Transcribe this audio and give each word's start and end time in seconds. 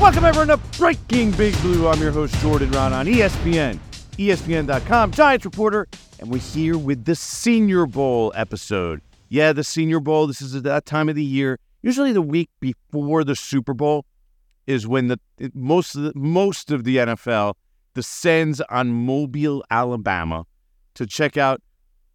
Welcome 0.00 0.24
everyone 0.24 0.46
to 0.56 0.78
Breaking 0.78 1.32
Big 1.32 1.60
Blue. 1.60 1.88
I'm 1.88 2.00
your 2.00 2.12
host 2.12 2.32
Jordan 2.36 2.70
Raanan 2.70 3.12
ESPN, 3.12 3.80
ESPN.com, 4.12 5.10
Giants 5.10 5.44
reporter, 5.44 5.88
and 6.20 6.30
we're 6.30 6.38
here 6.38 6.78
with 6.78 7.04
the 7.04 7.16
Senior 7.16 7.84
Bowl 7.84 8.32
episode. 8.36 9.00
Yeah, 9.28 9.52
the 9.52 9.64
Senior 9.64 9.98
Bowl. 9.98 10.28
This 10.28 10.40
is 10.40 10.54
at 10.54 10.62
that 10.62 10.86
time 10.86 11.08
of 11.08 11.16
the 11.16 11.24
year. 11.24 11.58
Usually, 11.82 12.12
the 12.12 12.22
week 12.22 12.48
before 12.60 13.24
the 13.24 13.34
Super 13.34 13.74
Bowl 13.74 14.06
is 14.68 14.86
when 14.86 15.08
the 15.08 15.18
most 15.52 15.96
of 15.96 16.02
the, 16.02 16.12
most 16.14 16.70
of 16.70 16.84
the 16.84 16.98
NFL 16.98 17.54
descends 17.94 18.60
on 18.70 18.90
Mobile, 18.90 19.64
Alabama, 19.68 20.44
to 20.94 21.06
check 21.06 21.36
out 21.36 21.60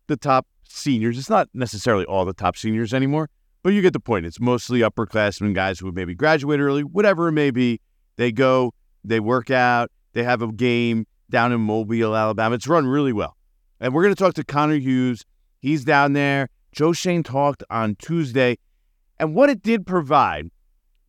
the 0.07 0.15
top 0.15 0.47
seniors. 0.63 1.17
It's 1.17 1.29
not 1.29 1.49
necessarily 1.53 2.05
all 2.05 2.23
the 2.23 2.33
top 2.33 2.55
seniors 2.55 2.93
anymore, 2.93 3.29
but 3.63 3.69
you 3.73 3.81
get 3.81 3.93
the 3.93 3.99
point. 3.99 4.25
It's 4.25 4.39
mostly 4.39 4.81
upperclassmen, 4.81 5.53
guys 5.53 5.79
who 5.79 5.91
maybe 5.91 6.13
graduate 6.13 6.59
early, 6.59 6.83
whatever 6.83 7.29
it 7.29 7.31
may 7.31 7.49
be. 7.49 7.79
They 8.17 8.31
go, 8.31 8.73
they 9.03 9.19
work 9.19 9.49
out, 9.49 9.89
they 10.13 10.23
have 10.23 10.41
a 10.41 10.51
game 10.51 11.07
down 11.29 11.51
in 11.51 11.61
Mobile, 11.61 12.15
Alabama. 12.15 12.55
It's 12.55 12.67
run 12.67 12.85
really 12.85 13.13
well. 13.13 13.35
And 13.79 13.93
we're 13.93 14.03
going 14.03 14.13
to 14.13 14.21
talk 14.21 14.35
to 14.35 14.43
Connor 14.43 14.75
Hughes. 14.75 15.25
He's 15.61 15.83
down 15.83 16.13
there. 16.13 16.49
Joe 16.73 16.93
Schoen 16.93 17.23
talked 17.23 17.63
on 17.69 17.95
Tuesday. 17.95 18.57
And 19.17 19.33
what 19.33 19.49
it 19.49 19.63
did 19.63 19.87
provide 19.87 20.49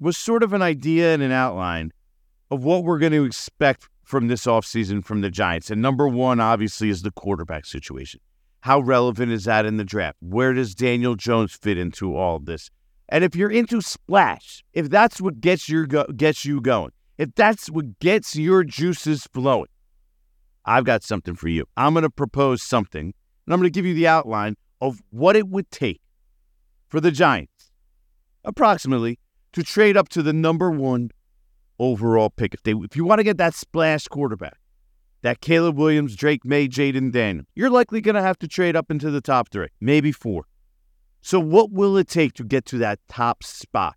was 0.00 0.16
sort 0.16 0.42
of 0.42 0.52
an 0.52 0.62
idea 0.62 1.12
and 1.12 1.22
an 1.22 1.32
outline 1.32 1.92
of 2.50 2.64
what 2.64 2.84
we're 2.84 2.98
going 2.98 3.12
to 3.12 3.24
expect 3.24 3.88
from 4.04 4.28
this 4.28 4.44
offseason 4.44 5.04
from 5.04 5.22
the 5.22 5.30
Giants. 5.30 5.70
And 5.70 5.82
number 5.82 6.06
one, 6.06 6.40
obviously, 6.40 6.88
is 6.88 7.02
the 7.02 7.10
quarterback 7.10 7.64
situation. 7.64 8.20
How 8.64 8.80
relevant 8.80 9.30
is 9.30 9.44
that 9.44 9.66
in 9.66 9.76
the 9.76 9.84
draft? 9.84 10.16
Where 10.20 10.54
does 10.54 10.74
Daniel 10.74 11.16
Jones 11.16 11.52
fit 11.52 11.76
into 11.76 12.16
all 12.16 12.38
this? 12.38 12.70
And 13.10 13.22
if 13.22 13.36
you're 13.36 13.50
into 13.50 13.82
splash, 13.82 14.64
if 14.72 14.88
that's 14.88 15.20
what 15.20 15.42
gets 15.42 15.68
your 15.68 15.84
go- 15.86 16.06
gets 16.06 16.46
you 16.46 16.62
going, 16.62 16.92
if 17.18 17.34
that's 17.34 17.68
what 17.68 17.98
gets 17.98 18.36
your 18.36 18.64
juices 18.64 19.28
flowing, 19.34 19.68
I've 20.64 20.86
got 20.86 21.02
something 21.02 21.34
for 21.34 21.48
you. 21.48 21.66
I'm 21.76 21.92
going 21.92 22.04
to 22.04 22.10
propose 22.10 22.62
something, 22.62 23.12
and 23.44 23.52
I'm 23.52 23.60
going 23.60 23.70
to 23.70 23.78
give 23.78 23.84
you 23.84 23.92
the 23.92 24.06
outline 24.06 24.56
of 24.80 25.02
what 25.10 25.36
it 25.36 25.46
would 25.46 25.70
take 25.70 26.00
for 26.88 27.02
the 27.02 27.10
Giants, 27.10 27.70
approximately, 28.46 29.18
to 29.52 29.62
trade 29.62 29.94
up 29.94 30.08
to 30.08 30.22
the 30.22 30.32
number 30.32 30.70
one 30.70 31.10
overall 31.78 32.30
pick. 32.30 32.54
If 32.54 32.62
they, 32.62 32.72
if 32.72 32.96
you 32.96 33.04
want 33.04 33.18
to 33.18 33.24
get 33.24 33.36
that 33.36 33.52
splash 33.52 34.08
quarterback, 34.08 34.56
that 35.24 35.40
Caleb 35.40 35.78
Williams, 35.78 36.14
Drake 36.14 36.44
Maye, 36.44 36.68
Jayden 36.68 37.10
Daniel, 37.10 37.46
you're 37.54 37.70
likely 37.70 38.02
going 38.02 38.14
to 38.14 38.20
have 38.20 38.38
to 38.40 38.46
trade 38.46 38.76
up 38.76 38.90
into 38.90 39.10
the 39.10 39.22
top 39.22 39.48
three, 39.48 39.68
maybe 39.80 40.12
four. 40.12 40.44
So, 41.22 41.40
what 41.40 41.72
will 41.72 41.96
it 41.96 42.08
take 42.08 42.34
to 42.34 42.44
get 42.44 42.66
to 42.66 42.78
that 42.78 43.00
top 43.08 43.42
spot? 43.42 43.96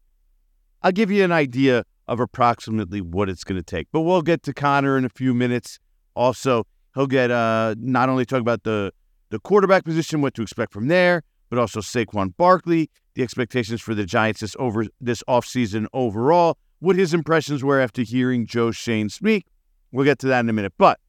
I'll 0.82 0.94
give 0.94 1.12
you 1.12 1.26
an 1.26 1.34
idea 1.34 1.84
of 2.08 2.22
approximately 2.22 3.02
what 3.02 3.28
it's 3.28 3.44
going 3.44 3.58
to 3.58 3.64
take, 3.64 3.90
but 3.92 4.02
we'll 4.02 4.22
get 4.22 4.42
to 4.44 4.54
Connor 4.54 4.98
in 4.98 5.04
a 5.04 5.10
few 5.10 5.34
minutes. 5.34 5.80
Also, 6.16 6.66
he'll 6.96 7.08
get 7.08 7.30
uh, 7.30 7.76
not 7.78 8.08
only 8.08 8.26
talk 8.26 8.40
about 8.40 8.64
the 8.64 8.94
the 9.30 9.40
quarterback 9.40 9.84
position, 9.84 10.22
what 10.22 10.34
to 10.36 10.42
expect 10.42 10.72
from 10.72 10.88
there, 10.88 11.24
but 11.50 11.60
also 11.60 11.82
Saquon 11.82 12.38
Barkley, 12.38 12.90
the 13.16 13.24
expectations 13.24 13.82
for 13.82 13.94
the 13.94 14.06
Giants 14.06 14.40
this 14.40 14.56
over 14.58 14.86
this 15.02 15.22
offseason 15.28 15.88
overall, 15.92 16.58
what 16.80 16.96
his 16.96 17.14
impressions 17.14 17.66
were 17.66 17.82
after 17.82 18.04
hearing 18.04 18.46
Joe 18.46 18.72
Schoen 18.72 19.10
speak. 19.10 19.48
We'll 19.92 20.06
get 20.06 20.20
to 20.20 20.28
that 20.28 20.40
in 20.40 20.50
a 20.50 20.54
minute, 20.54 20.74
but 20.78 21.02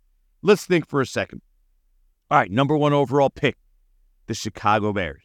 let's 0.42 0.66
think 0.66 0.86
for 0.88 1.00
a 1.00 1.06
second. 1.06 1.42
All 2.30 2.38
right, 2.38 2.50
number 2.50 2.76
one 2.76 2.92
overall 2.92 3.30
pick, 3.30 3.56
the 4.26 4.34
Chicago 4.34 4.92
Bears. 4.92 5.22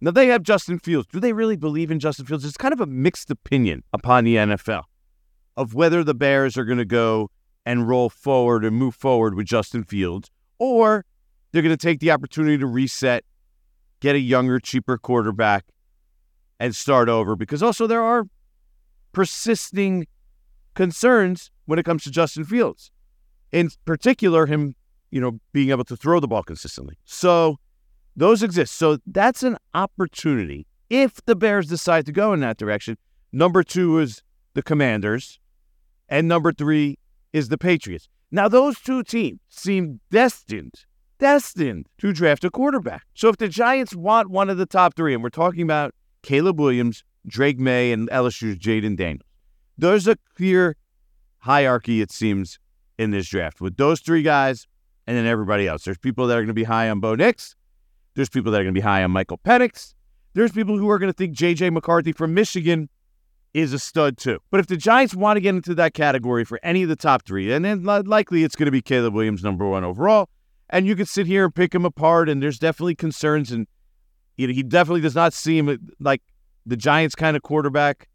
Now 0.00 0.10
they 0.10 0.26
have 0.26 0.42
Justin 0.42 0.80
Fields. 0.80 1.06
Do 1.12 1.20
they 1.20 1.32
really 1.32 1.56
believe 1.56 1.90
in 1.90 2.00
Justin 2.00 2.26
Fields? 2.26 2.44
It's 2.44 2.56
kind 2.56 2.72
of 2.72 2.80
a 2.80 2.86
mixed 2.86 3.30
opinion 3.30 3.84
upon 3.92 4.24
the 4.24 4.36
NFL 4.36 4.82
of 5.56 5.74
whether 5.74 6.02
the 6.02 6.14
Bears 6.14 6.56
are 6.56 6.64
going 6.64 6.78
to 6.78 6.84
go 6.84 7.30
and 7.64 7.88
roll 7.88 8.10
forward 8.10 8.64
and 8.64 8.76
move 8.76 8.96
forward 8.96 9.34
with 9.34 9.46
Justin 9.46 9.84
Fields, 9.84 10.30
or 10.58 11.04
they're 11.52 11.62
going 11.62 11.76
to 11.76 11.86
take 11.86 12.00
the 12.00 12.10
opportunity 12.10 12.58
to 12.58 12.66
reset, 12.66 13.24
get 14.00 14.16
a 14.16 14.18
younger, 14.18 14.58
cheaper 14.58 14.98
quarterback, 14.98 15.66
and 16.58 16.74
start 16.74 17.08
over. 17.08 17.36
Because 17.36 17.62
also 17.62 17.86
there 17.86 18.02
are 18.02 18.24
persisting 19.12 20.06
concerns 20.74 21.50
when 21.66 21.78
it 21.78 21.84
comes 21.84 22.02
to 22.04 22.10
Justin 22.10 22.44
Fields, 22.44 22.90
in 23.52 23.70
particular 23.84 24.46
him, 24.46 24.74
you 25.10 25.20
know, 25.20 25.38
being 25.52 25.70
able 25.70 25.84
to 25.84 25.96
throw 25.96 26.20
the 26.20 26.28
ball 26.28 26.42
consistently. 26.42 26.98
So 27.04 27.58
those 28.16 28.42
exist. 28.42 28.74
So 28.74 28.98
that's 29.06 29.42
an 29.42 29.56
opportunity 29.74 30.66
if 30.90 31.24
the 31.24 31.36
Bears 31.36 31.68
decide 31.68 32.06
to 32.06 32.12
go 32.12 32.32
in 32.32 32.40
that 32.40 32.56
direction. 32.56 32.96
Number 33.32 33.62
two 33.62 33.98
is 33.98 34.22
the 34.54 34.62
Commanders, 34.62 35.38
and 36.08 36.28
number 36.28 36.52
three 36.52 36.98
is 37.32 37.48
the 37.48 37.56
Patriots. 37.56 38.08
Now, 38.30 38.48
those 38.48 38.78
two 38.78 39.02
teams 39.02 39.40
seem 39.48 40.00
destined, 40.10 40.74
destined 41.18 41.86
to 41.98 42.12
draft 42.12 42.44
a 42.44 42.50
quarterback. 42.50 43.04
So 43.14 43.28
if 43.28 43.36
the 43.36 43.48
Giants 43.48 43.94
want 43.94 44.30
one 44.30 44.50
of 44.50 44.58
the 44.58 44.66
top 44.66 44.94
three, 44.94 45.14
and 45.14 45.22
we're 45.22 45.30
talking 45.30 45.62
about 45.62 45.94
Caleb 46.22 46.60
Williams, 46.60 47.04
Drake 47.26 47.58
Maye, 47.58 47.92
and 47.92 48.08
LSU's 48.10 48.58
Jayden 48.58 48.96
Daniels, 48.96 49.26
there's 49.78 50.06
a 50.06 50.16
clear 50.36 50.76
hierarchy, 51.38 52.00
it 52.00 52.10
seems, 52.10 52.58
in 52.98 53.10
this 53.10 53.28
draft 53.28 53.60
with 53.60 53.76
those 53.76 54.00
three 54.00 54.22
guys 54.22 54.66
and 55.06 55.16
then 55.16 55.26
everybody 55.26 55.66
else. 55.66 55.84
There's 55.84 55.98
people 55.98 56.26
that 56.26 56.34
are 56.34 56.40
going 56.40 56.48
to 56.48 56.54
be 56.54 56.64
high 56.64 56.88
on 56.88 57.00
Bo 57.00 57.14
Nix. 57.14 57.56
There's 58.14 58.28
people 58.28 58.52
that 58.52 58.60
are 58.60 58.64
going 58.64 58.74
to 58.74 58.78
be 58.78 58.84
high 58.84 59.02
on 59.02 59.10
Michael 59.10 59.38
Penix. 59.38 59.94
There's 60.34 60.52
people 60.52 60.78
who 60.78 60.88
are 60.90 60.98
going 60.98 61.12
to 61.12 61.16
think 61.16 61.32
J.J. 61.32 61.70
McCarthy 61.70 62.12
from 62.12 62.34
Michigan 62.34 62.88
is 63.54 63.72
a 63.72 63.78
stud 63.78 64.16
too. 64.16 64.38
But 64.50 64.60
if 64.60 64.66
the 64.66 64.76
Giants 64.76 65.14
want 65.14 65.36
to 65.36 65.40
get 65.40 65.54
into 65.54 65.74
that 65.74 65.94
category 65.94 66.44
for 66.44 66.58
any 66.62 66.82
of 66.82 66.88
the 66.88 66.96
top 66.96 67.24
three, 67.24 67.52
and 67.52 67.64
then 67.64 67.84
likely 67.84 68.44
it's 68.44 68.56
going 68.56 68.66
to 68.66 68.72
be 68.72 68.80
Caleb 68.80 69.14
Williams 69.14 69.42
number 69.42 69.66
one 69.68 69.84
overall, 69.84 70.28
and 70.70 70.86
you 70.86 70.96
could 70.96 71.08
sit 71.08 71.26
here 71.26 71.44
and 71.44 71.54
pick 71.54 71.74
him 71.74 71.84
apart, 71.84 72.28
and 72.28 72.42
there's 72.42 72.58
definitely 72.58 72.94
concerns, 72.94 73.52
and 73.52 73.66
you 74.36 74.46
know, 74.46 74.54
he 74.54 74.62
definitely 74.62 75.02
does 75.02 75.14
not 75.14 75.34
seem 75.34 75.68
uh, 75.68 75.76
like 76.00 76.22
the 76.64 76.76
Giants 76.76 77.14
kind 77.14 77.36
of 77.36 77.42
quarterback, 77.42 78.08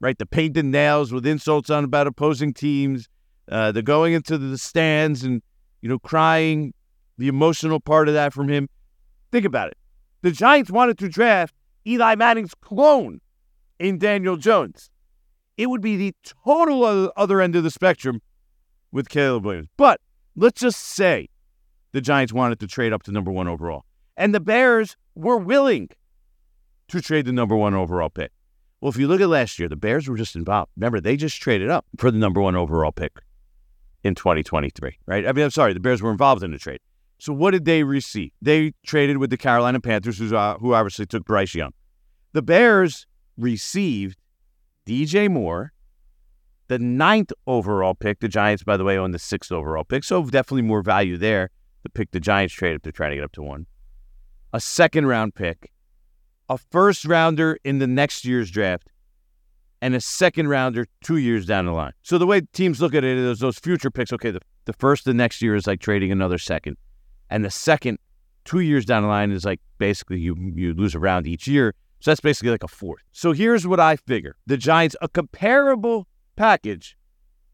right? 0.00 0.16
The 0.16 0.24
painted 0.24 0.64
nails 0.64 1.12
with 1.12 1.26
insults 1.26 1.68
on 1.68 1.84
about 1.84 2.06
opposing 2.06 2.54
teams, 2.54 3.08
uh, 3.50 3.72
the 3.72 3.82
going 3.82 4.12
into 4.12 4.36
the 4.38 4.58
stands 4.58 5.22
and 5.22 5.42
you 5.80 5.88
know 5.88 5.98
crying, 5.98 6.74
the 7.16 7.28
emotional 7.28 7.80
part 7.80 8.08
of 8.08 8.14
that 8.14 8.32
from 8.32 8.48
him. 8.48 8.68
Think 9.32 9.44
about 9.44 9.68
it. 9.68 9.78
The 10.22 10.30
Giants 10.30 10.70
wanted 10.70 10.98
to 10.98 11.08
draft 11.08 11.54
Eli 11.86 12.14
Manning's 12.14 12.54
clone 12.54 13.20
in 13.78 13.98
Daniel 13.98 14.36
Jones. 14.36 14.90
It 15.56 15.70
would 15.70 15.80
be 15.80 15.96
the 15.96 16.14
total 16.44 17.10
other 17.16 17.40
end 17.40 17.56
of 17.56 17.64
the 17.64 17.70
spectrum 17.70 18.20
with 18.92 19.08
Caleb 19.08 19.44
Williams. 19.44 19.68
But 19.76 20.00
let's 20.36 20.60
just 20.60 20.80
say 20.80 21.28
the 21.92 22.00
Giants 22.00 22.32
wanted 22.32 22.60
to 22.60 22.66
trade 22.66 22.92
up 22.92 23.02
to 23.04 23.12
number 23.12 23.30
one 23.30 23.48
overall, 23.48 23.84
and 24.16 24.34
the 24.34 24.40
Bears 24.40 24.96
were 25.14 25.36
willing 25.36 25.88
to 26.88 27.00
trade 27.00 27.26
the 27.26 27.32
number 27.32 27.56
one 27.56 27.74
overall 27.74 28.08
pick. 28.08 28.30
Well, 28.80 28.90
if 28.90 28.96
you 28.96 29.08
look 29.08 29.20
at 29.20 29.28
last 29.28 29.58
year, 29.58 29.68
the 29.68 29.76
Bears 29.76 30.08
were 30.08 30.16
just 30.16 30.36
involved. 30.36 30.70
Remember, 30.76 31.00
they 31.00 31.16
just 31.16 31.40
traded 31.42 31.68
up 31.68 31.84
for 31.96 32.10
the 32.10 32.18
number 32.18 32.40
one 32.40 32.54
overall 32.54 32.92
pick 32.92 33.18
in 34.04 34.14
2023, 34.14 34.98
right? 35.06 35.26
I 35.26 35.32
mean, 35.32 35.44
I'm 35.44 35.50
sorry, 35.50 35.72
the 35.72 35.80
Bears 35.80 36.02
were 36.02 36.10
involved 36.10 36.42
in 36.42 36.52
the 36.52 36.58
trade. 36.58 36.80
So 37.18 37.32
what 37.32 37.50
did 37.50 37.64
they 37.64 37.82
receive? 37.82 38.30
They 38.40 38.72
traded 38.86 39.18
with 39.18 39.30
the 39.30 39.36
Carolina 39.36 39.80
Panthers, 39.80 40.20
uh, 40.32 40.56
who 40.60 40.74
obviously 40.74 41.06
took 41.06 41.24
Bryce 41.24 41.54
Young. 41.54 41.72
The 42.32 42.42
Bears 42.42 43.06
received 43.36 44.18
DJ 44.86 45.28
Moore, 45.28 45.72
the 46.68 46.78
ninth 46.78 47.32
overall 47.46 47.94
pick. 47.94 48.20
The 48.20 48.28
Giants, 48.28 48.62
by 48.62 48.76
the 48.76 48.84
way, 48.84 48.96
own 48.96 49.10
the 49.10 49.18
sixth 49.18 49.50
overall 49.50 49.84
pick, 49.84 50.04
so 50.04 50.22
definitely 50.24 50.62
more 50.62 50.82
value 50.82 51.16
there. 51.16 51.50
The 51.82 51.90
pick 51.90 52.10
the 52.10 52.20
Giants 52.20 52.54
traded 52.54 52.76
up 52.76 52.82
to 52.82 52.92
try 52.92 53.08
to 53.08 53.16
get 53.16 53.24
up 53.24 53.32
to 53.32 53.42
one. 53.42 53.66
A 54.52 54.60
second 54.60 55.06
round 55.06 55.34
pick, 55.34 55.72
a 56.48 56.58
first 56.58 57.04
rounder 57.04 57.58
in 57.64 57.78
the 57.78 57.86
next 57.86 58.24
year's 58.24 58.50
draft, 58.50 58.88
and 59.80 59.94
a 59.94 60.00
second 60.00 60.48
rounder 60.48 60.86
two 61.02 61.16
years 61.16 61.46
down 61.46 61.66
the 61.66 61.72
line. 61.72 61.92
So 62.02 62.18
the 62.18 62.26
way 62.26 62.42
teams 62.52 62.80
look 62.80 62.94
at 62.94 63.04
it 63.04 63.16
is 63.16 63.38
those 63.40 63.58
future 63.58 63.90
picks. 63.90 64.12
Okay, 64.12 64.30
the, 64.30 64.40
the 64.64 64.72
first 64.72 65.04
the 65.04 65.14
next 65.14 65.40
year 65.42 65.54
is 65.54 65.66
like 65.66 65.80
trading 65.80 66.12
another 66.12 66.38
second, 66.38 66.76
and 67.30 67.44
the 67.44 67.50
second 67.50 67.98
two 68.44 68.60
years 68.60 68.84
down 68.84 69.02
the 69.02 69.08
line 69.08 69.30
is 69.30 69.44
like 69.44 69.60
basically 69.78 70.18
you 70.18 70.36
you 70.54 70.74
lose 70.74 70.94
a 70.94 70.98
round 70.98 71.26
each 71.26 71.46
year. 71.46 71.74
So 72.00 72.10
that's 72.10 72.20
basically 72.20 72.50
like 72.50 72.62
a 72.62 72.68
fourth. 72.68 73.02
So 73.12 73.32
here's 73.32 73.66
what 73.66 73.80
I 73.80 73.96
figure 73.96 74.36
the 74.46 74.56
Giants, 74.56 74.96
a 75.02 75.08
comparable 75.08 76.06
package 76.36 76.96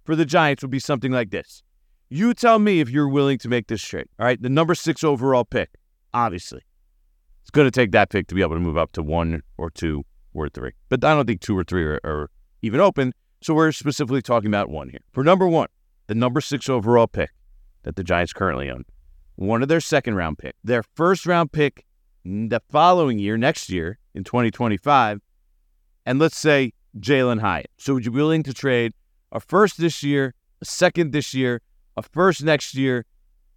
for 0.04 0.14
the 0.14 0.26
Giants 0.26 0.62
would 0.62 0.70
be 0.70 0.78
something 0.78 1.12
like 1.12 1.30
this. 1.30 1.62
You 2.10 2.34
tell 2.34 2.58
me 2.58 2.80
if 2.80 2.90
you're 2.90 3.08
willing 3.08 3.38
to 3.38 3.48
make 3.48 3.66
this 3.66 3.82
trade. 3.82 4.06
All 4.18 4.26
right. 4.26 4.40
The 4.40 4.50
number 4.50 4.74
six 4.74 5.02
overall 5.02 5.44
pick, 5.44 5.70
obviously. 6.12 6.60
It's 7.42 7.50
going 7.50 7.66
to 7.66 7.70
take 7.70 7.92
that 7.92 8.10
pick 8.10 8.28
to 8.28 8.34
be 8.34 8.42
able 8.42 8.54
to 8.54 8.60
move 8.60 8.76
up 8.76 8.92
to 8.92 9.02
one 9.02 9.42
or 9.56 9.70
two 9.70 10.04
or 10.34 10.48
three. 10.48 10.72
But 10.88 11.04
I 11.04 11.14
don't 11.14 11.26
think 11.26 11.40
two 11.40 11.56
or 11.56 11.64
three 11.64 11.84
are, 11.84 12.00
are 12.04 12.30
even 12.62 12.80
open. 12.80 13.12
So 13.40 13.54
we're 13.54 13.72
specifically 13.72 14.22
talking 14.22 14.48
about 14.48 14.68
one 14.68 14.88
here. 14.88 15.00
For 15.12 15.22
number 15.22 15.46
one, 15.46 15.68
the 16.06 16.14
number 16.14 16.40
six 16.40 16.68
overall 16.68 17.06
pick 17.06 17.30
that 17.82 17.96
the 17.96 18.04
Giants 18.04 18.32
currently 18.32 18.70
own, 18.70 18.84
one 19.36 19.62
of 19.62 19.68
their 19.68 19.80
second 19.80 20.14
round 20.14 20.38
pick, 20.38 20.54
their 20.64 20.82
first 20.94 21.26
round 21.26 21.52
pick 21.52 21.84
the 22.24 22.60
following 22.70 23.18
year, 23.18 23.36
next 23.36 23.68
year 23.68 23.98
in 24.14 24.24
2025, 24.24 25.20
and 26.06 26.18
let's 26.18 26.38
say 26.38 26.72
Jalin 26.98 27.40
Hyatt. 27.40 27.70
So 27.78 27.94
would 27.94 28.04
you 28.04 28.10
be 28.10 28.16
willing 28.16 28.42
to 28.44 28.54
trade 28.54 28.92
a 29.32 29.40
first 29.40 29.78
this 29.78 30.02
year, 30.02 30.34
a 30.62 30.64
second 30.64 31.12
this 31.12 31.34
year, 31.34 31.60
a 31.96 32.02
first 32.02 32.42
next 32.42 32.74
year, 32.74 33.04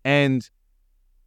and 0.03 0.49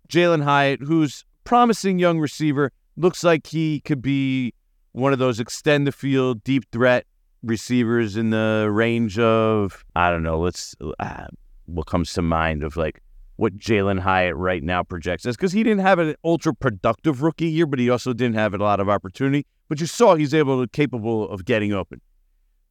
Jalin 0.08 0.42
Hyatt, 0.42 0.82
who's 0.82 1.24
promising 1.44 1.98
young 1.98 2.18
receiver, 2.18 2.72
looks 2.96 3.24
like 3.24 3.46
he 3.46 3.80
could 3.80 4.02
be 4.02 4.52
one 4.92 5.12
of 5.12 5.18
those 5.18 5.40
extend 5.40 5.86
the 5.86 5.92
field, 5.92 6.42
deep 6.44 6.64
threat 6.72 7.06
receivers 7.42 8.16
in 8.16 8.30
the 8.30 8.68
range 8.70 9.18
of 9.18 9.84
I 9.96 10.10
don't 10.10 10.22
know. 10.22 10.38
Let's 10.40 10.74
uh, 10.98 11.26
what 11.66 11.86
comes 11.86 12.12
to 12.14 12.22
mind 12.22 12.62
of 12.62 12.76
like 12.76 13.00
what 13.36 13.56
Jalin 13.56 13.98
Hyatt 13.98 14.36
right 14.36 14.62
now 14.62 14.82
projects 14.82 15.24
as 15.24 15.36
because 15.36 15.52
he 15.52 15.62
didn't 15.62 15.80
have 15.80 15.98
an 15.98 16.14
ultra 16.24 16.54
productive 16.54 17.22
rookie 17.22 17.48
year, 17.48 17.66
but 17.66 17.78
he 17.78 17.88
also 17.88 18.12
didn't 18.12 18.34
have 18.34 18.52
a 18.52 18.58
lot 18.58 18.80
of 18.80 18.88
opportunity. 18.88 19.46
But 19.68 19.80
you 19.80 19.86
saw 19.86 20.14
he's 20.14 20.34
able 20.34 20.60
to 20.60 20.68
capable 20.68 21.28
of 21.30 21.44
getting 21.44 21.72
open. 21.72 22.00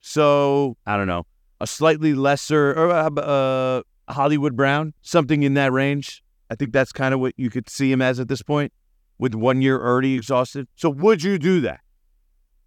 So 0.01 0.77
I 0.85 0.97
don't 0.97 1.07
know 1.07 1.25
a 1.59 1.67
slightly 1.67 2.13
lesser 2.13 2.71
or 2.71 2.91
uh, 2.91 3.09
uh, 3.09 3.81
Hollywood 4.09 4.55
Brown, 4.55 4.93
something 5.01 5.43
in 5.43 5.53
that 5.55 5.71
range. 5.71 6.23
I 6.49 6.55
think 6.55 6.71
that's 6.71 6.91
kind 6.91 7.13
of 7.13 7.19
what 7.19 7.33
you 7.37 7.49
could 7.49 7.69
see 7.69 7.91
him 7.91 8.01
as 8.01 8.19
at 8.19 8.27
this 8.27 8.41
point, 8.41 8.73
with 9.17 9.35
one 9.35 9.61
year 9.61 9.79
already 9.79 10.15
exhausted. 10.15 10.67
So 10.75 10.89
would 10.89 11.23
you 11.23 11.37
do 11.37 11.61
that? 11.61 11.81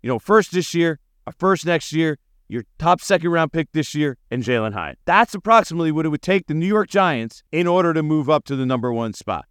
You 0.03 0.09
know, 0.09 0.19
first 0.19 0.53
this 0.53 0.75
year, 0.75 0.99
a 1.27 1.33
first 1.33 1.65
next 1.65 1.93
year, 1.93 2.19
your 2.49 2.65
top 2.79 3.01
second 3.01 3.31
round 3.31 3.53
pick 3.53 3.73
this 3.73 3.95
year, 3.95 4.19
and 4.31 4.43
Jalin 4.43 4.75
Hyatt. 4.75 4.99
That's 5.05 5.35
approximately 5.35 5.91
what 5.91 6.05
it 6.05 6.11
would 6.11 6.23
take 6.23 6.47
the 6.47 6.55
New 6.55 6.67
York 6.67 6.89
Giants 6.89 7.43
in 7.51 7.67
order 7.67 7.95
to 7.95 8.03
move 8.03 8.29
up 8.29 8.45
to 8.45 8.57
the 8.57 8.67
number 8.67 8.93
one 8.93 9.15
spot. 9.15 9.47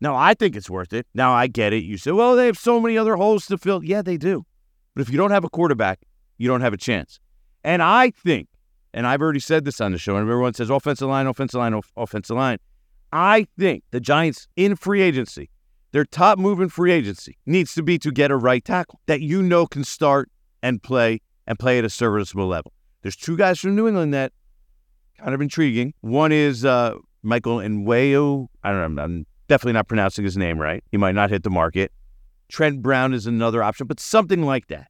Now, 0.00 0.14
I 0.14 0.34
think 0.34 0.56
it's 0.56 0.68
worth 0.68 0.92
it. 0.92 1.06
Now, 1.14 1.32
I 1.32 1.46
get 1.46 1.72
it. 1.72 1.84
You 1.84 1.96
say, 1.96 2.10
well, 2.10 2.36
they 2.36 2.46
have 2.46 2.58
so 2.58 2.80
many 2.80 2.98
other 2.98 3.16
holes 3.16 3.46
to 3.46 3.56
fill. 3.56 3.82
Yeah, 3.82 4.02
they 4.02 4.18
do. 4.18 4.44
But 4.94 5.02
if 5.02 5.10
you 5.10 5.16
don't 5.16 5.30
have 5.30 5.44
a 5.44 5.48
quarterback, 5.48 6.00
you 6.36 6.48
don't 6.48 6.60
have 6.60 6.74
a 6.74 6.78
chance. 6.78 7.18
And 7.64 7.82
I 7.82 8.10
think, 8.10 8.48
and 8.92 9.06
I've 9.06 9.22
already 9.22 9.40
said 9.40 9.64
this 9.64 9.80
on 9.80 9.92
the 9.92 9.98
show, 9.98 10.16
and 10.16 10.28
everyone 10.28 10.52
says 10.52 10.68
offensive 10.68 11.08
line, 11.08 11.26
offensive 11.26 11.58
line, 11.58 11.80
offensive 11.96 12.36
line. 12.36 12.58
I 13.12 13.46
think 13.58 13.84
the 13.92 14.00
Giants 14.00 14.48
in 14.56 14.76
free 14.76 15.00
agency, 15.00 15.48
their 15.96 16.04
top 16.04 16.38
move 16.38 16.60
in 16.60 16.68
free 16.68 16.92
agency 16.92 17.38
needs 17.46 17.72
to 17.72 17.82
be 17.82 17.98
to 17.98 18.10
get 18.10 18.30
a 18.30 18.36
right 18.36 18.62
tackle 18.62 19.00
that 19.06 19.22
you 19.22 19.42
know 19.42 19.66
can 19.66 19.82
start 19.82 20.30
and 20.62 20.82
play 20.82 21.22
and 21.46 21.58
play 21.58 21.78
at 21.78 21.86
a 21.86 21.88
serviceable 21.88 22.46
level. 22.46 22.70
There's 23.00 23.16
two 23.16 23.34
guys 23.34 23.60
from 23.60 23.74
New 23.74 23.88
England 23.88 24.12
that 24.12 24.34
kind 25.18 25.32
of 25.32 25.40
intriguing. 25.40 25.94
One 26.02 26.32
is 26.32 26.66
uh, 26.66 26.96
Michael 27.22 27.60
Onwenu. 27.60 28.46
I 28.62 28.72
don't 28.72 28.94
know. 28.94 29.02
I'm 29.04 29.26
definitely 29.48 29.72
not 29.72 29.88
pronouncing 29.88 30.22
his 30.22 30.36
name 30.36 30.58
right. 30.58 30.84
He 30.90 30.98
might 30.98 31.14
not 31.14 31.30
hit 31.30 31.44
the 31.44 31.48
market. 31.48 31.92
Trent 32.50 32.82
Brown 32.82 33.14
is 33.14 33.26
another 33.26 33.62
option, 33.62 33.86
but 33.86 33.98
something 33.98 34.42
like 34.42 34.66
that. 34.66 34.88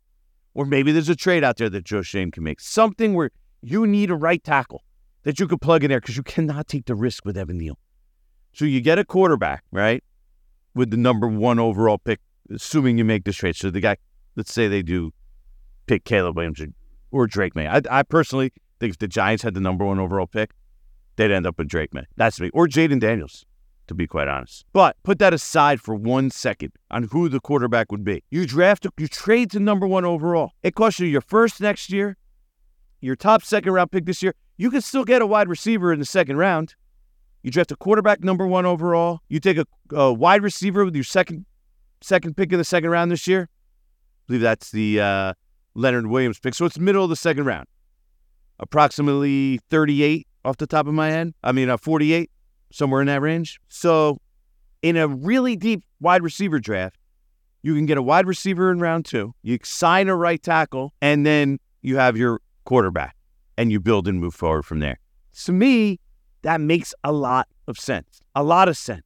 Or 0.55 0.67
maybe 0.67 0.91
there's 0.91 1.09
a 1.09 1.15
trade 1.15 1.45
out 1.45 1.57
there 1.57 1.71
that 1.71 1.85
Joe 1.85 2.03
Schoen 2.03 2.33
can 2.33 2.43
make. 2.43 2.59
Something 2.59 3.15
where 3.15 3.31
you 3.63 3.87
need 3.87 4.11
a 4.11 4.17
right 4.17 4.43
tackle 4.43 4.83
that 5.23 5.39
you 5.39 5.47
could 5.47 5.61
plug 5.61 5.85
in 5.85 5.89
there 5.91 6.01
because 6.01 6.17
you 6.17 6.25
cannot 6.25 6.67
take 6.67 6.87
the 6.87 6.97
risk 6.97 7.25
with 7.25 7.39
Evan 7.39 7.59
Neal. 7.59 7.79
So 8.55 8.65
you 8.65 8.81
get 8.81 8.99
a 8.99 9.05
quarterback, 9.05 9.63
right, 9.71 10.03
with 10.77 10.91
the 10.91 10.97
number 10.97 11.27
one 11.27 11.59
overall 11.59 11.99
pick, 11.99 12.21
assuming 12.55 12.99
you 12.99 13.05
make 13.05 13.25
this 13.25 13.37
trade. 13.37 13.57
So 13.57 13.71
the 13.71 13.81
guy, 13.81 13.97
let's 14.37 14.53
say 14.53 14.69
they 14.69 14.83
do 14.83 15.13
pick 15.87 16.05
Caleb 16.05 16.37
Williams 16.37 16.61
or, 16.61 16.69
or 17.11 17.27
Drake 17.27 17.57
Maye. 17.57 17.67
I, 17.67 17.81
I, 17.91 18.03
personally 18.03 18.53
think 18.79 18.93
if 18.93 18.99
the 18.99 19.09
Giants 19.09 19.43
had 19.43 19.55
the 19.55 19.61
number 19.61 19.85
one 19.85 19.99
overall 19.99 20.27
pick, 20.27 20.53
they'd 21.17 21.31
end 21.31 21.47
up 21.47 21.59
with 21.59 21.69
Drake 21.69 21.95
Maye. 21.95 22.07
That's 22.17 22.39
me. 22.39 22.51
Or 22.53 22.69
Jayden 22.69 23.01
Daniels, 23.01 23.47
to 23.87 23.95
be 23.95 24.07
quite 24.07 24.29
honest. 24.29 24.67
But 24.75 24.97
put 25.03 25.19
that 25.19 25.33
aside 25.33 25.81
for 25.81 25.95
one 25.95 26.31
second 26.31 26.73
on 26.91 27.05
who 27.05 27.31
the 27.31 27.41
quarterback 27.41 27.91
would 27.91 28.05
be. 28.05 28.23
You 28.31 28.47
draft, 28.47 28.87
you 28.99 29.09
trade 29.09 29.51
to 29.53 29.61
number 29.61 29.87
one 29.87 30.05
overall. 30.05 30.53
It 30.63 30.75
costs 30.75 31.01
you 31.01 31.07
your 31.07 31.23
first 31.23 31.61
next 31.61 31.91
year, 31.91 32.19
your 33.01 33.17
top 33.17 33.43
second 33.43 33.73
round 33.73 33.93
pick 33.93 34.05
this 34.05 34.23
year. 34.23 34.35
You 34.59 34.71
can 34.71 34.83
still 34.83 35.05
get 35.05 35.23
a 35.23 35.27
wide 35.27 35.49
receiver 35.49 35.93
in 35.93 35.99
the 35.99 36.07
second 36.07 36.37
round. 36.37 36.75
You 37.47 37.53
draft 37.53 37.71
a 37.71 37.77
quarterback 37.77 38.25
number 38.25 38.45
one 38.45 38.67
overall. 38.67 39.21
You 39.29 39.39
take 39.39 39.57
a, 39.57 39.67
a 39.93 40.13
wide 40.13 40.43
receiver 40.43 40.85
with 40.85 40.97
your 40.97 41.05
second 41.05 41.47
second 42.01 42.37
pick 42.37 42.51
in 42.51 42.59
the 42.59 42.65
second 42.65 42.91
round 42.91 43.13
this 43.13 43.29
year. 43.29 43.49
I 43.49 44.23
believe 44.27 44.41
that's 44.41 44.73
the 44.73 45.01
uh, 45.01 45.33
Leonard 45.75 46.09
Williams 46.09 46.41
pick. 46.41 46.55
So 46.55 46.65
it's 46.65 46.77
middle 46.77 47.05
of 47.05 47.09
the 47.09 47.15
second 47.15 47.45
round. 47.45 47.69
Approximately 48.59 49.61
38 49.71 50.27
off 50.45 50.57
the 50.57 50.67
top 50.67 50.89
of 50.89 50.95
my 50.95 51.09
head. 51.09 51.35
I 51.45 51.53
mean, 51.53 51.71
uh, 51.71 51.77
48, 51.77 52.29
somewhere 52.73 53.01
in 53.01 53.07
that 53.07 53.21
range. 53.21 53.61
So 53.69 54.21
in 54.83 54.97
a 54.97 55.07
really 55.07 55.55
deep 55.55 55.85
wide 56.01 56.25
receiver 56.25 56.59
draft, 56.59 56.99
you 57.63 57.77
can 57.77 57.87
get 57.87 57.97
a 57.97 58.03
wide 58.03 58.27
receiver 58.27 58.73
in 58.73 58.81
round 58.81 59.05
two, 59.05 59.37
you 59.43 59.57
sign 59.63 60.09
a 60.09 60.17
right 60.17 60.43
tackle, 60.43 60.95
and 61.01 61.25
then 61.25 61.61
you 61.81 61.97
have 61.97 62.17
your 62.17 62.41
quarterback 62.65 63.15
and 63.57 63.71
you 63.71 63.79
build 63.79 64.09
and 64.09 64.19
move 64.19 64.35
forward 64.35 64.65
from 64.65 64.81
there. 64.81 64.99
To 65.45 65.53
me, 65.53 66.01
that 66.47 66.61
makes 66.61 66.95
a 67.03 67.11
lot 67.11 67.49
of 67.67 67.77
sense. 67.77 68.21
A 68.37 68.45
lot 68.45 68.69
of 68.69 68.77
sense. 68.77 69.03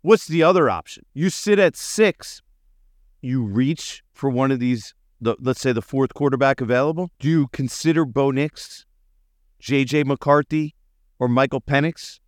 What's 0.00 0.26
the 0.26 0.42
other 0.42 0.70
option? 0.70 1.04
You 1.12 1.28
sit 1.28 1.58
at 1.58 1.76
six, 1.76 2.40
you 3.20 3.42
reach 3.42 4.02
for 4.14 4.30
one 4.30 4.50
of 4.50 4.58
these 4.58 4.94
the 5.20 5.36
let's 5.40 5.60
say 5.60 5.72
the 5.72 5.82
fourth 5.82 6.14
quarterback 6.14 6.62
available? 6.62 7.10
Do 7.18 7.28
you 7.28 7.48
consider 7.48 8.06
Bo 8.06 8.30
Nix, 8.30 8.86
J.J. 9.60 10.04
McCarthy, 10.04 10.74
or 11.18 11.28
Michael 11.28 11.60
Penix 11.60 12.18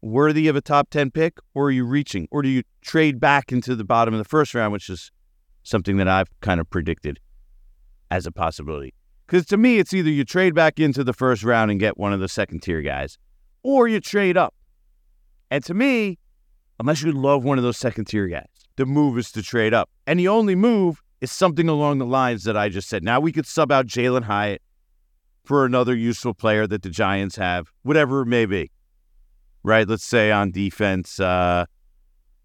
worthy 0.00 0.48
of 0.48 0.56
a 0.56 0.62
top 0.62 0.88
ten 0.88 1.10
pick, 1.10 1.38
or 1.54 1.66
are 1.66 1.70
you 1.70 1.84
reaching, 1.84 2.26
or 2.30 2.40
do 2.40 2.48
you 2.48 2.62
trade 2.80 3.20
back 3.20 3.52
into 3.52 3.76
the 3.76 3.84
bottom 3.84 4.14
of 4.14 4.18
the 4.18 4.24
first 4.24 4.54
round, 4.54 4.72
which 4.72 4.88
is 4.88 5.10
something 5.64 5.98
that 5.98 6.08
I've 6.08 6.28
kind 6.40 6.60
of 6.60 6.70
predicted 6.70 7.20
as 8.10 8.24
a 8.24 8.32
possibility? 8.32 8.94
Because 9.26 9.44
to 9.46 9.58
me, 9.58 9.78
it's 9.78 9.92
either 9.92 10.08
you 10.08 10.24
trade 10.24 10.54
back 10.54 10.80
into 10.80 11.04
the 11.04 11.12
first 11.12 11.42
round 11.44 11.70
and 11.70 11.78
get 11.78 11.98
one 11.98 12.14
of 12.14 12.20
the 12.20 12.28
second 12.28 12.62
tier 12.62 12.80
guys, 12.80 13.18
or 13.64 13.88
you 13.88 13.98
trade 13.98 14.36
up. 14.36 14.54
And 15.50 15.64
to 15.64 15.74
me, 15.74 16.18
unless 16.78 17.02
you 17.02 17.10
love 17.10 17.42
one 17.42 17.58
of 17.58 17.64
those 17.64 17.78
second 17.78 18.04
tier 18.04 18.28
guys, 18.28 18.46
the 18.76 18.86
move 18.86 19.18
is 19.18 19.32
to 19.32 19.42
trade 19.42 19.74
up. 19.74 19.90
And 20.06 20.20
the 20.20 20.28
only 20.28 20.54
move 20.54 21.02
is 21.20 21.32
something 21.32 21.68
along 21.68 21.98
the 21.98 22.06
lines 22.06 22.44
that 22.44 22.56
I 22.56 22.68
just 22.68 22.88
said. 22.88 23.02
Now 23.02 23.18
we 23.18 23.32
could 23.32 23.46
sub 23.46 23.72
out 23.72 23.86
Jalin 23.86 24.22
Hyatt 24.22 24.62
for 25.44 25.64
another 25.64 25.94
useful 25.94 26.34
player 26.34 26.66
that 26.66 26.82
the 26.82 26.90
Giants 26.90 27.36
have, 27.36 27.68
whatever 27.82 28.22
it 28.22 28.26
may 28.26 28.46
be. 28.46 28.70
Right? 29.62 29.88
Let's 29.88 30.04
say 30.04 30.30
on 30.30 30.50
defense, 30.50 31.18
uh, 31.18 31.64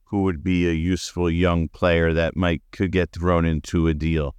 who 0.06 0.24
would 0.24 0.44
be 0.44 0.68
a 0.68 0.74
useful 0.74 1.30
young 1.30 1.68
player 1.68 2.14
that 2.14 2.36
might 2.36 2.64
could 2.72 2.92
get 2.92 3.12
thrown 3.12 3.46
into 3.46 3.88
a 3.88 3.94
deal. 3.94 4.36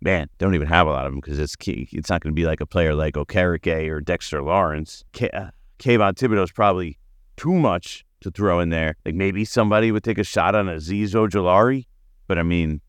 Man, 0.00 0.28
don't 0.38 0.54
even 0.54 0.68
have 0.68 0.86
a 0.86 0.90
lot 0.90 1.04
of 1.04 1.12
them 1.12 1.20
because 1.20 1.38
it's 1.38 1.56
key. 1.56 1.88
It's 1.92 2.08
not 2.08 2.22
going 2.22 2.32
to 2.32 2.40
be 2.40 2.46
like 2.46 2.60
a 2.60 2.66
player 2.66 2.94
like 2.94 3.14
Okereke 3.14 3.88
or 3.88 4.00
Dexter 4.00 4.40
Lawrence. 4.40 5.04
Uh, 5.20 5.50
Kayvon 5.80 6.14
Thibodeaux 6.14 6.44
is 6.44 6.52
probably 6.52 6.98
too 7.36 7.54
much 7.54 8.04
to 8.20 8.30
throw 8.30 8.60
in 8.60 8.68
there. 8.68 8.96
Like 9.04 9.14
maybe 9.14 9.44
somebody 9.44 9.90
would 9.90 10.04
take 10.04 10.18
a 10.18 10.24
shot 10.24 10.54
on 10.54 10.66
Azeez 10.66 11.14
Ojulari, 11.14 11.86
but 12.28 12.38
I 12.38 12.42
mean, 12.42 12.80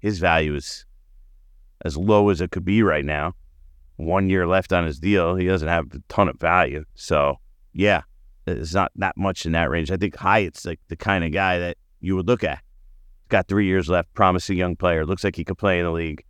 his 0.00 0.18
value 0.18 0.54
is 0.54 0.84
as 1.84 1.96
low 1.96 2.28
as 2.28 2.40
it 2.40 2.50
could 2.50 2.64
be 2.64 2.82
right 2.82 3.04
now. 3.04 3.34
One 3.96 4.28
year 4.28 4.46
left 4.46 4.72
on 4.72 4.84
his 4.84 5.00
deal. 5.00 5.34
He 5.34 5.46
doesn't 5.46 5.66
have 5.66 5.86
a 5.92 5.98
ton 6.08 6.28
of 6.28 6.38
value. 6.38 6.84
So, 6.94 7.36
yeah, 7.72 8.02
it's 8.46 8.74
not 8.74 8.92
that 8.96 9.16
much 9.16 9.44
in 9.44 9.52
that 9.52 9.70
range. 9.70 9.90
I 9.90 9.96
think 9.96 10.14
Hyatt's 10.16 10.64
like 10.64 10.80
the 10.88 10.96
kind 10.96 11.24
of 11.24 11.32
guy 11.32 11.58
that 11.58 11.76
you 12.00 12.14
would 12.14 12.28
look 12.28 12.44
at. 12.44 12.60
Got 13.28 13.48
three 13.48 13.66
years 13.66 13.88
left, 13.88 14.12
promising 14.14 14.56
young 14.56 14.76
player. 14.76 15.04
Looks 15.04 15.24
like 15.24 15.36
he 15.36 15.44
could 15.44 15.58
play 15.58 15.80
in 15.80 15.84
the 15.84 15.90
league, 15.90 16.24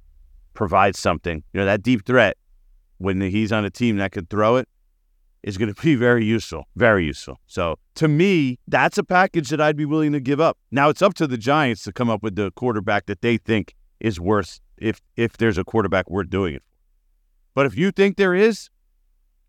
provide 0.54 0.96
something. 0.96 1.42
You 1.52 1.60
know, 1.60 1.66
that 1.66 1.82
deep 1.82 2.06
threat, 2.06 2.36
when 2.98 3.20
he's 3.20 3.52
on 3.52 3.64
a 3.64 3.70
team 3.70 3.98
that 3.98 4.12
could 4.12 4.30
throw 4.30 4.56
it, 4.56 4.68
is 5.42 5.57
going 5.57 5.73
to 5.73 5.83
be 5.83 5.95
very 5.95 6.25
useful, 6.25 6.64
very 6.76 7.04
useful. 7.04 7.38
So 7.47 7.76
to 7.97 8.09
me, 8.09 8.59
that's 8.66 8.99
a 8.99 9.04
package 9.04 9.49
that 9.50 9.61
I'd 9.61 9.76
be 9.76 9.85
willing 9.85 10.12
to 10.12 10.21
give 10.21 10.40
up. 10.40 10.59
Now 10.71 10.88
it's 10.88 11.02
up 11.02 11.14
to 11.14 11.26
the 11.26 11.38
Giants 11.38 11.83
to 11.85 11.92
come 11.92 12.11
up 12.11 12.23
with 12.23 12.37
the 12.37 12.50
quarterback 12.52 13.07
that 13.07 13.23
they 13.23 13.37
think 13.37 13.75
is 14.00 14.21
worth 14.21 14.61
if 14.76 15.00
if 15.16 15.37
there's 15.37 15.59
a 15.59 15.64
quarterback 15.64 16.09
worth 16.11 16.30
doing 16.30 16.54
it 16.54 16.62
for. 16.62 16.78
But 17.54 17.66
if 17.66 17.76
you 17.76 17.90
think 17.90 18.16
there 18.16 18.35
is, 18.35 18.71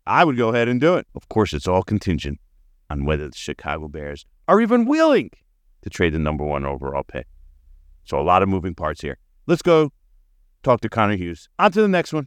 I 0.06 0.24
would 0.24 0.36
go 0.36 0.48
ahead 0.48 0.66
and 0.66 0.80
do 0.80 0.96
it. 0.96 1.06
Of 1.14 1.28
course, 1.28 1.52
it's 1.52 1.68
all 1.68 1.82
contingent 1.82 2.40
on 2.88 3.04
whether 3.04 3.28
the 3.28 3.36
Chicago 3.36 3.86
Bears 3.86 4.26
are 4.48 4.60
even 4.60 4.84
willing 4.84 5.30
to 5.82 5.90
trade 5.90 6.12
the 6.12 6.18
number 6.18 6.44
one 6.44 6.64
overall 6.66 7.04
pick. 7.04 7.26
So 8.04 8.18
a 8.18 8.22
lot 8.22 8.42
of 8.42 8.48
moving 8.48 8.74
parts 8.74 9.00
here. 9.00 9.18
let's 9.46 9.62
go 9.62 9.92
talk 10.62 10.80
to 10.80 10.88
Connor 10.88 11.16
Hughes. 11.16 11.48
On 11.58 11.70
to 11.70 11.80
the 11.80 11.88
next 11.88 12.12
one. 12.12 12.26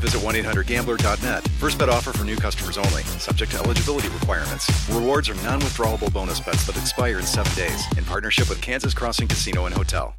visit 0.01 0.21
1-800-GAMBLER.net. 0.21 1.47
First 1.59 1.77
bet 1.79 1.89
offer 1.89 2.11
for 2.11 2.23
new 2.25 2.35
customers 2.35 2.77
only. 2.77 3.03
Subject 3.19 3.51
to 3.53 3.59
eligibility 3.59 4.09
requirements. 4.09 4.69
Rewards 4.89 5.29
are 5.29 5.35
non-withdrawable 5.35 6.11
bonus 6.11 6.39
bets 6.39 6.65
that 6.67 6.75
expire 6.77 7.19
in 7.19 7.25
seven 7.25 7.53
days. 7.55 7.85
In 7.97 8.03
partnership 8.03 8.49
with 8.49 8.61
Kansas 8.61 8.93
Crossing 8.93 9.27
Casino 9.27 9.65
and 9.65 9.75
Hotel. 9.75 10.15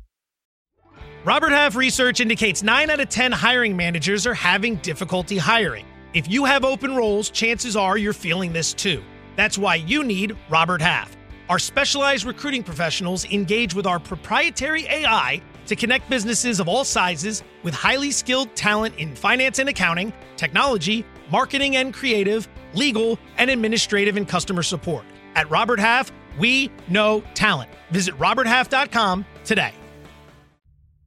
Robert 1.25 1.53
Half 1.53 1.77
research 1.77 2.19
indicates 2.19 2.65
9 2.65 2.91
out 2.91 2.99
of 2.99 3.09
10 3.09 3.31
hiring 3.31 3.77
managers 3.77 4.27
are 4.27 4.35
having 4.35 4.75
difficulty 4.77 5.39
hiring. 5.39 5.87
If 6.15 6.29
you 6.29 6.45
have 6.45 6.65
open 6.65 6.97
roles, 6.97 7.31
chances 7.31 7.77
are 7.77 7.97
you're 7.97 8.13
feeling 8.13 8.53
this 8.53 8.75
too. 8.75 9.05
That's 9.37 9.57
why 9.57 9.77
you 9.77 10.03
need 10.03 10.37
Robert 10.51 10.83
Half. 10.83 11.17
Our 11.49 11.61
specialized 11.61 12.25
recruiting 12.25 12.63
professionals 12.65 13.25
engage 13.27 13.73
with 13.73 13.87
our 13.87 14.01
proprietary 14.01 14.85
AI 14.87 15.41
to 15.73 15.77
connect 15.77 16.11
businesses 16.11 16.61
of 16.61 16.69
all 16.69 16.85
sizes 16.85 17.43
with 17.63 17.73
highly 17.73 18.11
skilled 18.11 18.55
talent 18.55 18.95
in 18.99 19.17
finance 19.17 19.59
and 19.59 19.71
accounting, 19.71 20.13
technology, 20.37 21.03
marketing 21.31 21.77
and 21.77 21.95
creative, 21.95 22.47
legal, 22.75 23.19
and 23.39 23.49
administrative 23.49 24.19
and 24.19 24.29
customer 24.29 24.63
support. 24.63 25.05
At 25.35 25.49
Robert 25.51 25.81
Half, 25.81 26.13
we 26.39 26.71
know 26.89 27.23
talent. 27.33 27.71
Visit 27.91 28.15
roberthalf.com 28.19 29.25
today. 29.45 29.73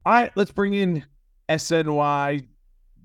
All 0.04 0.12
right, 0.12 0.32
let's 0.34 0.50
bring 0.50 0.74
in 0.74 1.04
SNY 1.48 2.46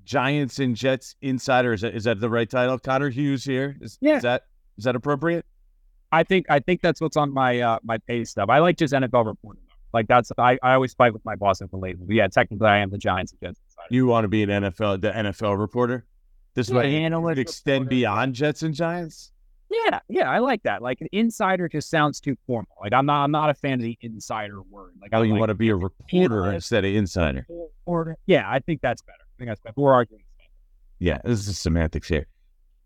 Giants 0.03 0.57
and 0.57 0.75
Jets 0.75 1.15
insider. 1.21 1.73
Is 1.73 1.81
that, 1.81 1.93
is 1.95 2.03
that 2.05 2.19
the 2.19 2.29
right 2.29 2.49
title? 2.49 2.79
Connor 2.79 3.09
Hughes 3.09 3.43
here. 3.43 3.77
Is, 3.81 3.99
Yeah. 4.01 4.17
is 4.17 4.23
that 4.23 4.45
is 4.79 4.85
that 4.85 4.95
appropriate? 4.95 5.45
I 6.11 6.23
think 6.23 6.47
I 6.49 6.59
think 6.59 6.81
that's 6.81 6.99
what's 6.99 7.17
on 7.17 7.31
my 7.31 7.59
uh, 7.59 7.79
my 7.83 7.99
pay 7.99 8.23
stub. 8.25 8.49
I 8.49 8.59
like 8.59 8.77
just 8.77 8.93
NFL 8.93 9.27
reporting. 9.27 9.61
Like 9.93 10.07
that's 10.07 10.31
I, 10.37 10.57
I 10.63 10.73
always 10.73 10.93
fight 10.93 11.13
with 11.13 11.23
my 11.25 11.35
boss 11.35 11.61
at 11.61 11.69
the 11.71 11.77
label. 11.77 12.05
But 12.05 12.15
yeah, 12.15 12.27
technically 12.27 12.67
I 12.67 12.77
am 12.77 12.89
the 12.89 12.97
Giants 12.97 13.33
Jets 13.41 13.59
insider. 13.67 13.87
You 13.89 14.05
want 14.07 14.23
to 14.25 14.27
be 14.29 14.43
an 14.43 14.49
NFL 14.49 15.01
the 15.01 15.11
NFL 15.11 15.57
reporter? 15.59 16.05
This 16.53 16.69
Yeah, 16.69 16.75
might 16.75 16.85
analyst 16.85 17.39
extend 17.39 17.85
reporter. 17.85 17.89
beyond 17.89 18.35
Jets 18.35 18.61
and 18.63 18.73
Giants. 18.73 19.31
Yeah, 19.69 19.99
yeah, 20.09 20.29
I 20.29 20.39
like 20.39 20.63
that. 20.63 20.81
Like 20.81 20.99
an 20.99 21.07
insider 21.13 21.69
just 21.69 21.89
sounds 21.89 22.19
too 22.19 22.35
formal. 22.45 22.75
Like 22.81 22.91
I'm 22.93 23.05
not 23.05 23.23
I'm 23.23 23.31
not 23.31 23.49
a 23.49 23.53
fan 23.53 23.73
of 23.75 23.81
the 23.81 23.97
insider 24.01 24.61
word. 24.63 24.93
Like 25.01 25.11
Oh, 25.13 25.21
I 25.21 25.23
you 25.23 25.31
like 25.31 25.39
want 25.39 25.49
to 25.49 25.55
be 25.55 25.69
a 25.69 25.75
reporter 25.75 26.39
analyst. 26.43 26.55
instead 26.55 26.83
of 26.85 26.93
insider. 26.93 27.45
reporter. 27.49 28.17
Yeah, 28.25 28.43
I 28.49 28.59
think 28.59 28.81
that's 28.81 29.01
better. 29.01 29.17
I 29.21 29.33
think 29.37 29.49
that's 29.49 29.61
better. 29.61 29.73
We're 29.77 29.93
arguing. 29.93 30.23
Yeah, 30.99 31.19
this 31.23 31.47
is 31.47 31.57
semantics 31.57 32.07
here. 32.09 32.27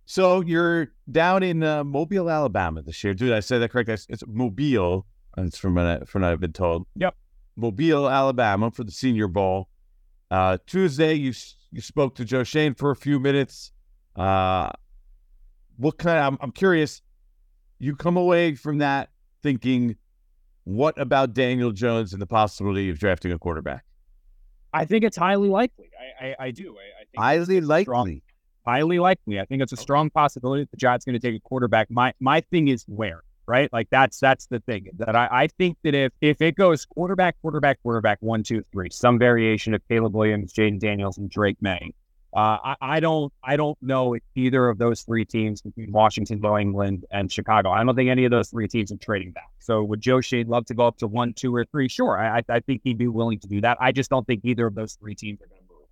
So 0.05 0.41
you're 0.41 0.89
down 1.11 1.41
in 1.41 1.63
uh, 1.63 1.83
Mobile, 1.83 2.29
Alabama 2.29 2.83
this 2.83 3.03
year, 3.03 3.15
dude. 3.15 3.33
I 3.33 3.39
said 3.39 3.59
that 3.59 3.71
correct. 3.71 3.89
It's 3.89 4.23
Mobile. 4.27 5.05
That's 5.35 5.57
from 5.57 5.75
what, 5.75 6.07
from 6.07 6.21
what 6.21 6.31
I've 6.31 6.39
been 6.39 6.53
told. 6.53 6.87
Yep. 6.95 7.15
Mobile, 7.55 8.09
Alabama, 8.09 8.71
for 8.71 8.83
the 8.83 8.91
Senior 8.91 9.27
Bowl. 9.27 9.69
Uh, 10.31 10.57
Tuesday, 10.65 11.13
you 11.13 11.33
you 11.71 11.81
spoke 11.81 12.15
to 12.15 12.25
Joe 12.25 12.43
Schoen 12.43 12.73
for 12.73 12.91
a 12.91 12.95
few 12.95 13.19
minutes. 13.19 13.71
Uh, 14.15 14.69
what 15.77 15.97
kind? 15.97 16.19
I'm, 16.19 16.37
I'm 16.41 16.51
curious. 16.51 17.01
You 17.79 17.95
come 17.95 18.17
away 18.17 18.55
from 18.55 18.77
that 18.79 19.09
thinking, 19.43 19.95
what 20.63 20.99
about 20.99 21.33
Daniel 21.33 21.71
Jones 21.71 22.13
and 22.13 22.21
the 22.21 22.25
possibility 22.27 22.89
of 22.89 22.97
drafting 22.97 23.31
a 23.31 23.37
quarterback? 23.37 23.83
I 24.73 24.85
think 24.85 25.03
it's 25.03 25.17
highly 25.17 25.47
likely. 25.49 25.89
I 26.21 26.27
I, 26.27 26.35
I 26.47 26.51
do. 26.51 26.75
I, 26.77 26.81
I 27.01 27.03
think 27.05 27.17
Highly 27.17 27.57
it's 27.57 27.81
strong- 27.83 28.05
likely. 28.07 28.23
highly 28.65 28.99
likely. 28.99 29.39
I 29.39 29.45
think 29.45 29.61
it's 29.61 29.73
a 29.73 29.77
strong 29.77 30.09
possibility 30.09 30.63
that 30.63 30.71
the 30.71 30.77
Giants 30.77 31.05
going 31.05 31.13
to 31.13 31.19
take 31.19 31.35
a 31.35 31.39
quarterback. 31.41 31.89
My 31.91 32.13
my 32.19 32.41
thing 32.41 32.67
is 32.67 32.83
where, 32.87 33.23
right? 33.47 33.71
Like 33.71 33.89
that's 33.89 34.19
that's 34.19 34.47
the 34.47 34.59
thing 34.61 34.89
that 34.97 35.15
I, 35.15 35.27
I 35.31 35.47
think 35.47 35.77
that 35.83 35.93
if 35.95 36.11
if 36.21 36.41
it 36.41 36.55
goes 36.55 36.85
quarterback, 36.85 37.35
quarterback, 37.41 37.81
quarterback, 37.83 38.17
one, 38.21 38.43
two, 38.43 38.63
three, 38.71 38.89
some 38.91 39.19
variation 39.19 39.73
of 39.73 39.81
Caleb 39.87 40.13
Williams, 40.15 40.53
Jayden 40.53 40.79
Daniels, 40.79 41.17
and 41.17 41.29
Drake 41.29 41.57
Maye. 41.61 41.91
Uh, 42.35 42.57
I, 42.65 42.75
I 42.81 42.99
don't 42.99 43.31
I 43.43 43.55
don't 43.55 43.77
know 43.81 44.13
if 44.13 44.21
either 44.35 44.67
of 44.67 44.77
those 44.77 45.03
three 45.03 45.23
teams 45.23 45.61
between 45.61 45.91
Washington, 45.93 46.41
New 46.41 46.57
England, 46.57 47.05
and 47.09 47.31
Chicago. 47.31 47.71
I 47.71 47.81
don't 47.83 47.95
think 47.95 48.09
any 48.09 48.25
of 48.25 48.31
those 48.31 48.49
three 48.49 48.67
teams 48.67 48.91
are 48.91 48.97
trading 48.97 49.31
back. 49.31 49.49
So 49.59 49.83
would 49.83 50.01
Joe 50.01 50.19
Schoen 50.19 50.47
love 50.47 50.65
to 50.65 50.73
go 50.73 50.85
up 50.85 50.97
to 50.97 51.07
one, 51.07 51.33
two, 51.33 51.55
or 51.55 51.63
three? 51.63 51.87
Sure, 51.87 52.19
I 52.19 52.43
I- 52.49 52.59
think 52.59 52.81
he'd 52.83 52.97
be 52.97 53.07
willing 53.07 53.39
to 53.39 53.47
do 53.47 53.61
that. 53.61 53.77
I 53.79 53.93
just 53.93 54.09
don't 54.09 54.27
think 54.27 54.41
either 54.43 54.67
of 54.67 54.75
those 54.75 54.95
three 54.95 55.15
teams 55.15 55.41
are 55.41 55.47
going 55.47 55.61
to 55.61 55.73
move. 55.73 55.87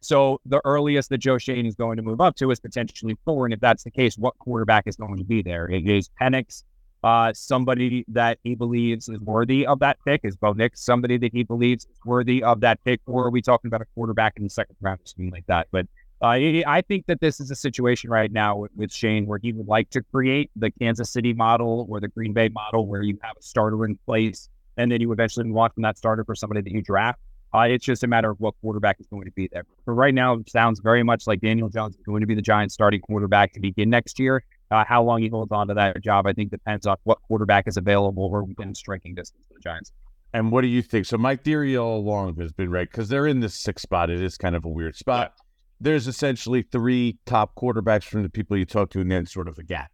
So 0.00 0.40
the 0.44 0.60
earliest 0.64 1.08
that 1.10 1.18
Joe 1.18 1.38
Schoen 1.38 1.66
is 1.66 1.76
going 1.76 1.98
to 1.98 2.02
move 2.02 2.20
up 2.20 2.34
to 2.36 2.50
is 2.50 2.58
potentially 2.58 3.16
four. 3.24 3.46
And 3.46 3.54
if 3.54 3.60
that's 3.60 3.84
the 3.84 3.90
case, 3.90 4.18
what 4.18 4.36
quarterback 4.38 4.86
is 4.86 4.96
going 4.96 5.18
to 5.18 5.24
be 5.24 5.40
there? 5.42 5.68
It 5.70 5.88
is 5.88 6.10
Penix, 6.20 6.64
uh, 7.04 7.32
somebody 7.32 8.04
that 8.08 8.38
he 8.42 8.54
believes 8.54 9.08
is 9.08 9.20
worthy 9.20 9.66
of 9.66 9.78
that 9.80 9.98
pick. 10.04 10.22
Is 10.24 10.36
Bo 10.36 10.52
Nix 10.52 10.84
somebody 10.84 11.18
that 11.18 11.32
he 11.32 11.44
believes 11.44 11.84
is 11.84 11.98
worthy 12.04 12.42
of 12.42 12.60
that 12.60 12.82
pick? 12.84 13.00
Or 13.06 13.26
are 13.26 13.30
we 13.30 13.42
talking 13.42 13.68
about 13.68 13.82
a 13.82 13.86
quarterback 13.94 14.34
in 14.36 14.44
the 14.44 14.50
second 14.50 14.76
round 14.80 15.00
or 15.00 15.06
something 15.06 15.30
like 15.30 15.46
that? 15.46 15.68
But 15.70 15.86
uh, 16.22 16.26
I 16.26 16.64
I 16.66 16.80
think 16.80 17.06
that 17.06 17.20
this 17.20 17.40
is 17.40 17.50
a 17.50 17.56
situation 17.56 18.10
right 18.10 18.32
now 18.32 18.56
with, 18.56 18.72
with 18.74 18.92
Schoen 18.92 19.26
where 19.26 19.38
he 19.38 19.52
would 19.52 19.68
like 19.68 19.90
to 19.90 20.02
create 20.02 20.50
the 20.56 20.70
Kansas 20.70 21.10
City 21.10 21.34
model 21.34 21.86
or 21.90 22.00
the 22.00 22.08
Green 22.08 22.32
Bay 22.32 22.48
model 22.48 22.86
where 22.86 23.02
you 23.02 23.18
have 23.22 23.36
a 23.38 23.42
starter 23.42 23.84
in 23.84 23.98
place 24.06 24.48
and 24.76 24.90
then 24.90 25.00
you 25.00 25.12
eventually 25.12 25.48
on 25.50 25.70
from 25.70 25.82
that 25.82 25.98
starter 25.98 26.24
for 26.24 26.34
somebody 26.34 26.60
that 26.62 26.72
you 26.72 26.82
draft. 26.82 27.18
Uh, 27.54 27.60
it's 27.60 27.84
just 27.84 28.02
a 28.02 28.06
matter 28.06 28.30
of 28.30 28.38
what 28.40 28.54
quarterback 28.60 29.00
is 29.00 29.06
going 29.06 29.24
to 29.24 29.30
be 29.30 29.48
there. 29.50 29.64
But 29.86 29.92
right 29.92 30.12
now, 30.12 30.34
it 30.34 30.50
sounds 30.50 30.80
very 30.80 31.02
much 31.02 31.26
like 31.26 31.40
Daniel 31.40 31.68
Jones 31.68 31.94
is 31.94 32.02
going 32.02 32.20
to 32.20 32.26
be 32.26 32.34
the 32.34 32.42
Giants' 32.42 32.74
starting 32.74 33.00
quarterback 33.00 33.52
to 33.54 33.60
begin 33.60 33.88
next 33.88 34.18
year. 34.18 34.42
Uh, 34.70 34.84
how 34.86 35.02
long 35.02 35.22
he 35.22 35.28
holds 35.28 35.52
on 35.52 35.68
to 35.68 35.74
that 35.74 36.02
job, 36.02 36.26
I 36.26 36.32
think, 36.32 36.50
depends 36.50 36.86
on 36.86 36.96
what 37.04 37.18
quarterback 37.22 37.68
is 37.68 37.76
available 37.76 38.24
or 38.24 38.42
within 38.42 38.74
striking 38.74 39.14
distance 39.14 39.44
for 39.46 39.54
the 39.54 39.60
Giants. 39.60 39.92
And 40.32 40.50
what 40.50 40.62
do 40.62 40.66
you 40.66 40.82
think? 40.82 41.06
So 41.06 41.16
my 41.16 41.36
theory 41.36 41.76
all 41.76 41.98
along 41.98 42.36
has 42.40 42.52
been 42.52 42.70
right 42.70 42.90
because 42.90 43.08
they're 43.08 43.26
in 43.26 43.40
this 43.40 43.54
sixth 43.54 43.82
spot. 43.82 44.10
It 44.10 44.20
is 44.20 44.36
kind 44.36 44.56
of 44.56 44.64
a 44.64 44.68
weird 44.68 44.96
spot. 44.96 45.34
There's 45.80 46.08
essentially 46.08 46.62
three 46.62 47.18
top 47.26 47.54
quarterbacks 47.54 48.04
from 48.04 48.22
the 48.22 48.28
people 48.28 48.56
you 48.56 48.64
talk 48.64 48.90
to, 48.90 49.00
and 49.00 49.10
then 49.10 49.26
sort 49.26 49.46
of 49.46 49.56
a 49.58 49.62
gap. 49.62 49.90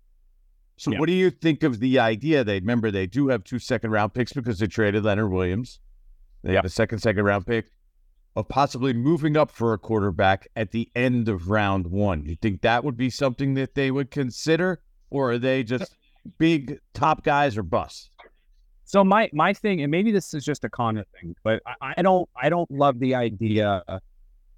So 0.79 0.91
Yeah. 0.91 0.99
what 1.01 1.07
do 1.07 1.13
you 1.13 1.31
think 1.31 1.63
of 1.63 1.79
the 1.81 1.99
idea? 1.99 2.43
They 2.43 2.59
remember 2.61 2.91
they 2.91 3.07
do 3.07 3.29
have 3.29 3.45
two 3.45 3.59
second 3.59 3.91
round 3.91 4.15
picks 4.15 4.33
because 4.33 4.59
they 4.59 4.67
traded 4.67 5.05
Leonard 5.05 5.31
Williams. 5.31 5.81
They 6.43 6.55
have 6.55 6.65
a 6.65 6.69
second 6.71 6.99
second 7.01 7.25
round 7.25 7.47
pick 7.47 7.67
of 8.37 8.49
possibly 8.49 8.93
moving 8.93 9.37
up 9.37 9.51
for 9.51 9.73
a 9.73 9.79
quarterback 9.79 10.49
at 10.57 10.71
the 10.71 10.91
end 10.95 11.29
of 11.29 11.51
round 11.51 11.87
one. 11.87 12.25
You 12.25 12.37
think 12.37 12.63
that 12.63 12.83
would 12.83 12.97
be 12.97 13.11
something 13.11 13.55
that 13.55 13.75
they 13.75 13.91
would 13.91 14.11
consider, 14.11 14.81
or 15.11 15.33
are 15.33 15.39
they 15.39 15.63
just 15.63 15.97
big 16.39 16.79
top 16.95 17.25
guys 17.25 17.57
or 17.59 17.63
bust? 17.63 18.11
So 18.85 19.05
my 19.05 19.31
my 19.33 19.53
thing, 19.53 19.83
and 19.83 19.91
maybe 19.91 20.13
this 20.13 20.35
is 20.35 20.45
just 20.45 20.65
a 20.65 20.69
Connor 20.69 21.05
thing, 21.19 21.35
but 21.45 21.63
I, 21.67 21.95
I 21.97 22.03
don't 22.03 22.29
I 22.41 22.49
don't 22.49 22.71
love 22.71 22.99
the 22.99 23.15
idea 23.15 23.83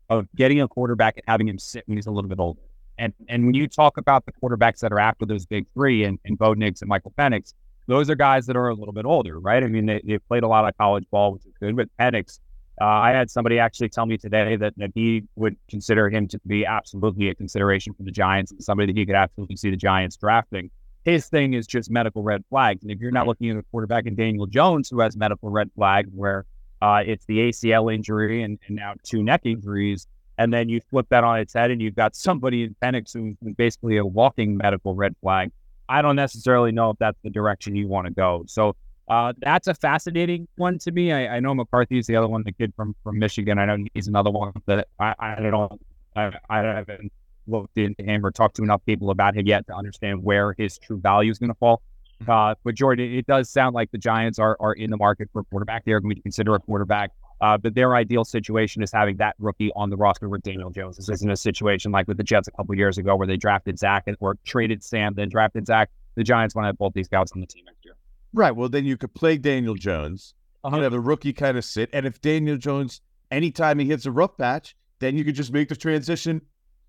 of 0.08 0.26
getting 0.36 0.60
a 0.60 0.68
quarterback 0.68 1.16
and 1.16 1.24
having 1.26 1.48
him 1.48 1.58
sit 1.58 1.84
when 1.86 1.96
he's 1.96 2.06
a 2.06 2.10
little 2.10 2.28
bit 2.28 2.38
older. 2.38 2.60
And 2.98 3.12
and 3.28 3.46
when 3.46 3.54
you 3.54 3.66
talk 3.66 3.96
about 3.96 4.24
the 4.26 4.32
quarterbacks 4.32 4.80
that 4.80 4.92
are 4.92 4.98
after 4.98 5.26
those 5.26 5.46
big 5.46 5.66
three 5.74 6.04
and, 6.04 6.18
and 6.24 6.38
Bo 6.38 6.54
Nix 6.54 6.80
and 6.80 6.88
Michael 6.88 7.12
Penix, 7.18 7.54
those 7.86 8.08
are 8.08 8.14
guys 8.14 8.46
that 8.46 8.56
are 8.56 8.68
a 8.68 8.74
little 8.74 8.94
bit 8.94 9.04
older, 9.04 9.38
right? 9.38 9.62
I 9.62 9.66
mean, 9.66 9.86
they, 9.86 10.00
they've 10.04 10.26
played 10.28 10.42
a 10.42 10.48
lot 10.48 10.66
of 10.66 10.76
college 10.78 11.04
ball, 11.10 11.32
which 11.32 11.44
is 11.44 11.52
good. 11.58 11.76
But 11.76 11.88
Penix, 11.98 12.38
uh, 12.80 12.84
I 12.84 13.10
had 13.10 13.30
somebody 13.30 13.58
actually 13.58 13.88
tell 13.88 14.06
me 14.06 14.18
today 14.18 14.56
that, 14.56 14.74
that 14.78 14.90
he 14.94 15.24
would 15.36 15.56
consider 15.68 16.10
him 16.10 16.26
to 16.28 16.40
be 16.46 16.66
absolutely 16.66 17.28
a 17.28 17.34
consideration 17.34 17.94
for 17.94 18.02
the 18.02 18.10
Giants 18.10 18.50
and 18.50 18.62
somebody 18.62 18.92
that 18.92 18.98
he 18.98 19.06
could 19.06 19.14
absolutely 19.14 19.56
see 19.56 19.70
the 19.70 19.76
Giants 19.76 20.16
drafting. 20.16 20.70
His 21.04 21.28
thing 21.28 21.52
is 21.52 21.66
just 21.66 21.90
medical 21.90 22.22
red 22.22 22.42
flags. 22.50 22.82
And 22.82 22.90
if 22.90 22.98
you're 22.98 23.12
not 23.12 23.26
looking 23.26 23.50
at 23.50 23.56
a 23.56 23.62
quarterback 23.70 24.06
in 24.06 24.16
Daniel 24.16 24.46
Jones 24.46 24.88
who 24.88 25.00
has 25.00 25.16
medical 25.16 25.50
red 25.50 25.70
flag, 25.76 26.08
where 26.12 26.46
uh, 26.82 27.02
it's 27.06 27.24
the 27.26 27.38
ACL 27.50 27.94
injury 27.94 28.42
and, 28.42 28.58
and 28.66 28.76
now 28.76 28.94
two 29.04 29.22
neck 29.22 29.42
injuries, 29.44 30.08
and 30.38 30.52
then 30.52 30.68
you 30.68 30.80
flip 30.80 31.06
that 31.10 31.22
on 31.22 31.38
its 31.38 31.52
head 31.52 31.70
and 31.70 31.80
you've 31.80 31.94
got 31.94 32.16
somebody 32.16 32.64
in 32.64 32.74
Penix 32.82 33.12
who's 33.12 33.36
basically 33.54 33.98
a 33.98 34.04
walking 34.04 34.56
medical 34.56 34.94
red 34.94 35.14
flag. 35.22 35.52
I 35.88 36.02
don't 36.02 36.16
necessarily 36.16 36.72
know 36.72 36.90
if 36.90 36.98
that's 36.98 37.18
the 37.22 37.30
direction 37.30 37.76
you 37.76 37.86
want 37.86 38.06
to 38.06 38.12
go. 38.12 38.44
So 38.46 38.74
uh, 39.08 39.32
that's 39.38 39.68
a 39.68 39.74
fascinating 39.74 40.48
one 40.56 40.78
to 40.78 40.92
me. 40.92 41.12
I, 41.12 41.36
I 41.36 41.40
know 41.40 41.54
McCarthy 41.54 41.98
is 41.98 42.06
the 42.06 42.16
other 42.16 42.28
one, 42.28 42.42
the 42.44 42.52
kid 42.52 42.72
from 42.74 42.94
from 43.02 43.18
Michigan. 43.18 43.58
I 43.58 43.66
know 43.66 43.84
he's 43.94 44.08
another 44.08 44.30
one 44.30 44.52
that 44.66 44.88
I, 44.98 45.14
I 45.18 45.40
don't 45.40 45.80
I, 46.16 46.32
I 46.48 46.58
haven't 46.58 47.12
looked 47.46 47.76
into 47.76 48.02
him 48.02 48.24
or 48.24 48.30
talked 48.30 48.56
to 48.56 48.62
enough 48.62 48.80
people 48.86 49.10
about 49.10 49.36
him 49.36 49.46
yet 49.46 49.66
to 49.66 49.74
understand 49.74 50.22
where 50.22 50.54
his 50.56 50.78
true 50.78 50.98
value 50.98 51.30
is 51.30 51.38
going 51.38 51.50
to 51.50 51.58
fall. 51.58 51.82
Mm-hmm. 52.22 52.30
Uh, 52.30 52.54
but 52.64 52.74
Jordan, 52.74 53.12
it 53.12 53.26
does 53.26 53.50
sound 53.50 53.74
like 53.74 53.90
the 53.90 53.98
Giants 53.98 54.38
are 54.38 54.56
are 54.60 54.72
in 54.72 54.90
the 54.90 54.96
market 54.96 55.28
for 55.32 55.40
a 55.40 55.44
quarterback. 55.44 55.84
They're 55.84 56.00
going 56.00 56.14
to 56.14 56.22
consider 56.22 56.54
a 56.54 56.60
quarterback. 56.60 57.10
Uh, 57.40 57.58
but 57.58 57.74
their 57.74 57.94
ideal 57.94 58.24
situation 58.24 58.82
is 58.82 58.90
having 58.92 59.16
that 59.18 59.34
rookie 59.38 59.70
on 59.76 59.90
the 59.90 59.96
roster 59.96 60.28
with 60.28 60.40
Daniel 60.42 60.70
Jones. 60.70 60.96
This 60.96 61.10
isn't 61.10 61.30
a 61.30 61.36
situation 61.36 61.92
like 61.92 62.08
with 62.08 62.16
the 62.16 62.22
Jets 62.22 62.48
a 62.48 62.52
couple 62.52 62.74
years 62.74 62.96
ago 62.96 63.16
where 63.16 63.26
they 63.26 63.36
drafted 63.36 63.78
Zach 63.78 64.06
or 64.20 64.38
traded 64.44 64.82
Sam, 64.82 65.12
then 65.14 65.28
drafted 65.28 65.66
Zach. 65.66 65.90
The 66.14 66.22
Giants 66.22 66.54
want 66.54 66.64
to 66.64 66.68
have 66.68 66.78
both 66.78 66.94
these 66.94 67.08
guys 67.08 67.32
on 67.32 67.40
the 67.40 67.46
team 67.46 67.64
next 67.66 67.84
year. 67.84 67.96
Right. 68.34 68.54
Well, 68.54 68.68
then 68.68 68.84
you 68.84 68.96
could 68.96 69.14
play 69.14 69.38
Daniel 69.38 69.76
Jones. 69.76 70.34
Uh-huh. 70.64 70.80
have 70.80 70.94
a 70.94 71.00
rookie 71.00 71.32
kind 71.32 71.58
of 71.58 71.64
sit. 71.64 71.90
And 71.92 72.06
if 72.06 72.20
Daniel 72.20 72.56
Jones, 72.56 73.02
anytime 73.30 73.78
he 73.78 73.84
hits 73.84 74.06
a 74.06 74.10
rough 74.10 74.36
patch, 74.38 74.74
then 74.98 75.16
you 75.16 75.22
could 75.22 75.34
just 75.34 75.52
make 75.52 75.68
the 75.68 75.76
transition 75.76 76.40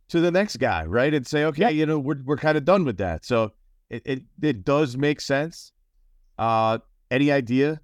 to 0.08 0.22
the 0.22 0.32
next 0.32 0.58
guy, 0.58 0.86
right? 0.86 1.14
And 1.14 1.28
say, 1.28 1.44
okay, 1.46 1.72
you 1.72 1.86
know, 1.86 2.00
we're 2.00 2.22
we're 2.24 2.38
kind 2.38 2.58
of 2.58 2.64
done 2.64 2.86
with 2.86 2.98
that. 2.98 3.26
So 3.26 3.52
it, 3.90 4.02
it 4.06 4.24
it 4.42 4.64
does 4.64 4.98
make 4.98 5.20
sense. 5.20 5.74
Uh 6.40 6.80
any 7.12 7.32
idea? 7.32 7.82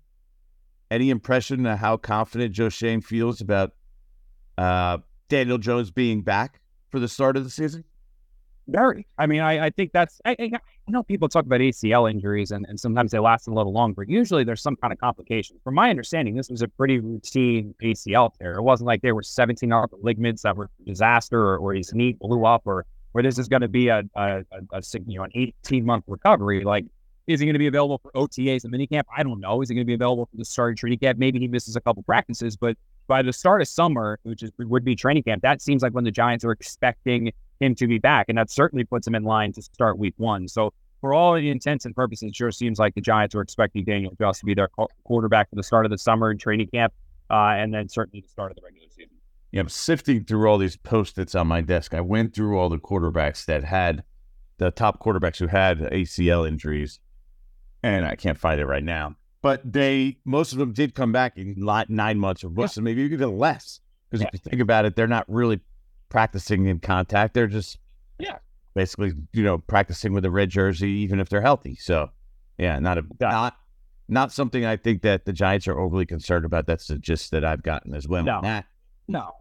Any 0.89 1.09
impression 1.09 1.65
of 1.65 1.77
how 1.77 1.97
confident 1.97 2.53
Joe 2.53 2.69
Schoen 2.69 3.01
feels 3.01 3.41
about 3.41 3.73
uh 4.57 4.99
Daniel 5.27 5.57
Jones 5.57 5.91
being 5.91 6.21
back 6.21 6.61
for 6.89 6.99
the 6.99 7.07
start 7.07 7.35
of 7.37 7.43
the 7.43 7.49
season? 7.49 7.83
Very. 8.67 9.07
I 9.17 9.25
mean, 9.25 9.41
I, 9.41 9.65
I 9.65 9.69
think 9.69 9.91
that's, 9.91 10.21
I, 10.23 10.35
I, 10.39 10.51
know 10.91 11.03
people 11.03 11.27
talk 11.27 11.45
about 11.45 11.59
ACL 11.59 12.09
injuries 12.09 12.51
and, 12.51 12.65
and 12.67 12.79
sometimes 12.79 13.11
they 13.11 13.19
last 13.19 13.47
a 13.47 13.53
little 13.53 13.73
longer. 13.73 13.95
But 13.97 14.09
usually 14.09 14.43
there's 14.43 14.61
some 14.61 14.75
kind 14.75 14.93
of 14.93 14.99
complication. 14.99 15.57
From 15.63 15.75
my 15.75 15.89
understanding, 15.89 16.35
this 16.35 16.49
was 16.49 16.61
a 16.61 16.67
pretty 16.67 16.99
routine 16.99 17.73
ACL 17.81 18.33
tear. 18.37 18.55
It 18.55 18.61
wasn't 18.61 18.87
like 18.87 19.01
there 19.01 19.15
were 19.15 19.23
17 19.23 19.71
other 19.71 19.87
ligaments 20.01 20.43
that 20.43 20.55
were 20.55 20.69
disaster 20.85 21.41
or, 21.41 21.57
or 21.57 21.73
his 21.73 21.93
knee 21.93 22.13
blew 22.13 22.45
up 22.45 22.63
or 22.65 22.85
where 23.13 23.23
this 23.23 23.37
is 23.37 23.47
going 23.47 23.61
to 23.61 23.67
be 23.67 23.87
a, 23.89 24.03
a, 24.15 24.43
a, 24.51 24.61
a, 24.73 24.81
you 25.07 25.17
know, 25.17 25.23
an 25.23 25.31
18 25.33 25.85
month 25.85 26.05
recovery. 26.07 26.63
Like, 26.63 26.85
is 27.27 27.39
he 27.39 27.45
going 27.45 27.53
to 27.53 27.59
be 27.59 27.67
available 27.67 27.99
for 27.99 28.11
OTAs 28.11 28.63
and 28.63 28.73
minicamp? 28.73 29.03
I 29.15 29.23
don't 29.23 29.39
know. 29.39 29.61
Is 29.61 29.69
he 29.69 29.75
going 29.75 29.85
to 29.85 29.89
be 29.89 29.93
available 29.93 30.27
for 30.31 30.37
the 30.37 30.45
start 30.45 30.73
of 30.73 30.77
training 30.77 30.99
camp? 30.99 31.19
Maybe 31.19 31.39
he 31.39 31.47
misses 31.47 31.75
a 31.75 31.81
couple 31.81 32.03
practices, 32.03 32.55
but 32.55 32.77
by 33.07 33.21
the 33.21 33.33
start 33.33 33.61
of 33.61 33.67
summer, 33.67 34.19
which 34.23 34.43
is 34.43 34.51
would 34.57 34.85
be 34.85 34.95
training 34.95 35.23
camp, 35.23 35.41
that 35.41 35.61
seems 35.61 35.81
like 35.81 35.93
when 35.93 36.03
the 36.03 36.11
Giants 36.11 36.45
are 36.45 36.51
expecting 36.51 37.31
him 37.59 37.75
to 37.75 37.87
be 37.87 37.99
back, 37.99 38.27
and 38.29 38.37
that 38.37 38.49
certainly 38.49 38.83
puts 38.83 39.05
him 39.05 39.15
in 39.15 39.23
line 39.23 39.53
to 39.53 39.61
start 39.61 39.97
Week 39.97 40.13
One. 40.17 40.47
So, 40.47 40.73
for 41.01 41.13
all 41.13 41.33
the 41.33 41.49
intents 41.49 41.85
and 41.85 41.95
purposes, 41.95 42.29
it 42.29 42.35
sure 42.35 42.51
seems 42.51 42.79
like 42.79 42.95
the 42.95 43.01
Giants 43.01 43.35
are 43.35 43.41
expecting 43.41 43.83
Daniel 43.83 44.13
Jones 44.19 44.39
to 44.39 44.45
be 44.45 44.53
their 44.53 44.69
quarterback 45.03 45.49
for 45.49 45.55
the 45.55 45.63
start 45.63 45.85
of 45.85 45.91
the 45.91 45.97
summer 45.97 46.29
and 46.29 46.39
training 46.39 46.67
camp, 46.67 46.93
uh, 47.29 47.55
and 47.57 47.73
then 47.73 47.89
certainly 47.89 48.21
the 48.21 48.29
start 48.29 48.51
of 48.51 48.55
the 48.55 48.61
regular 48.63 48.87
season. 48.89 49.11
Yeah, 49.51 49.61
I'm 49.61 49.69
sifting 49.69 50.23
through 50.23 50.49
all 50.49 50.57
these 50.57 50.77
post-its 50.77 51.35
on 51.35 51.47
my 51.47 51.59
desk. 51.59 51.93
I 51.93 52.01
went 52.01 52.33
through 52.33 52.57
all 52.57 52.69
the 52.69 52.77
quarterbacks 52.77 53.45
that 53.45 53.63
had 53.63 54.03
the 54.59 54.71
top 54.71 55.03
quarterbacks 55.03 55.37
who 55.37 55.47
had 55.47 55.79
ACL 55.79 56.47
injuries, 56.47 56.99
and 57.83 58.05
I 58.05 58.15
can't 58.15 58.37
find 58.37 58.61
it 58.61 58.65
right 58.65 58.83
now. 58.83 59.15
But 59.41 59.61
they, 59.69 60.19
most 60.23 60.53
of 60.53 60.59
them 60.59 60.71
did 60.71 60.93
come 60.93 61.11
back 61.11 61.35
in 61.35 61.55
nine 61.57 62.19
months 62.19 62.43
or 62.43 62.49
most 62.49 62.77
yeah. 62.77 62.83
maybe 62.83 63.01
even 63.01 63.37
less. 63.37 63.79
Because 64.09 64.21
yeah. 64.21 64.27
if 64.27 64.33
you 64.33 64.49
think 64.49 64.61
about 64.61 64.85
it, 64.85 64.95
they're 64.95 65.07
not 65.07 65.25
really 65.27 65.59
practicing 66.09 66.67
in 66.67 66.79
contact. 66.79 67.33
They're 67.33 67.47
just 67.47 67.79
yeah, 68.19 68.37
basically 68.73 69.13
you 69.33 69.43
know 69.43 69.57
practicing 69.59 70.13
with 70.13 70.25
a 70.25 70.31
red 70.31 70.49
jersey, 70.49 70.89
even 70.89 71.19
if 71.19 71.29
they're 71.29 71.41
healthy. 71.41 71.75
So 71.75 72.09
yeah, 72.57 72.79
not 72.79 72.97
a 72.97 73.03
not 73.19 73.55
not 74.07 74.31
something 74.31 74.65
I 74.65 74.77
think 74.77 75.01
that 75.03 75.25
the 75.25 75.33
Giants 75.33 75.67
are 75.67 75.79
overly 75.79 76.05
concerned 76.05 76.45
about. 76.45 76.67
That's 76.67 76.87
the 76.87 76.97
gist 76.97 77.31
that 77.31 77.45
I've 77.45 77.63
gotten 77.63 77.95
as 77.95 78.07
well. 78.07 78.23
No, 78.23 78.41
nah. 78.41 78.61
no. 79.07 79.31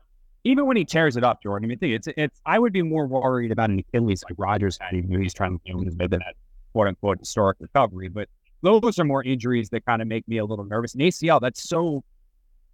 Even 0.44 0.66
when 0.66 0.76
he 0.76 0.86
tears 0.86 1.18
it 1.18 1.24
up, 1.24 1.42
Jordan. 1.42 1.66
I 1.66 1.68
mean, 1.68 1.78
think 1.78 1.94
it's 1.94 2.08
it's. 2.16 2.40
I 2.46 2.58
would 2.58 2.72
be 2.72 2.82
more 2.82 3.06
worried 3.06 3.52
about 3.52 3.68
an 3.68 3.80
Achilles 3.80 4.24
like 4.28 4.38
Rodgers 4.38 4.78
had, 4.80 4.94
even 4.94 5.10
though 5.10 5.18
he's 5.18 5.34
trying 5.34 5.58
to 5.58 5.60
you 5.64 5.74
know, 5.74 5.90
maybe 5.96 6.16
that 6.16 6.34
quote 6.72 6.86
unquote 6.86 7.18
historic 7.18 7.58
recovery. 7.60 8.08
But 8.08 8.28
those 8.62 8.98
are 8.98 9.04
more 9.04 9.22
injuries 9.22 9.68
that 9.70 9.84
kind 9.84 10.00
of 10.00 10.08
make 10.08 10.26
me 10.28 10.38
a 10.38 10.44
little 10.44 10.64
nervous. 10.64 10.94
And 10.94 11.02
ACL, 11.02 11.40
that's 11.40 11.62
so 11.62 12.04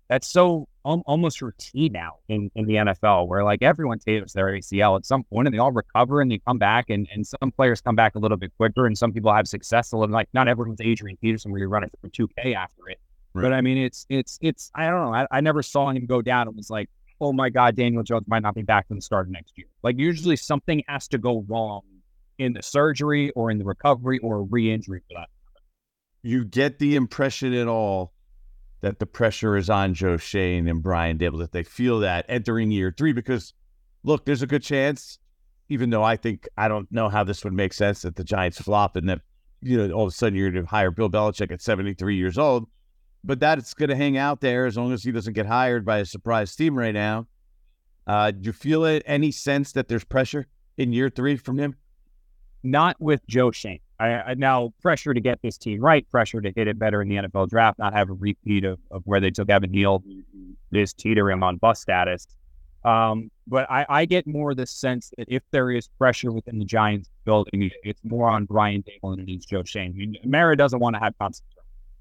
that's 0.09 0.29
so 0.29 0.69
um, 0.85 1.03
almost 1.07 1.42
routine 1.42 1.92
now 1.92 2.16
in, 2.29 2.51
in 2.55 2.66
the 2.66 2.75
NFL 2.75 3.27
where 3.27 3.42
like 3.42 3.62
everyone 3.62 3.99
tears 3.99 4.33
their 4.33 4.47
ACL 4.47 4.97
at 4.97 5.05
some 5.05 5.25
point 5.25 5.49
and 5.49 5.55
they 5.55 5.59
all 5.59 5.73
recover 5.73 6.21
and 6.21 6.31
they 6.31 6.38
come 6.38 6.59
back 6.59 6.90
and, 6.90 7.09
and 7.12 7.27
some 7.27 7.51
players 7.51 7.81
come 7.81 7.97
back 7.97 8.14
a 8.14 8.19
little 8.19 8.37
bit 8.37 8.53
quicker 8.57 8.87
and 8.87 8.97
some 8.97 9.12
people 9.12 9.33
have 9.33 9.49
success 9.49 9.92
a 9.92 9.97
little 9.97 10.12
like 10.12 10.29
not 10.33 10.47
everyone's 10.47 10.81
Adrian 10.81 11.16
Peterson 11.21 11.51
where 11.51 11.59
you're 11.59 11.69
running 11.69 11.90
for 12.01 12.09
2K 12.09 12.55
after 12.55 12.88
it. 12.88 13.01
Right. 13.35 13.42
But 13.42 13.53
I 13.53 13.61
mean 13.61 13.79
it's 13.79 14.07
it's 14.09 14.38
it's 14.40 14.71
I 14.75 14.87
don't 14.87 15.07
know. 15.07 15.14
I, 15.14 15.27
I 15.31 15.40
never 15.40 15.62
saw 15.62 15.90
him 15.90 16.07
go 16.07 16.23
down 16.23 16.47
It 16.47 16.55
was 16.55 16.71
like, 16.71 16.88
oh 17.21 17.33
my 17.33 17.51
God, 17.51 17.75
Daniel 17.75 18.05
Jones 18.05 18.27
might 18.29 18.42
not 18.42 18.55
be 18.55 18.62
back 18.62 18.87
from 18.87 18.99
the 18.99 19.03
start 19.03 19.27
of 19.27 19.33
next 19.33 19.59
year. 19.59 19.66
Like 19.83 19.99
usually 19.99 20.37
something 20.37 20.85
has 20.87 21.09
to 21.09 21.19
go 21.19 21.45
wrong 21.49 21.83
in 22.38 22.53
the 22.53 22.62
surgery 22.62 23.31
or 23.31 23.51
in 23.51 23.59
the 23.59 23.64
recovery 23.64 24.19
or 24.21 24.45
re-injury 24.45 25.01
for 25.09 25.21
that. 25.21 25.29
You 26.23 26.45
get 26.45 26.79
the 26.79 26.97
impression 26.97 27.55
at 27.55 27.66
all 27.66 28.12
that 28.81 28.99
the 28.99 29.07
pressure 29.07 29.57
is 29.57 29.71
on 29.71 29.95
Joe 29.95 30.17
Schoen 30.17 30.69
and 30.69 30.83
Brian 30.83 31.19
Daboll, 31.19 31.39
that 31.39 31.53
they 31.53 31.62
feel 31.62 32.01
that 32.01 32.27
entering 32.29 32.71
year 32.71 32.95
three, 32.97 33.12
because 33.12 33.55
look, 34.05 34.25
there's 34.25 34.43
a 34.43 34.47
good 34.47 34.62
chance, 34.62 35.19
even 35.69 35.91
though 35.91 36.03
I 36.03 36.17
think 36.17 36.49
I 36.57 36.69
don't 36.69 36.91
know 36.93 37.09
how 37.09 37.25
this 37.25 37.45
would 37.45 37.53
make 37.53 37.73
sense 37.73 38.03
that 38.03 38.17
the 38.17 38.25
Giants 38.25 38.61
flop 38.61 38.97
and 38.97 39.09
that, 39.09 39.21
you 39.62 39.77
know, 39.77 39.93
all 39.95 40.05
of 40.05 40.09
a 40.09 40.12
sudden 40.12 40.39
you're 40.39 40.51
going 40.51 40.65
to 40.65 40.71
hire 40.71 40.91
Bill 40.91 41.11
Belichick 41.11 41.51
at 41.51 41.61
73 41.61 42.17
years 42.17 42.39
old, 42.39 42.69
but 43.25 43.41
that's 43.41 43.75
going 43.75 43.89
to 43.89 43.97
hang 43.97 44.17
out 44.17 44.41
there 44.41 44.67
as 44.67 44.77
long 44.77 44.93
as 44.93 45.03
he 45.03 45.12
doesn't 45.12 45.33
get 45.33 45.47
hired 45.47 45.85
by 45.85 45.99
a 45.99 46.05
surprise 46.05 46.55
team 46.55 46.79
right 46.79 46.95
now. 46.95 47.27
Uh, 48.07 48.31
do 48.31 48.39
you 48.43 48.53
feel 48.53 48.85
it, 48.85 49.03
any 49.07 49.33
sense 49.33 49.73
that 49.73 49.89
there's 49.89 50.05
pressure 50.05 50.47
in 50.79 50.93
year 50.93 51.11
three 51.11 51.37
from 51.37 51.59
him? 51.59 51.75
Not 52.62 53.01
with 53.01 53.27
Joe 53.27 53.51
Schoen. 53.51 53.81
I, 53.98 54.09
I, 54.09 54.35
now 54.35 54.72
pressure 54.82 55.14
to 55.14 55.20
get 55.20 55.40
this 55.42 55.56
team 55.56 55.80
right, 55.80 56.09
pressure 56.11 56.40
to 56.40 56.52
hit 56.54 56.68
it 56.68 56.78
better 56.78 57.02
in 57.02 57.09
the 57.09 57.16
NFL 57.16 57.48
draft, 57.48 57.78
not 57.78 57.94
have 57.94 58.11
a 58.11 58.12
repeat 58.12 58.64
of, 58.64 58.78
of 58.90 59.02
where 59.04 59.20
they 59.20 59.30
took 59.30 59.48
Evan 59.48 59.70
Neal, 59.70 60.02
this 60.70 60.92
teetering 60.92 61.42
on 61.42 61.56
bus 61.56 61.80
status. 61.80 62.26
Um, 62.85 63.30
but 63.48 63.68
I, 63.70 63.85
I, 63.88 64.04
get 64.04 64.28
more 64.28 64.54
the 64.54 64.66
sense 64.66 65.11
that 65.18 65.26
if 65.28 65.42
there 65.50 65.72
is 65.72 65.88
pressure 65.98 66.30
within 66.30 66.61
the 66.61 66.64
Giants 66.64 67.11
building, 67.24 67.70
it's 67.82 68.00
more 68.04 68.28
on 68.30 68.44
Brian 68.44 68.85
Daboll 68.85 69.16
than 69.16 69.28
it 69.28 69.32
is 69.32 69.44
Joe 69.44 69.64
Schoen. 69.64 69.90
I 69.90 69.92
mean, 69.92 70.16
Mara 70.24 70.56
doesn't 70.56 70.78
want 70.78 70.94
to 70.94 71.00
have 71.00 71.12
constant. 71.18 71.48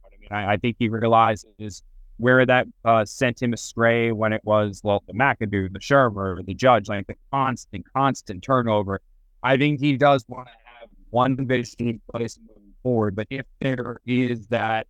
I 0.05 0.17
mean, 0.19 0.29
I, 0.47 0.53
I, 0.53 0.57
think 0.57 0.75
he 0.77 0.87
realizes 0.89 1.81
where 2.17 2.45
that 2.45 2.67
uh, 2.83 3.03
sent 3.03 3.41
him 3.41 3.53
astray 3.53 4.11
when 4.11 4.31
it 4.31 4.41
was 4.43 4.81
well 4.83 5.03
the 5.07 5.13
McAdoo, 5.13 5.73
the 5.73 5.79
Shurmur, 5.79 6.45
the 6.45 6.53
Judge, 6.53 6.87
like 6.87 7.07
the 7.07 7.15
constant, 7.31 7.85
constant 7.91 8.43
turnover. 8.43 9.01
I 9.41 9.57
think 9.57 9.79
he 9.79 9.97
does 9.97 10.23
want 10.27 10.47
to 10.49 10.64
one 11.15 11.47
vaccine 11.47 12.01
place 12.11 12.37
moving 12.45 12.73
forward. 12.83 13.15
But 13.15 13.27
if 13.29 13.45
there 13.61 14.01
is 14.05 14.47
that 14.47 14.85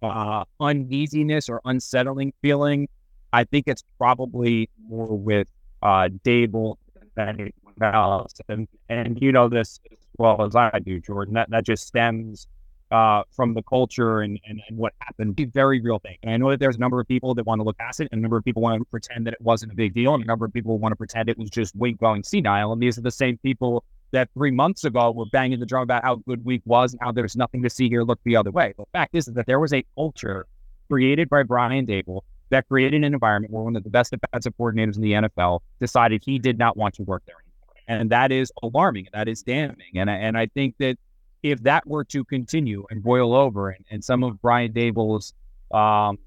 uh, 0.00 0.44
uneasiness 0.60 1.48
or 1.48 1.60
unsettling 1.64 2.32
feeling, 2.40 2.88
I 3.32 3.42
think 3.44 3.64
it's 3.66 3.82
probably 3.98 4.70
more 4.88 5.18
with 5.18 5.48
uh, 5.82 6.08
Daboll 6.24 6.76
than 7.16 7.28
anyone 7.28 7.94
else. 7.94 8.34
And, 8.48 8.68
and 8.88 9.20
you 9.20 9.32
know 9.32 9.48
this 9.48 9.80
as 9.90 9.98
well 10.18 10.40
as 10.46 10.54
I 10.54 10.78
do, 10.78 11.00
Jordan. 11.00 11.34
That 11.34 11.50
that 11.50 11.64
just 11.64 11.84
stems 11.88 12.46
uh, 12.92 13.22
from 13.36 13.54
the 13.54 13.62
culture 13.62 14.20
and, 14.20 14.38
and, 14.48 14.60
and 14.68 14.78
what 14.78 14.92
happened. 15.00 15.40
A 15.40 15.44
very 15.46 15.80
real 15.80 15.98
thing. 15.98 16.16
And 16.22 16.32
I 16.32 16.36
know 16.36 16.50
that 16.50 16.60
there's 16.60 16.76
a 16.76 16.78
number 16.78 17.00
of 17.00 17.08
people 17.08 17.34
that 17.34 17.44
want 17.44 17.58
to 17.58 17.64
look 17.64 17.78
past 17.78 18.00
it, 18.00 18.08
and 18.12 18.20
a 18.20 18.22
number 18.22 18.36
of 18.36 18.44
people 18.44 18.62
want 18.62 18.80
to 18.80 18.84
pretend 18.84 19.26
that 19.26 19.34
it 19.34 19.40
wasn't 19.40 19.72
a 19.72 19.74
big 19.74 19.94
deal, 19.94 20.14
and 20.14 20.22
a 20.22 20.26
number 20.26 20.44
of 20.46 20.52
people 20.52 20.78
want 20.78 20.92
to 20.92 20.96
pretend 20.96 21.28
it 21.28 21.36
was 21.36 21.50
just 21.50 21.74
weight 21.74 21.98
going 21.98 22.22
senile. 22.22 22.72
And 22.72 22.80
these 22.80 22.96
are 22.98 23.02
the 23.02 23.10
same 23.10 23.36
people 23.38 23.82
that 24.12 24.28
three 24.34 24.50
months 24.50 24.84
ago 24.84 25.10
were 25.10 25.26
banging 25.26 25.60
the 25.60 25.66
drum 25.66 25.82
about 25.82 26.04
how 26.04 26.16
good 26.26 26.44
week 26.44 26.62
was 26.64 26.92
and 26.92 27.00
how 27.02 27.12
there's 27.12 27.36
nothing 27.36 27.62
to 27.62 27.70
see 27.70 27.88
here, 27.88 28.02
look 28.02 28.20
the 28.24 28.36
other 28.36 28.50
way. 28.50 28.72
The 28.78 28.84
fact 28.92 29.14
is, 29.14 29.26
that 29.26 29.46
there 29.46 29.60
was 29.60 29.72
a 29.72 29.84
culture 29.94 30.46
created 30.88 31.28
by 31.28 31.42
Brian 31.42 31.86
Daboll 31.86 32.22
that 32.50 32.68
created 32.68 33.02
an 33.02 33.12
environment 33.12 33.52
where 33.52 33.64
one 33.64 33.76
of 33.76 33.84
the 33.84 33.90
best 33.90 34.12
defensive 34.12 34.54
coordinators 34.58 34.96
in 34.96 35.02
the 35.02 35.12
NFL 35.12 35.60
decided 35.80 36.22
he 36.24 36.38
did 36.38 36.58
not 36.58 36.76
want 36.76 36.94
to 36.94 37.02
work 37.02 37.22
there 37.26 37.36
anymore. 37.36 38.00
And 38.00 38.10
that 38.10 38.30
is 38.30 38.52
alarming. 38.62 39.08
That 39.12 39.28
is 39.28 39.42
damning. 39.42 39.96
And, 39.96 40.08
and 40.08 40.38
I 40.38 40.46
think 40.46 40.76
that 40.78 40.96
if 41.42 41.62
that 41.64 41.86
were 41.86 42.04
to 42.04 42.24
continue 42.24 42.86
and 42.90 43.02
boil 43.02 43.34
over 43.34 43.70
and, 43.70 43.84
and 43.90 44.04
some 44.04 44.22
of 44.22 44.40
Brian 44.40 44.72
Daboll's, 44.72 45.34
um, 45.72 46.18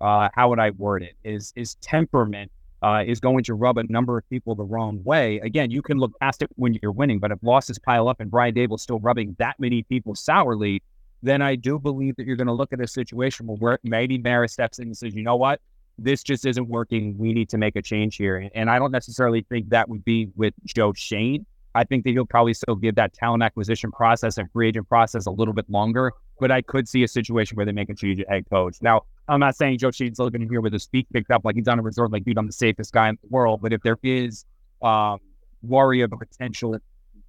uh, 0.00 0.28
how 0.34 0.48
would 0.50 0.58
I 0.58 0.70
word 0.70 1.02
it, 1.02 1.16
is, 1.24 1.52
is 1.56 1.74
temperament 1.76 2.50
uh, 2.82 3.02
is 3.06 3.20
going 3.20 3.44
to 3.44 3.54
rub 3.54 3.78
a 3.78 3.84
number 3.84 4.18
of 4.18 4.28
people 4.28 4.54
the 4.54 4.64
wrong 4.64 5.02
way. 5.04 5.38
Again, 5.40 5.70
you 5.70 5.82
can 5.82 5.98
look 5.98 6.12
past 6.20 6.42
it 6.42 6.50
when 6.56 6.78
you're 6.82 6.92
winning, 6.92 7.18
but 7.18 7.30
if 7.30 7.38
losses 7.42 7.78
pile 7.78 8.08
up 8.08 8.20
and 8.20 8.30
Brian 8.30 8.54
Daboll's 8.54 8.82
still 8.82 8.98
rubbing 9.00 9.34
that 9.38 9.58
many 9.58 9.82
people 9.82 10.14
sourly, 10.14 10.82
then 11.22 11.42
I 11.42 11.56
do 11.56 11.78
believe 11.78 12.16
that 12.16 12.26
you're 12.26 12.36
going 12.36 12.46
to 12.46 12.52
look 12.52 12.72
at 12.72 12.80
a 12.80 12.86
situation 12.86 13.46
where 13.46 13.78
maybe 13.82 14.18
Mara 14.18 14.48
steps 14.48 14.78
in 14.78 14.88
and 14.88 14.96
says, 14.96 15.14
you 15.14 15.22
know 15.22 15.36
what, 15.36 15.60
this 15.98 16.22
just 16.22 16.44
isn't 16.44 16.68
working. 16.68 17.16
We 17.18 17.32
need 17.32 17.48
to 17.50 17.58
make 17.58 17.76
a 17.76 17.82
change 17.82 18.16
here. 18.16 18.48
And 18.54 18.70
I 18.70 18.78
don't 18.78 18.92
necessarily 18.92 19.44
think 19.48 19.70
that 19.70 19.88
would 19.88 20.04
be 20.04 20.28
with 20.36 20.52
Joe 20.64 20.92
Schoen. 20.92 21.46
I 21.74 21.84
think 21.84 22.04
that 22.04 22.10
he'll 22.10 22.26
probably 22.26 22.54
still 22.54 22.74
give 22.74 22.94
that 22.94 23.12
talent 23.12 23.42
acquisition 23.42 23.90
process 23.90 24.38
and 24.38 24.50
free 24.50 24.68
agent 24.68 24.88
process 24.88 25.26
a 25.26 25.30
little 25.30 25.54
bit 25.54 25.68
longer. 25.68 26.12
But 26.38 26.50
I 26.50 26.62
could 26.62 26.88
see 26.88 27.02
a 27.02 27.08
situation 27.08 27.56
where 27.56 27.66
they 27.66 27.72
make 27.72 27.88
a 27.88 27.94
change 27.94 28.20
at 28.20 28.28
head 28.28 28.44
coach. 28.50 28.76
Now, 28.82 29.02
I'm 29.28 29.40
not 29.40 29.56
saying 29.56 29.78
Joe 29.78 29.90
Schoen's 29.90 30.18
looking 30.18 30.48
here 30.48 30.60
with 30.60 30.72
his 30.72 30.86
feet 30.86 31.06
picked 31.12 31.30
up 31.30 31.44
like 31.44 31.56
he's 31.56 31.68
on 31.68 31.78
a 31.78 31.82
resort, 31.82 32.12
like 32.12 32.24
dude, 32.24 32.38
I'm 32.38 32.46
the 32.46 32.52
safest 32.52 32.92
guy 32.92 33.08
in 33.08 33.18
the 33.22 33.28
world. 33.28 33.60
But 33.60 33.72
if 33.72 33.82
there 33.82 33.98
is 34.02 34.44
um, 34.82 35.18
worry 35.62 36.02
of 36.02 36.12
a 36.12 36.16
potential 36.16 36.76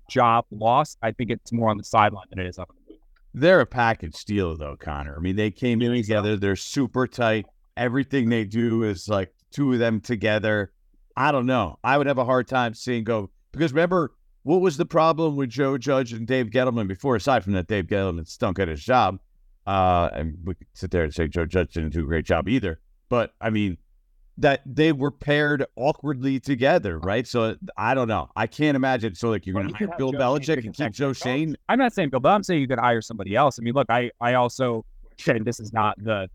job 0.10 0.45
loss, 0.51 0.97
I 1.01 1.12
think 1.12 1.31
it's 1.31 1.51
more 1.51 1.69
on 1.69 1.77
the 1.77 1.83
sideline 1.83 2.25
than 2.29 2.39
it 2.39 2.47
is 2.47 2.60
up. 2.60 2.69
They're 3.33 3.62
a 3.62 3.65
package 3.65 4.25
deal, 4.25 4.57
though, 4.57 4.75
Connor. 4.75 5.15
I 5.15 5.19
mean, 5.19 5.36
they 5.36 5.51
came 5.51 5.81
in 5.81 5.93
together. 5.93 6.38
They're 6.38 6.55
super 6.55 7.07
tight. 7.07 7.45
Everything 7.75 8.29
they 8.29 8.45
do 8.45 8.83
is 8.83 9.07
like 9.07 9.33
two 9.51 9.73
of 9.73 9.79
them 9.79 10.01
together. 10.01 10.71
I 11.15 11.31
don't 11.31 11.45
know. 11.45 11.79
I 11.83 11.97
would 11.97 12.07
have 12.07 12.17
a 12.17 12.25
hard 12.25 12.47
time 12.47 12.73
seeing 12.73 13.03
go 13.03 13.29
because 13.51 13.73
remember 13.73 14.13
what 14.43 14.62
was 14.62 14.77
the 14.77 14.86
problem 14.86 15.36
with 15.36 15.49
Joe 15.49 15.77
Judge 15.77 16.13
and 16.13 16.25
Dave 16.25 16.47
Gettleman 16.47 16.88
before? 16.88 17.15
Aside 17.15 17.43
from 17.43 17.53
that, 17.53 17.67
Dave 17.67 17.88
Gettleman 17.88 18.27
stunk 18.27 18.60
at 18.60 18.67
his 18.67 18.83
job, 18.83 19.19
uh, 19.67 20.10
and 20.13 20.38
we 20.45 20.56
could 20.56 20.67
sit 20.73 20.89
there 20.89 21.03
and 21.03 21.13
say 21.13 21.27
Joe 21.27 21.45
Judge 21.45 21.73
didn't 21.73 21.91
do 21.91 21.99
a 21.99 22.06
great 22.06 22.25
job 22.25 22.47
either. 22.47 22.80
But 23.10 23.34
I 23.41 23.49
mean, 23.49 23.77
that 24.38 24.62
they 24.65 24.93
were 24.93 25.12
paired 25.12 25.65
awkwardly 25.75 26.39
together, 26.39 26.99
right? 26.99 27.27
So 27.27 27.56
I 27.75 27.93
don't 27.93 28.08
know. 28.08 28.30
I 28.36 28.47
can't 28.47 28.75
imagine. 28.75 29.13
So 29.13 29.30
like 29.30 29.45
you're 29.45 29.53
going 29.53 29.67
to 29.67 29.75
hire 29.75 29.89
Bill 29.97 30.12
Joe 30.13 30.17
Belichick 30.19 30.63
and 30.63 30.73
keep 30.73 30.93
Joe 30.93 31.12
Schoen. 31.12 31.58
I'm 31.67 31.77
not 31.77 31.93
saying 31.93 32.10
Bill, 32.10 32.19
but 32.19 32.30
I'm 32.30 32.43
saying 32.43 32.62
you 32.62 32.67
could 32.67 32.80
hire 32.80 33.01
somebody 33.01 33.36
else. 33.36 33.60
I 33.60 33.63
mean, 33.63 33.73
look, 33.73 33.88
I 33.89 34.10
I 34.21 34.36
also 34.36 34.86
said 35.17 35.43
this 35.43 35.60
is 35.60 35.73
not 35.73 36.01
the 36.01 36.30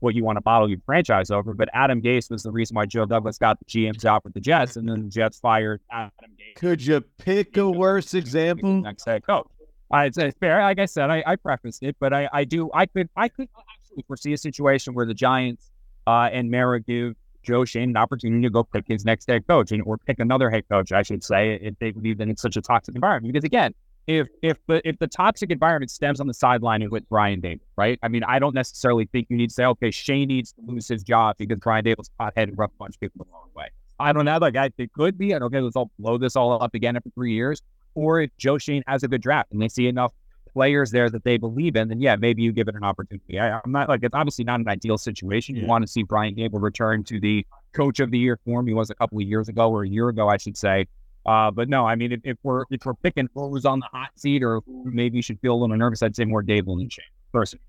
what 0.00 0.14
you 0.14 0.24
want 0.24 0.36
to 0.36 0.42
bottle 0.42 0.68
your 0.68 0.80
franchise 0.84 1.30
over. 1.30 1.54
But 1.54 1.68
Adam 1.72 2.02
Gase 2.02 2.30
was 2.30 2.42
the 2.42 2.50
reason 2.50 2.74
why 2.74 2.86
Joe 2.86 3.06
Douglas 3.06 3.38
got 3.38 3.58
the 3.58 3.64
GM 3.66 3.98
job 3.98 4.22
with 4.24 4.34
the 4.34 4.40
Jets, 4.40 4.76
and 4.76 4.88
then 4.88 5.04
the 5.04 5.08
Jets 5.08 5.38
fired 5.38 5.80
Adam 5.90 6.10
Gase. 6.22 6.56
Could 6.56 6.84
you 6.84 7.00
pick 7.00 7.56
a 7.56 7.70
worse 7.70 8.12
example? 8.12 8.80
Next 8.82 9.04
head 9.04 9.24
coach. 9.24 9.46
I, 9.90 10.06
it's, 10.06 10.18
fair. 10.38 10.62
Like 10.62 10.78
I 10.78 10.86
said, 10.86 11.10
I, 11.10 11.22
I 11.26 11.36
prefaced 11.36 11.82
it, 11.82 11.96
but 11.98 12.12
I, 12.12 12.28
I 12.32 12.44
do. 12.44 12.70
I 12.72 12.86
could 12.86 13.08
I 13.16 13.28
could 13.28 13.48
actually 13.56 14.04
foresee 14.06 14.32
a 14.32 14.38
situation 14.38 14.94
where 14.94 15.06
the 15.06 15.14
Giants 15.14 15.70
uh, 16.06 16.28
and 16.32 16.50
Mara 16.50 16.80
give 16.80 17.16
Joe 17.42 17.64
Schoen 17.64 17.90
an 17.90 17.96
opportunity 17.96 18.42
to 18.42 18.50
go 18.50 18.62
pick 18.64 18.84
his 18.86 19.04
next 19.04 19.26
head 19.28 19.46
coach 19.46 19.72
and 19.72 19.82
or 19.84 19.98
pick 19.98 20.18
another 20.18 20.50
head 20.50 20.64
coach, 20.68 20.92
I 20.92 21.02
should 21.02 21.24
say, 21.24 21.58
if 21.60 21.78
they 21.80 21.90
believe 21.90 22.18
that 22.18 22.28
it's 22.28 22.42
such 22.42 22.56
a 22.56 22.62
toxic 22.62 22.94
environment. 22.94 23.32
Because 23.32 23.44
again, 23.44 23.74
if 24.06 24.28
if 24.42 24.58
the 24.66 24.86
if 24.88 24.98
the 24.98 25.06
toxic 25.06 25.50
environment 25.50 25.90
stems 25.90 26.20
on 26.20 26.26
the 26.26 26.34
sideline 26.34 26.88
with 26.90 27.08
Brian 27.08 27.40
Daboll, 27.40 27.60
right? 27.76 27.98
I 28.02 28.08
mean, 28.08 28.24
I 28.24 28.38
don't 28.38 28.54
necessarily 28.54 29.06
think 29.06 29.26
you 29.28 29.36
need 29.36 29.48
to 29.48 29.54
say, 29.54 29.64
okay, 29.64 29.90
Schoen 29.90 30.28
needs 30.28 30.52
to 30.52 30.60
lose 30.66 30.88
his 30.88 31.02
job 31.02 31.36
because 31.38 31.58
Brian 31.58 31.84
Daboll's 31.84 32.10
pothead 32.20 32.44
and 32.44 32.58
rough 32.58 32.70
bunch 32.78 32.94
of 32.94 33.00
people 33.00 33.24
the 33.24 33.32
wrong 33.32 33.48
way. 33.54 33.68
I 33.98 34.12
don't 34.12 34.24
know. 34.24 34.38
Like, 34.38 34.56
I, 34.56 34.70
it 34.78 34.92
could 34.92 35.18
be. 35.18 35.34
I 35.34 35.38
don't 35.38 35.52
know. 35.52 35.60
Let's 35.60 35.76
all 35.76 35.90
blow 35.98 36.16
this 36.16 36.34
all 36.34 36.62
up 36.62 36.74
again 36.74 36.96
after 36.96 37.10
three 37.10 37.34
years. 37.34 37.62
Or 37.94 38.20
if 38.20 38.30
Joe 38.38 38.58
Schoen 38.58 38.82
has 38.86 39.02
a 39.02 39.08
good 39.08 39.22
draft 39.22 39.52
and 39.52 39.60
they 39.60 39.68
see 39.68 39.86
enough 39.86 40.12
players 40.52 40.90
there 40.90 41.08
that 41.10 41.24
they 41.24 41.36
believe 41.36 41.76
in, 41.76 41.88
then 41.88 42.00
yeah, 42.00 42.16
maybe 42.16 42.42
you 42.42 42.52
give 42.52 42.68
it 42.68 42.74
an 42.74 42.84
opportunity. 42.84 43.38
I, 43.38 43.58
am 43.64 43.72
not 43.72 43.88
like 43.88 44.02
it's 44.02 44.14
obviously 44.14 44.44
not 44.44 44.60
an 44.60 44.68
ideal 44.68 44.98
situation. 44.98 45.56
You 45.56 45.66
want 45.66 45.82
to 45.82 45.88
see 45.88 46.02
Brian 46.02 46.34
Daboll 46.34 46.60
return 46.62 47.04
to 47.04 47.20
the 47.20 47.46
coach 47.72 48.00
of 48.00 48.10
the 48.10 48.18
year 48.18 48.38
form 48.44 48.66
he 48.66 48.74
was 48.74 48.90
a 48.90 48.94
couple 48.94 49.18
of 49.18 49.22
years 49.22 49.48
ago 49.48 49.70
or 49.70 49.84
a 49.84 49.88
year 49.88 50.08
ago, 50.08 50.28
I 50.28 50.36
should 50.36 50.56
say. 50.56 50.86
Uh, 51.26 51.50
but 51.50 51.68
no, 51.68 51.86
I 51.86 51.94
mean, 51.96 52.12
if, 52.12 52.20
if, 52.24 52.36
we're 52.42 52.64
if 52.70 52.84
we're 52.84 52.94
picking 52.94 53.28
who's 53.34 53.66
on 53.66 53.80
the 53.80 53.86
hot 53.92 54.10
seat 54.16 54.42
or 54.42 54.62
maybe 54.66 55.16
you 55.16 55.22
should 55.22 55.38
feel 55.40 55.54
a 55.54 55.58
little 55.58 55.76
nervous, 55.76 56.02
I'd 56.02 56.16
say 56.16 56.24
more 56.24 56.42
Daboll 56.42 56.78
than 56.78 56.88
Schoen. 56.88 57.04
personally. 57.32 57.62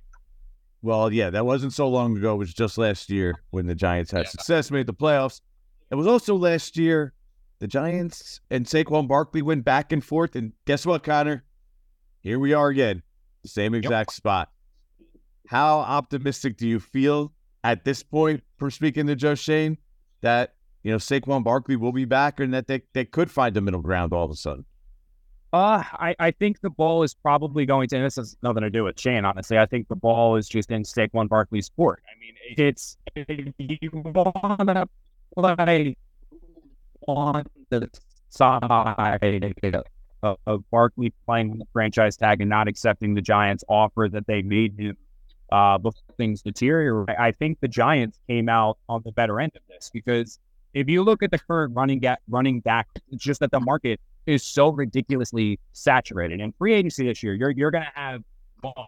Well, 0.81 1.13
yeah, 1.13 1.29
that 1.29 1.45
wasn't 1.45 1.73
so 1.73 1.87
long 1.87 2.17
ago. 2.17 2.33
It 2.33 2.37
was 2.37 2.53
just 2.53 2.77
last 2.77 3.09
year 3.09 3.43
when 3.51 3.67
the 3.67 3.75
Giants 3.75 4.09
had 4.09 4.25
yeah. 4.25 4.29
success, 4.29 4.71
made 4.71 4.87
the 4.87 4.93
playoffs. 4.93 5.41
It 5.91 5.95
was 5.95 6.07
also 6.07 6.35
last 6.35 6.77
year 6.77 7.13
the 7.61 7.67
Giants 7.67 8.41
and 8.49 8.65
Saquon 8.65 9.07
Barkley 9.07 9.43
went 9.43 9.63
back 9.63 9.91
and 9.91 10.03
forth. 10.03 10.35
And 10.35 10.51
guess 10.65 10.83
what, 10.83 11.03
Connor? 11.03 11.45
Here 12.21 12.39
we 12.39 12.53
are 12.53 12.69
again, 12.69 13.03
same 13.45 13.75
exact 13.75 14.09
yep. 14.09 14.15
spot. 14.15 14.49
How 15.47 15.77
optimistic 15.77 16.57
do 16.57 16.67
you 16.67 16.79
feel 16.79 17.31
at 17.63 17.85
this 17.85 18.01
point 18.01 18.43
for 18.57 18.71
speaking 18.71 19.05
to 19.07 19.15
Joe 19.15 19.35
Schoen 19.35 19.77
that 20.21 20.55
you 20.81 20.91
know, 20.91 20.97
Saquon 20.97 21.43
Barkley 21.43 21.75
will 21.75 21.91
be 21.91 22.05
back 22.05 22.39
and 22.39 22.51
that 22.53 22.65
they, 22.65 22.81
they 22.93 23.05
could 23.05 23.29
find 23.29 23.55
a 23.55 23.61
middle 23.61 23.81
ground 23.81 24.11
all 24.11 24.25
of 24.25 24.31
a 24.31 24.35
sudden? 24.35 24.65
Uh, 25.53 25.83
I, 25.93 26.15
I 26.17 26.31
think 26.31 26.61
the 26.61 26.69
ball 26.71 27.03
is 27.03 27.13
probably 27.13 27.67
going 27.67 27.89
to, 27.89 27.97
and 27.97 28.05
this 28.05 28.15
has 28.15 28.37
nothing 28.41 28.63
to 28.63 28.71
do 28.71 28.85
with 28.85 28.99
Schoen, 28.99 29.23
honestly. 29.23 29.59
I 29.59 29.67
think 29.67 29.87
the 29.87 29.95
ball 29.95 30.35
is 30.35 30.49
just 30.49 30.71
in 30.71 30.81
Saquon 30.81 31.29
Barkley's 31.29 31.69
court. 31.69 32.01
I 32.07 32.17
mean, 32.19 32.33
it's, 32.57 32.97
you 33.59 33.89
want 33.93 34.67
to 34.67 34.87
play 35.35 35.95
on 37.07 37.45
the 37.69 37.89
side 38.29 39.43
of, 40.23 40.37
of 40.45 40.63
Barkley 40.71 41.13
playing 41.25 41.57
the 41.57 41.65
franchise 41.73 42.17
tag 42.17 42.41
and 42.41 42.49
not 42.49 42.67
accepting 42.67 43.13
the 43.13 43.21
Giants' 43.21 43.63
offer 43.67 44.07
that 44.11 44.27
they 44.27 44.41
made 44.41 44.79
him 44.79 44.97
uh, 45.51 45.77
before 45.77 46.01
things 46.17 46.41
deteriorate. 46.41 47.17
I 47.19 47.31
think 47.31 47.59
the 47.59 47.67
Giants 47.67 48.19
came 48.27 48.49
out 48.49 48.77
on 48.87 49.01
the 49.03 49.11
better 49.11 49.39
end 49.39 49.51
of 49.55 49.61
this 49.67 49.89
because 49.93 50.39
if 50.73 50.87
you 50.87 51.03
look 51.03 51.21
at 51.23 51.31
the 51.31 51.39
current 51.39 51.75
running 51.75 51.99
back, 51.99 52.19
running 52.29 52.61
back, 52.61 52.87
it's 53.09 53.23
just 53.23 53.39
that 53.41 53.51
the 53.51 53.59
market 53.59 53.99
is 54.25 54.43
so 54.43 54.69
ridiculously 54.69 55.59
saturated. 55.73 56.39
And 56.39 56.55
free 56.55 56.73
agency 56.73 57.05
this 57.05 57.21
year, 57.21 57.33
you're 57.33 57.49
you're 57.51 57.71
gonna 57.71 57.91
have 57.93 58.21
Boss, 58.61 58.87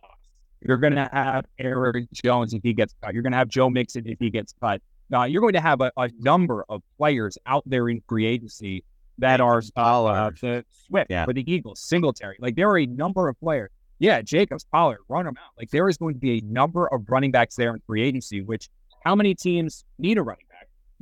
you're 0.61 0.77
gonna 0.77 1.09
have 1.11 1.45
Aaron 1.59 2.07
Jones 2.13 2.53
if 2.53 2.63
he 2.63 2.73
gets 2.73 2.93
cut, 3.01 3.13
you're 3.13 3.23
gonna 3.23 3.37
have 3.37 3.49
Joe 3.49 3.69
Mixon 3.69 4.07
if 4.07 4.19
he 4.19 4.29
gets 4.29 4.53
cut. 4.61 4.81
Now 5.09 5.25
you're 5.25 5.41
going 5.41 5.53
to 5.53 5.61
have 5.61 5.81
a, 5.81 5.91
a 5.97 6.09
number 6.19 6.65
of 6.69 6.81
players 6.97 7.37
out 7.45 7.63
there 7.65 7.89
in 7.89 8.01
free 8.07 8.25
agency 8.25 8.83
that 9.19 9.41
are 9.41 9.61
uh, 9.75 10.05
uh, 10.05 10.31
the 10.41 10.65
Swift 10.87 11.11
yeah. 11.11 11.25
for 11.25 11.33
the 11.33 11.49
Eagles, 11.51 11.79
Singletary. 11.79 12.37
Like 12.39 12.55
there 12.55 12.69
are 12.69 12.79
a 12.79 12.85
number 12.85 13.27
of 13.27 13.39
players. 13.39 13.69
Yeah, 13.99 14.21
Jacobs, 14.21 14.65
Pollard, 14.65 14.99
run 15.07 15.25
them 15.25 15.35
out. 15.37 15.51
Like 15.57 15.69
there 15.69 15.87
is 15.87 15.97
going 15.97 16.15
to 16.15 16.19
be 16.19 16.39
a 16.39 16.41
number 16.41 16.87
of 16.87 17.09
running 17.09 17.31
backs 17.31 17.55
there 17.55 17.73
in 17.73 17.81
free 17.85 18.01
agency. 18.01 18.41
Which 18.41 18.69
how 19.05 19.15
many 19.15 19.35
teams 19.35 19.85
need 19.99 20.17
a 20.17 20.23
running 20.23 20.45
back? 20.49 20.53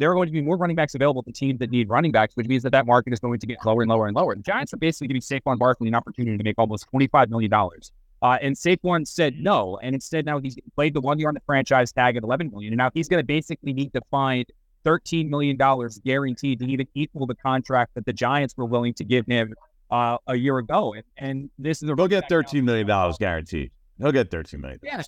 there 0.02 0.10
are 0.10 0.16
going 0.16 0.28
to 0.28 0.32
be 0.32 0.42
more 0.42 0.58
running 0.58 0.76
backs 0.76 0.96
available 0.96 1.22
to 1.22 1.32
teams 1.32 1.60
that 1.60 1.70
need 1.70 1.88
running 1.88 2.12
backs, 2.12 2.36
which 2.36 2.48
means 2.48 2.64
that 2.64 2.72
that 2.72 2.88
market 2.88 3.14
is 3.14 3.20
going 3.20 3.40
to 3.40 3.46
get 3.46 3.64
lower 3.64 3.84
and 3.84 3.90
lower 3.90 4.08
and 4.08 4.16
lower. 4.16 4.36
The 4.36 4.42
Giants 4.42 4.74
are 4.74 4.78
basically 4.78 5.10
giving 5.10 5.22
Saquon 5.22 5.60
Barkley 5.60 5.88
an 5.88 5.94
opportunity 5.94 6.38
to 6.38 6.44
make 6.44 6.56
almost 6.58 6.88
$25 6.92 7.30
million. 7.30 7.52
Uh, 8.22 8.38
and 8.42 8.56
Saquon 8.56 9.08
said 9.08 9.36
no. 9.40 9.80
And 9.82 9.96
instead, 9.96 10.26
now 10.26 10.40
he's 10.40 10.56
played 10.76 10.94
the 10.94 11.02
one 11.02 11.18
year 11.18 11.28
on 11.28 11.34
the 11.34 11.42
franchise 11.46 11.92
tag 11.92 12.18
at 12.18 12.24
11 12.24 12.52
million. 12.52 12.74
And 12.74 12.78
now 12.78 12.92
he's 12.94 13.08
going 13.08 13.22
to 13.22 13.26
basically 13.26 13.74
need 13.74 13.94
to 13.94 14.02
find 14.12 14.46
$13 14.86 15.30
million 15.30 15.58
guaranteed 16.06 16.60
to 16.60 16.66
even 16.66 16.88
equal 16.94 17.26
the 17.26 17.36
contract 17.36 17.96
that 17.96 18.06
the 18.06 18.14
Giants 18.14 18.56
were 18.56 18.66
willing 18.66 18.94
to 18.96 19.04
give 19.04 19.26
him 19.26 19.54
uh, 19.90 20.18
a 20.28 20.36
year 20.36 20.60
ago. 20.60 20.94
And, 20.94 21.04
and 21.18 21.50
this 21.58 21.82
is 21.82 21.90
a 21.90 21.96
he'll 21.96 22.08
get 22.08 22.30
$13 22.30 22.64
million 22.64 22.88
guaranteed. 23.20 23.72
He'll 23.98 24.12
get 24.12 24.30
$13 24.30 24.60
million. 24.60 24.80
Yeah. 24.84 25.02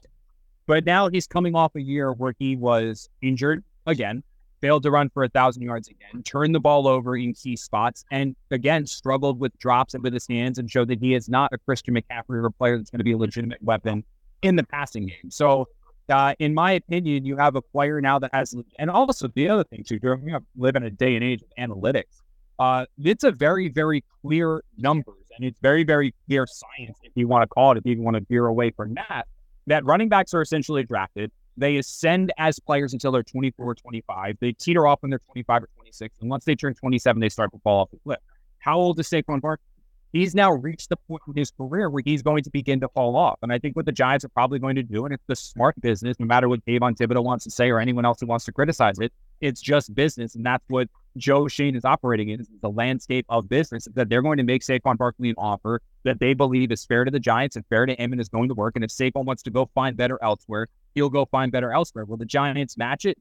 But 0.66 0.86
now 0.86 1.10
he's 1.10 1.28
coming 1.28 1.56
off 1.56 1.76
a 1.76 1.82
year 1.82 2.14
where 2.14 2.34
he 2.40 2.56
was 2.56 3.10
injured 3.22 3.64
again 3.86 4.24
failed 4.64 4.82
to 4.82 4.92
run 4.92 5.10
for 5.10 5.26
a 5.26 5.30
thousand 5.30 5.62
yards 5.62 5.90
again, 5.90 6.24
turned 6.24 6.56
the 6.56 6.60
ball 6.60 6.88
over 6.88 7.18
in 7.18 7.34
key 7.34 7.54
spots, 7.54 8.06
and 8.12 8.34
again 8.50 8.86
struggled 8.86 9.38
with 9.38 9.52
drops 9.60 9.94
and 9.94 10.02
with 10.02 10.14
his 10.14 10.26
hands 10.26 10.58
and 10.58 10.72
showed 10.72 10.88
that 10.88 11.00
he 11.02 11.14
is 11.14 11.28
not 11.28 11.52
a 11.52 11.58
Christian 11.58 11.94
McCaffrey 11.94 12.42
or 12.42 12.50
player 12.50 12.78
that's 12.78 12.90
going 12.90 13.00
to 13.00 13.04
be 13.04 13.12
a 13.12 13.18
legitimate 13.18 13.62
weapon 13.62 14.06
in 14.42 14.56
the 14.56 14.64
passing 14.64 15.08
game. 15.08 15.30
So, 15.30 15.68
uh, 16.08 16.34
in 16.40 16.54
my 16.54 16.72
opinion, 16.72 17.26
you 17.26 17.36
have 17.36 17.58
a 17.58 17.62
player 17.62 18.00
now 18.00 18.20
that 18.20 18.32
has, 18.34 18.56
and 18.80 18.90
also 18.90 19.28
the 19.36 19.50
other 19.50 19.66
thing 19.66 19.84
too, 19.84 20.00
we 20.02 20.34
live 20.56 20.78
in 20.78 20.84
a 20.84 20.90
day 20.90 21.16
and 21.16 21.26
age 21.26 21.42
of 21.42 21.50
analytics. 21.60 22.22
Uh, 22.58 22.86
it's 23.04 23.26
a 23.26 23.32
very, 23.32 23.68
very 23.68 24.02
clear 24.22 24.64
numbers, 24.78 25.26
and 25.36 25.46
it's 25.46 25.60
very, 25.60 25.84
very 25.84 26.14
clear 26.26 26.48
science, 26.48 26.98
if 27.04 27.12
you 27.16 27.28
want 27.28 27.42
to 27.42 27.48
call 27.48 27.74
it, 27.74 27.78
if 27.80 27.86
you 27.86 28.02
want 28.02 28.16
to 28.16 28.24
veer 28.30 28.46
away 28.46 28.72
from 28.72 28.94
that. 28.94 29.28
That 29.68 29.84
running 29.84 30.08
backs 30.08 30.34
are 30.34 30.42
essentially 30.42 30.84
drafted 30.84 31.32
they 31.58 31.78
ascend 31.78 32.32
as 32.38 32.60
players 32.60 32.94
until 32.94 33.12
they're 33.12 33.24
24 33.24 33.66
or 33.66 33.76
25. 33.76 34.38
They 34.40 34.54
teeter 34.54 34.88
off 34.88 35.02
when 35.02 35.10
they're 35.10 35.20
25 35.20 35.64
or 35.64 35.70
26. 35.76 36.18
And 36.22 36.30
once 36.30 36.46
they 36.46 36.56
turn 36.56 36.74
27, 36.74 37.20
they 37.20 37.30
start 37.30 37.52
to 37.52 37.60
fall 37.60 37.82
off 37.82 37.92
the 37.92 38.00
cliff. 38.04 38.20
How 38.60 38.78
old 38.78 39.00
is 39.00 39.10
Saquon 39.10 39.42
Barkley? 39.42 39.66
He's 40.14 40.36
now 40.36 40.52
reached 40.52 40.90
the 40.90 40.96
point 40.96 41.24
in 41.28 41.34
his 41.36 41.50
career 41.50 41.90
where 41.90 42.04
he's 42.06 42.22
going 42.22 42.44
to 42.44 42.52
begin 42.52 42.80
to 42.82 42.88
fall 42.90 43.16
off. 43.16 43.40
And 43.42 43.52
I 43.52 43.58
think 43.58 43.76
what 43.76 43.86
the 43.86 43.92
Giants 43.92 44.24
are 44.24 44.30
probably 44.30 44.60
going 44.60 44.76
to 44.76 44.84
do, 44.84 45.06
and 45.06 45.14
it's 45.14 45.24
the 45.28 45.36
smart 45.36 45.80
business, 45.82 46.20
no 46.20 46.28
matter 46.28 46.48
what 46.48 46.64
Kayvon 46.66 46.96
Thibodeaux 46.96 47.24
wants 47.24 47.46
to 47.46 47.52
say 47.52 47.72
or 47.72 47.80
anyone 47.80 48.06
else 48.06 48.20
who 48.20 48.28
wants 48.28 48.46
to 48.46 48.52
criticize 48.52 49.00
it, 49.00 49.12
it's 49.42 49.60
just 49.60 49.94
business. 49.96 50.36
And 50.36 50.46
that's 50.46 50.64
what 50.68 50.88
Joe 51.18 51.48
Schoen 51.48 51.76
is 51.76 51.86
operating 51.86 52.30
in, 52.30 52.46
the 52.62 52.70
landscape 52.70 53.26
of 53.30 53.48
business, 53.48 53.88
that 53.94 54.10
they're 54.10 54.22
going 54.22 54.38
to 54.38 54.44
make 54.44 54.64
Saquon 54.64 54.98
Barkley 54.98 55.30
an 55.30 55.36
offer 55.38 55.82
that 56.04 56.20
they 56.20 56.34
believe 56.34 56.72
is 56.72 56.86
fair 56.86 57.06
to 57.06 57.12
the 57.12 57.20
Giants 57.20 57.56
and 57.56 57.66
fair 57.68 57.86
to 57.86 57.94
him 57.94 58.12
and 58.12 58.22
is 58.22 58.30
going 58.30 58.50
to 58.50 58.56
work. 58.56 58.76
And 58.76 58.84
if 58.84 58.90
Saquon 58.90 59.26
wants 59.26 59.44
to 59.44 59.52
go 59.52 59.70
find 59.76 59.96
better 59.96 60.18
elsewhere, 60.22 60.68
he'll 60.96 61.10
go 61.10 61.26
find 61.26 61.52
better 61.52 61.72
elsewhere. 61.72 62.06
Will 62.06 62.18
the 62.18 62.26
Giants 62.26 62.78
match 62.78 63.06
it? 63.06 63.18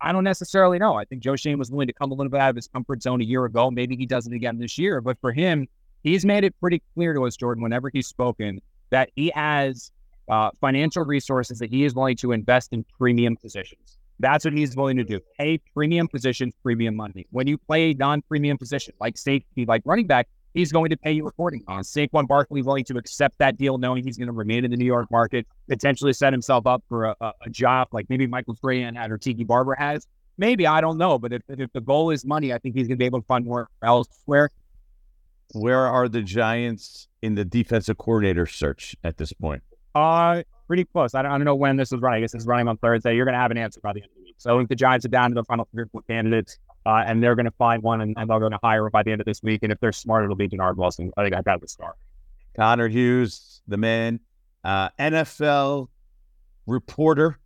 I 0.00 0.12
don't 0.12 0.24
necessarily 0.24 0.78
know. 0.78 0.94
I 0.94 1.04
think 1.04 1.22
Joe 1.22 1.36
Schoen 1.36 1.58
was 1.58 1.70
willing 1.70 1.86
to 1.86 1.92
come 1.92 2.10
a 2.10 2.14
little 2.14 2.30
bit 2.30 2.40
out 2.40 2.50
of 2.50 2.56
his 2.56 2.68
comfort 2.68 3.02
zone 3.02 3.20
a 3.20 3.24
year 3.24 3.44
ago. 3.44 3.70
Maybe 3.70 3.96
he 3.96 4.06
does 4.06 4.26
it 4.26 4.32
again 4.32 4.58
this 4.58 4.76
year. 4.76 5.00
But 5.00 5.18
for 5.20 5.32
him, 5.32 5.68
he's 6.02 6.24
made 6.24 6.44
it 6.44 6.54
pretty 6.60 6.82
clear 6.94 7.14
to 7.14 7.26
us, 7.26 7.36
Jordan, 7.36 7.62
whenever 7.62 7.88
he's 7.88 8.06
spoken, 8.06 8.60
that 8.90 9.10
he 9.16 9.30
has 9.34 9.90
uh, 10.28 10.50
financial 10.60 11.04
resources 11.04 11.58
that 11.60 11.70
he 11.70 11.84
is 11.84 11.94
willing 11.94 12.16
to 12.16 12.32
invest 12.32 12.72
in 12.72 12.84
premium 12.98 13.36
positions. 13.36 13.98
That's 14.18 14.44
what 14.44 14.54
he's 14.54 14.74
willing 14.74 14.96
to 14.96 15.04
do. 15.04 15.20
Pay 15.38 15.58
premium 15.74 16.08
positions, 16.08 16.54
premium 16.62 16.96
money. 16.96 17.26
When 17.30 17.46
you 17.46 17.58
play 17.58 17.90
a 17.90 17.94
non 17.94 18.22
premium 18.22 18.56
position 18.58 18.94
like 19.00 19.18
safety, 19.18 19.66
like 19.66 19.82
running 19.84 20.06
back, 20.06 20.28
he's 20.54 20.72
going 20.72 20.90
to 20.90 20.96
pay 20.96 21.12
you 21.12 21.26
accordingly. 21.26 21.66
Uh, 21.68 21.80
Saquon 21.80 22.26
Barkley 22.26 22.62
willing 22.62 22.84
to 22.84 22.96
accept 22.96 23.38
that 23.38 23.58
deal, 23.58 23.78
knowing 23.78 24.04
he's 24.04 24.16
going 24.16 24.28
to 24.28 24.32
remain 24.32 24.64
in 24.64 24.70
the 24.70 24.76
New 24.76 24.86
York 24.86 25.10
market, 25.10 25.46
potentially 25.68 26.12
set 26.12 26.32
himself 26.32 26.66
up 26.66 26.82
for 26.88 27.04
a, 27.04 27.16
a, 27.20 27.32
a 27.46 27.50
job 27.50 27.88
like 27.92 28.06
maybe 28.08 28.26
Michael 28.26 28.54
Strahan 28.54 28.94
had 28.94 29.10
or 29.10 29.18
Tiki 29.18 29.44
Barber 29.44 29.74
has. 29.74 30.06
Maybe 30.38 30.66
I 30.66 30.80
don't 30.80 30.98
know, 30.98 31.18
but 31.18 31.32
if, 31.32 31.42
if 31.48 31.72
the 31.72 31.80
goal 31.80 32.10
is 32.10 32.24
money, 32.24 32.52
I 32.52 32.58
think 32.58 32.74
he's 32.74 32.88
going 32.88 32.96
to 32.96 33.02
be 33.02 33.06
able 33.06 33.20
to 33.20 33.26
find 33.26 33.44
more 33.44 33.68
elsewhere. 33.82 34.50
Where 35.52 35.86
are 35.86 36.08
the 36.08 36.22
Giants 36.22 37.08
in 37.22 37.34
the 37.34 37.44
defensive 37.44 37.98
coordinator 37.98 38.46
search 38.46 38.96
at 39.04 39.16
this 39.16 39.32
point? 39.32 39.62
Uh, 39.94 40.42
pretty 40.66 40.84
close. 40.84 41.14
I 41.14 41.22
don't, 41.22 41.32
I 41.32 41.38
don't 41.38 41.44
know 41.44 41.54
when 41.54 41.76
this 41.76 41.92
is 41.92 42.00
running. 42.00 42.18
I 42.18 42.20
guess 42.22 42.34
it's 42.34 42.46
running 42.46 42.68
on 42.68 42.76
Thursday. 42.78 43.14
You're 43.14 43.24
going 43.24 43.34
to 43.34 43.40
have 43.40 43.50
an 43.50 43.58
answer 43.58 43.80
by 43.80 43.92
the 43.92 44.02
end 44.02 44.10
of 44.10 44.16
the 44.16 44.22
week. 44.24 44.34
So 44.38 44.54
I 44.54 44.58
think 44.58 44.68
the 44.68 44.76
Giants 44.76 45.04
are 45.06 45.08
down 45.10 45.30
to 45.30 45.34
the 45.34 45.44
final 45.44 45.66
three 45.72 45.84
or 45.84 45.86
four 45.86 46.02
candidates, 46.02 46.58
uh, 46.84 47.04
and 47.06 47.22
they're 47.22 47.34
going 47.34 47.46
to 47.46 47.52
find 47.52 47.82
one, 47.82 48.00
and, 48.00 48.14
and 48.16 48.28
they're 48.28 48.38
going 48.38 48.52
to 48.52 48.58
hire 48.62 48.84
him 48.86 48.90
by 48.92 49.02
the 49.02 49.12
end 49.12 49.20
of 49.20 49.24
this 49.24 49.42
week. 49.42 49.62
And 49.62 49.72
if 49.72 49.80
they're 49.80 49.92
smart, 49.92 50.24
it'll 50.24 50.36
be 50.36 50.48
Dennard 50.48 50.76
Wilson. 50.76 51.12
I 51.16 51.22
think 51.24 51.34
I 51.34 51.42
got 51.42 51.60
the 51.60 51.68
start. 51.68 51.96
Connor 52.56 52.88
Hughes, 52.88 53.62
the 53.68 53.76
man, 53.76 54.20
uh, 54.64 54.88
NFL 54.98 55.88
reporter, 56.66 57.38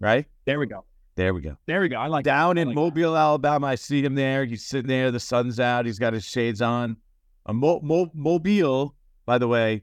right? 0.00 0.26
There 0.44 0.58
we 0.58 0.66
go. 0.66 0.84
There 1.16 1.32
we 1.32 1.40
go. 1.40 1.56
There 1.66 1.80
we 1.80 1.88
go. 1.88 1.96
I 1.96 2.08
like 2.08 2.24
down 2.24 2.58
I 2.58 2.62
in 2.62 2.68
like 2.68 2.74
Mobile, 2.74 3.12
that. 3.14 3.20
Alabama. 3.20 3.68
I 3.68 3.74
see 3.76 4.04
him 4.04 4.14
there. 4.14 4.44
He's 4.44 4.64
sitting 4.66 4.88
there. 4.88 5.10
The 5.10 5.20
sun's 5.20 5.58
out. 5.58 5.86
He's 5.86 5.98
got 5.98 6.12
his 6.12 6.24
shades 6.24 6.60
on. 6.60 6.98
A 7.46 7.54
Mo- 7.54 7.80
Mo- 7.82 8.10
Mobile, 8.12 8.94
by 9.24 9.38
the 9.38 9.48
way, 9.48 9.82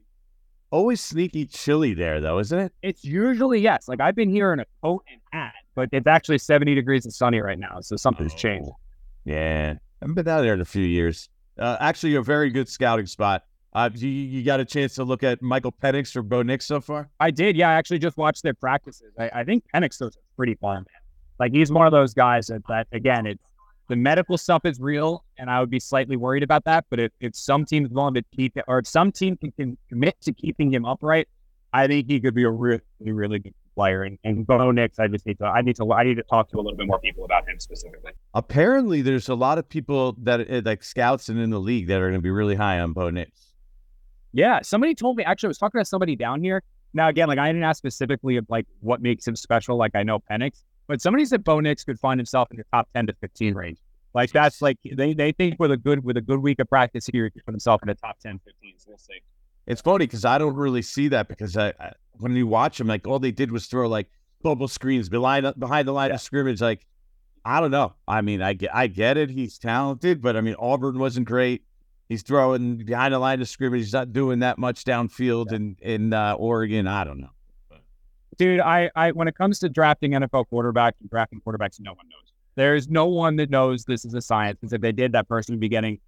always 0.74 1.00
sneaky 1.00 1.46
chilly 1.46 1.94
there, 1.94 2.20
though, 2.20 2.40
isn't 2.40 2.58
it? 2.58 2.72
It's 2.82 3.04
usually 3.04 3.60
yes. 3.60 3.86
Like 3.86 4.00
I've 4.00 4.16
been 4.16 4.28
here 4.28 4.52
in 4.52 4.58
a 4.58 4.66
coat 4.82 5.04
and 5.10 5.20
hat, 5.30 5.54
but 5.76 5.88
it's 5.92 6.06
actually 6.08 6.38
70 6.38 6.74
degrees 6.74 7.04
and 7.04 7.14
sunny 7.14 7.40
right 7.40 7.58
now, 7.58 7.78
so 7.80 7.94
something's 7.94 8.34
oh. 8.34 8.36
changed. 8.36 8.70
Yeah, 9.24 9.74
I 9.76 9.80
haven't 10.02 10.16
been 10.16 10.28
out 10.28 10.42
there 10.42 10.54
in 10.54 10.60
a 10.60 10.66
few 10.66 10.84
years. 10.84 11.28
Uh, 11.56 11.76
actually, 11.78 12.16
a 12.16 12.22
very 12.22 12.50
good 12.50 12.68
scouting 12.68 13.06
spot. 13.06 13.44
Uh, 13.72 13.88
you, 13.94 14.08
you 14.08 14.44
got 14.44 14.58
a 14.58 14.64
chance 14.64 14.94
to 14.94 15.04
look 15.04 15.22
at 15.22 15.40
Michael 15.40 15.72
Penix 15.72 16.14
or 16.16 16.22
Bo 16.22 16.42
Nix 16.42 16.66
so 16.66 16.80
far? 16.80 17.08
I 17.20 17.30
did. 17.30 17.56
Yeah, 17.56 17.70
I 17.70 17.74
actually 17.74 18.00
just 18.00 18.16
watched 18.16 18.42
their 18.42 18.54
practices. 18.54 19.12
I, 19.18 19.30
I 19.32 19.44
think 19.44 19.64
Penix 19.72 20.02
is 20.02 20.16
pretty 20.36 20.56
fun. 20.56 20.84
Like 21.38 21.52
he's 21.52 21.70
one 21.70 21.86
of 21.86 21.92
those 21.92 22.14
guys 22.14 22.48
that, 22.48 22.62
that 22.68 22.88
again, 22.92 23.26
it's 23.26 23.42
the 23.88 23.96
medical 23.96 24.38
stuff 24.38 24.64
is 24.64 24.80
real, 24.80 25.24
and 25.38 25.50
I 25.50 25.60
would 25.60 25.70
be 25.70 25.80
slightly 25.80 26.16
worried 26.16 26.42
about 26.42 26.64
that. 26.64 26.86
But 26.90 27.00
if, 27.00 27.12
if 27.20 27.36
some 27.36 27.64
team 27.64 27.84
is 27.84 27.92
willing 27.92 28.14
to 28.14 28.24
keep 28.34 28.56
it, 28.56 28.64
or 28.66 28.78
if 28.78 28.86
some 28.86 29.12
team 29.12 29.36
can, 29.36 29.52
can 29.52 29.76
commit 29.88 30.20
to 30.22 30.32
keeping 30.32 30.72
him 30.72 30.84
upright, 30.84 31.28
I 31.72 31.86
think 31.86 32.08
he 32.08 32.20
could 32.20 32.34
be 32.34 32.44
a 32.44 32.50
really, 32.50 32.80
really 33.00 33.40
good 33.40 33.54
player. 33.74 34.04
And, 34.04 34.18
and 34.24 34.46
Bo 34.46 34.70
Nix, 34.70 34.98
I 34.98 35.08
just 35.08 35.26
need 35.26 35.38
to, 35.38 35.46
I 35.46 35.60
need 35.60 35.76
to, 35.76 35.92
I 35.92 36.04
need 36.04 36.16
to 36.16 36.22
talk 36.22 36.48
to 36.50 36.56
a 36.56 36.62
little 36.62 36.76
bit 36.76 36.86
more 36.86 37.00
people 37.00 37.24
about 37.24 37.48
him 37.48 37.58
specifically. 37.58 38.12
Apparently, 38.32 39.02
there's 39.02 39.28
a 39.28 39.34
lot 39.34 39.58
of 39.58 39.68
people 39.68 40.16
that 40.22 40.48
eh, 40.48 40.62
like 40.64 40.82
scouts 40.82 41.28
and 41.28 41.38
in 41.38 41.50
the 41.50 41.60
league 41.60 41.88
that 41.88 42.00
are 42.00 42.08
going 42.08 42.20
to 42.20 42.22
be 42.22 42.30
really 42.30 42.54
high 42.54 42.80
on 42.80 42.92
Bo 42.92 43.10
Nix. 43.10 43.52
Yeah, 44.32 44.60
somebody 44.62 44.94
told 44.94 45.16
me. 45.16 45.24
Actually, 45.24 45.48
I 45.48 45.50
was 45.50 45.58
talking 45.58 45.80
to 45.80 45.84
somebody 45.84 46.16
down 46.16 46.42
here. 46.42 46.62
Now, 46.92 47.08
again, 47.08 47.28
like 47.28 47.38
I 47.38 47.48
didn't 47.48 47.64
ask 47.64 47.78
specifically 47.78 48.36
of 48.36 48.46
like 48.48 48.66
what 48.80 49.02
makes 49.02 49.26
him 49.26 49.36
special. 49.36 49.76
Like 49.76 49.94
I 49.94 50.02
know 50.02 50.20
Penix, 50.30 50.62
but 50.86 51.00
somebody 51.00 51.24
said 51.24 51.44
Bo 51.44 51.60
Nix 51.60 51.84
could 51.84 51.98
find 51.98 52.18
himself 52.18 52.48
in 52.50 52.58
the 52.58 52.64
top 52.72 52.88
ten 52.94 53.06
to 53.06 53.14
fifteen 53.20 53.54
range. 53.54 53.78
Like 54.14 54.30
that's 54.30 54.62
like 54.62 54.78
they, 54.84 55.12
they 55.12 55.32
think 55.32 55.56
with 55.58 55.72
a 55.72 55.76
good 55.76 56.04
with 56.04 56.16
a 56.16 56.20
good 56.20 56.38
week 56.38 56.60
of 56.60 56.68
practice 56.68 57.06
here, 57.06 57.24
he 57.24 57.30
could 57.30 57.44
put 57.44 57.52
himself 57.52 57.82
in 57.82 57.88
the 57.88 57.96
top 57.96 58.18
10, 58.20 58.40
15. 58.44 58.74
So 58.78 58.84
we'll 58.88 58.98
see. 58.98 59.20
It's 59.66 59.80
funny 59.80 60.06
because 60.06 60.24
I 60.24 60.38
don't 60.38 60.54
really 60.54 60.82
see 60.82 61.08
that 61.08 61.26
because 61.26 61.56
I, 61.56 61.68
I, 61.80 61.92
when 62.18 62.36
you 62.36 62.46
watch 62.46 62.78
him, 62.78 62.86
like 62.86 63.08
all 63.08 63.18
they 63.18 63.32
did 63.32 63.50
was 63.50 63.66
throw 63.66 63.88
like 63.88 64.08
bubble 64.42 64.68
screens 64.68 65.08
behind 65.08 65.52
behind 65.58 65.88
the 65.88 65.92
line 65.92 66.10
yeah. 66.10 66.14
of 66.14 66.20
scrimmage. 66.20 66.60
Like 66.60 66.86
I 67.44 67.60
don't 67.60 67.72
know. 67.72 67.94
I 68.06 68.20
mean, 68.20 68.40
I 68.40 68.52
get 68.52 68.72
I 68.72 68.86
get 68.86 69.16
it. 69.16 69.30
He's 69.30 69.58
talented, 69.58 70.22
but 70.22 70.36
I 70.36 70.42
mean 70.42 70.54
Auburn 70.60 70.98
wasn't 70.98 71.26
great. 71.26 71.64
He's 72.08 72.22
throwing 72.22 72.76
behind 72.84 73.14
the 73.14 73.18
line 73.18 73.40
of 73.40 73.48
scrimmage. 73.48 73.80
He's 73.80 73.92
not 73.94 74.12
doing 74.12 74.40
that 74.40 74.58
much 74.58 74.84
downfield 74.84 75.50
yeah. 75.50 75.56
in 75.56 75.76
in 75.80 76.12
uh, 76.12 76.34
Oregon. 76.34 76.86
I 76.86 77.02
don't 77.02 77.18
know 77.18 77.30
dude, 78.36 78.60
I, 78.60 78.90
I 78.94 79.12
when 79.12 79.28
it 79.28 79.36
comes 79.36 79.58
to 79.60 79.68
drafting 79.68 80.12
NFL 80.12 80.46
quarterbacks 80.52 80.94
and 81.00 81.10
drafting 81.10 81.40
quarterbacks, 81.40 81.80
no 81.80 81.92
one 81.92 82.06
knows. 82.08 82.32
There's 82.56 82.88
no 82.88 83.06
one 83.06 83.36
that 83.36 83.50
knows 83.50 83.84
this 83.84 84.04
is 84.04 84.14
a 84.14 84.20
science. 84.20 84.58
Because 84.60 84.72
if 84.72 84.80
they 84.80 84.92
did, 84.92 85.12
that 85.12 85.28
person 85.28 85.54
would 85.54 85.60
be 85.60 85.68
getting 85.68 85.98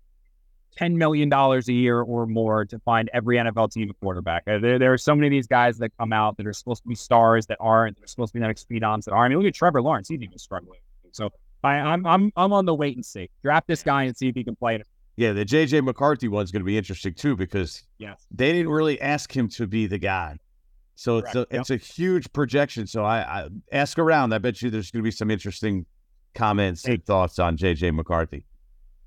ten 0.77 0.97
million 0.97 1.29
dollars 1.29 1.69
a 1.69 1.73
year 1.73 2.01
or 2.01 2.27
more 2.27 2.65
to 2.67 2.79
find 2.81 3.11
every 3.12 3.37
NFL 3.37 3.73
team 3.73 3.91
a 3.91 3.95
quarterback. 3.95 4.45
Uh, 4.47 4.59
there, 4.59 4.79
there 4.79 4.93
are 4.93 4.99
so 4.99 5.15
many 5.15 5.27
of 5.27 5.31
these 5.31 5.47
guys 5.47 5.79
that 5.79 5.91
come 5.99 6.12
out 6.12 6.37
that 6.37 6.47
are 6.47 6.53
supposed 6.53 6.83
to 6.83 6.89
be 6.89 6.95
stars 6.95 7.47
that 7.47 7.59
aren't. 7.61 7.99
They're 7.99 8.07
supposed 8.07 8.33
to 8.33 8.35
be 8.35 8.41
the 8.41 8.47
next 8.47 8.69
phenoms 8.69 9.05
that 9.05 9.12
aren't. 9.12 9.33
I 9.33 9.35
mean, 9.35 9.39
look 9.39 9.49
at 9.49 9.55
Trevor 9.55 9.83
Lawrence; 9.83 10.09
he's 10.09 10.23
even 10.23 10.39
struggling. 10.39 10.81
So 11.12 11.31
I, 11.65 11.75
I'm 11.77 12.07
I'm 12.07 12.33
I'm 12.37 12.53
on 12.53 12.65
the 12.65 12.75
wait 12.75 12.97
and 12.97 13.05
see. 13.05 13.31
Draft 13.43 13.67
this 13.67 13.83
guy 13.83 14.05
and 14.05 14.17
see 14.17 14.29
if 14.29 14.35
he 14.35 14.45
can 14.45 14.57
play 14.57 14.77
it. 14.77 14.87
Yeah, 15.17 15.33
the 15.33 15.47
JJ 15.47 15.83
McCarthy 15.83 16.29
one's 16.29 16.53
going 16.53 16.61
to 16.61 16.67
be 16.67 16.77
interesting 16.77 17.15
too 17.15 17.37
because 17.37 17.83
yes. 17.99 18.27
they 18.31 18.53
didn't 18.53 18.69
really 18.69 19.01
ask 19.01 19.35
him 19.35 19.49
to 19.51 19.67
be 19.67 19.87
the 19.87 19.99
guy. 19.99 20.37
So 20.96 21.20
Correct. 21.20 21.37
it's 21.37 21.37
a, 21.37 21.54
yep. 21.54 21.61
it's 21.61 21.70
a 21.70 21.76
huge 21.76 22.32
projection. 22.32 22.87
So 22.87 23.04
I, 23.04 23.18
I, 23.18 23.48
ask 23.70 23.98
around. 23.98 24.32
I 24.32 24.38
bet 24.38 24.62
you 24.62 24.70
there's 24.70 24.90
going 24.90 25.02
to 25.02 25.04
be 25.04 25.11
some 25.11 25.30
interesting 25.30 25.85
comments 26.35 26.85
hey. 26.87 26.94
and 26.94 27.04
thoughts 27.04 27.38
on 27.38 27.56
JJ 27.56 27.94
McCarthy. 27.94 28.44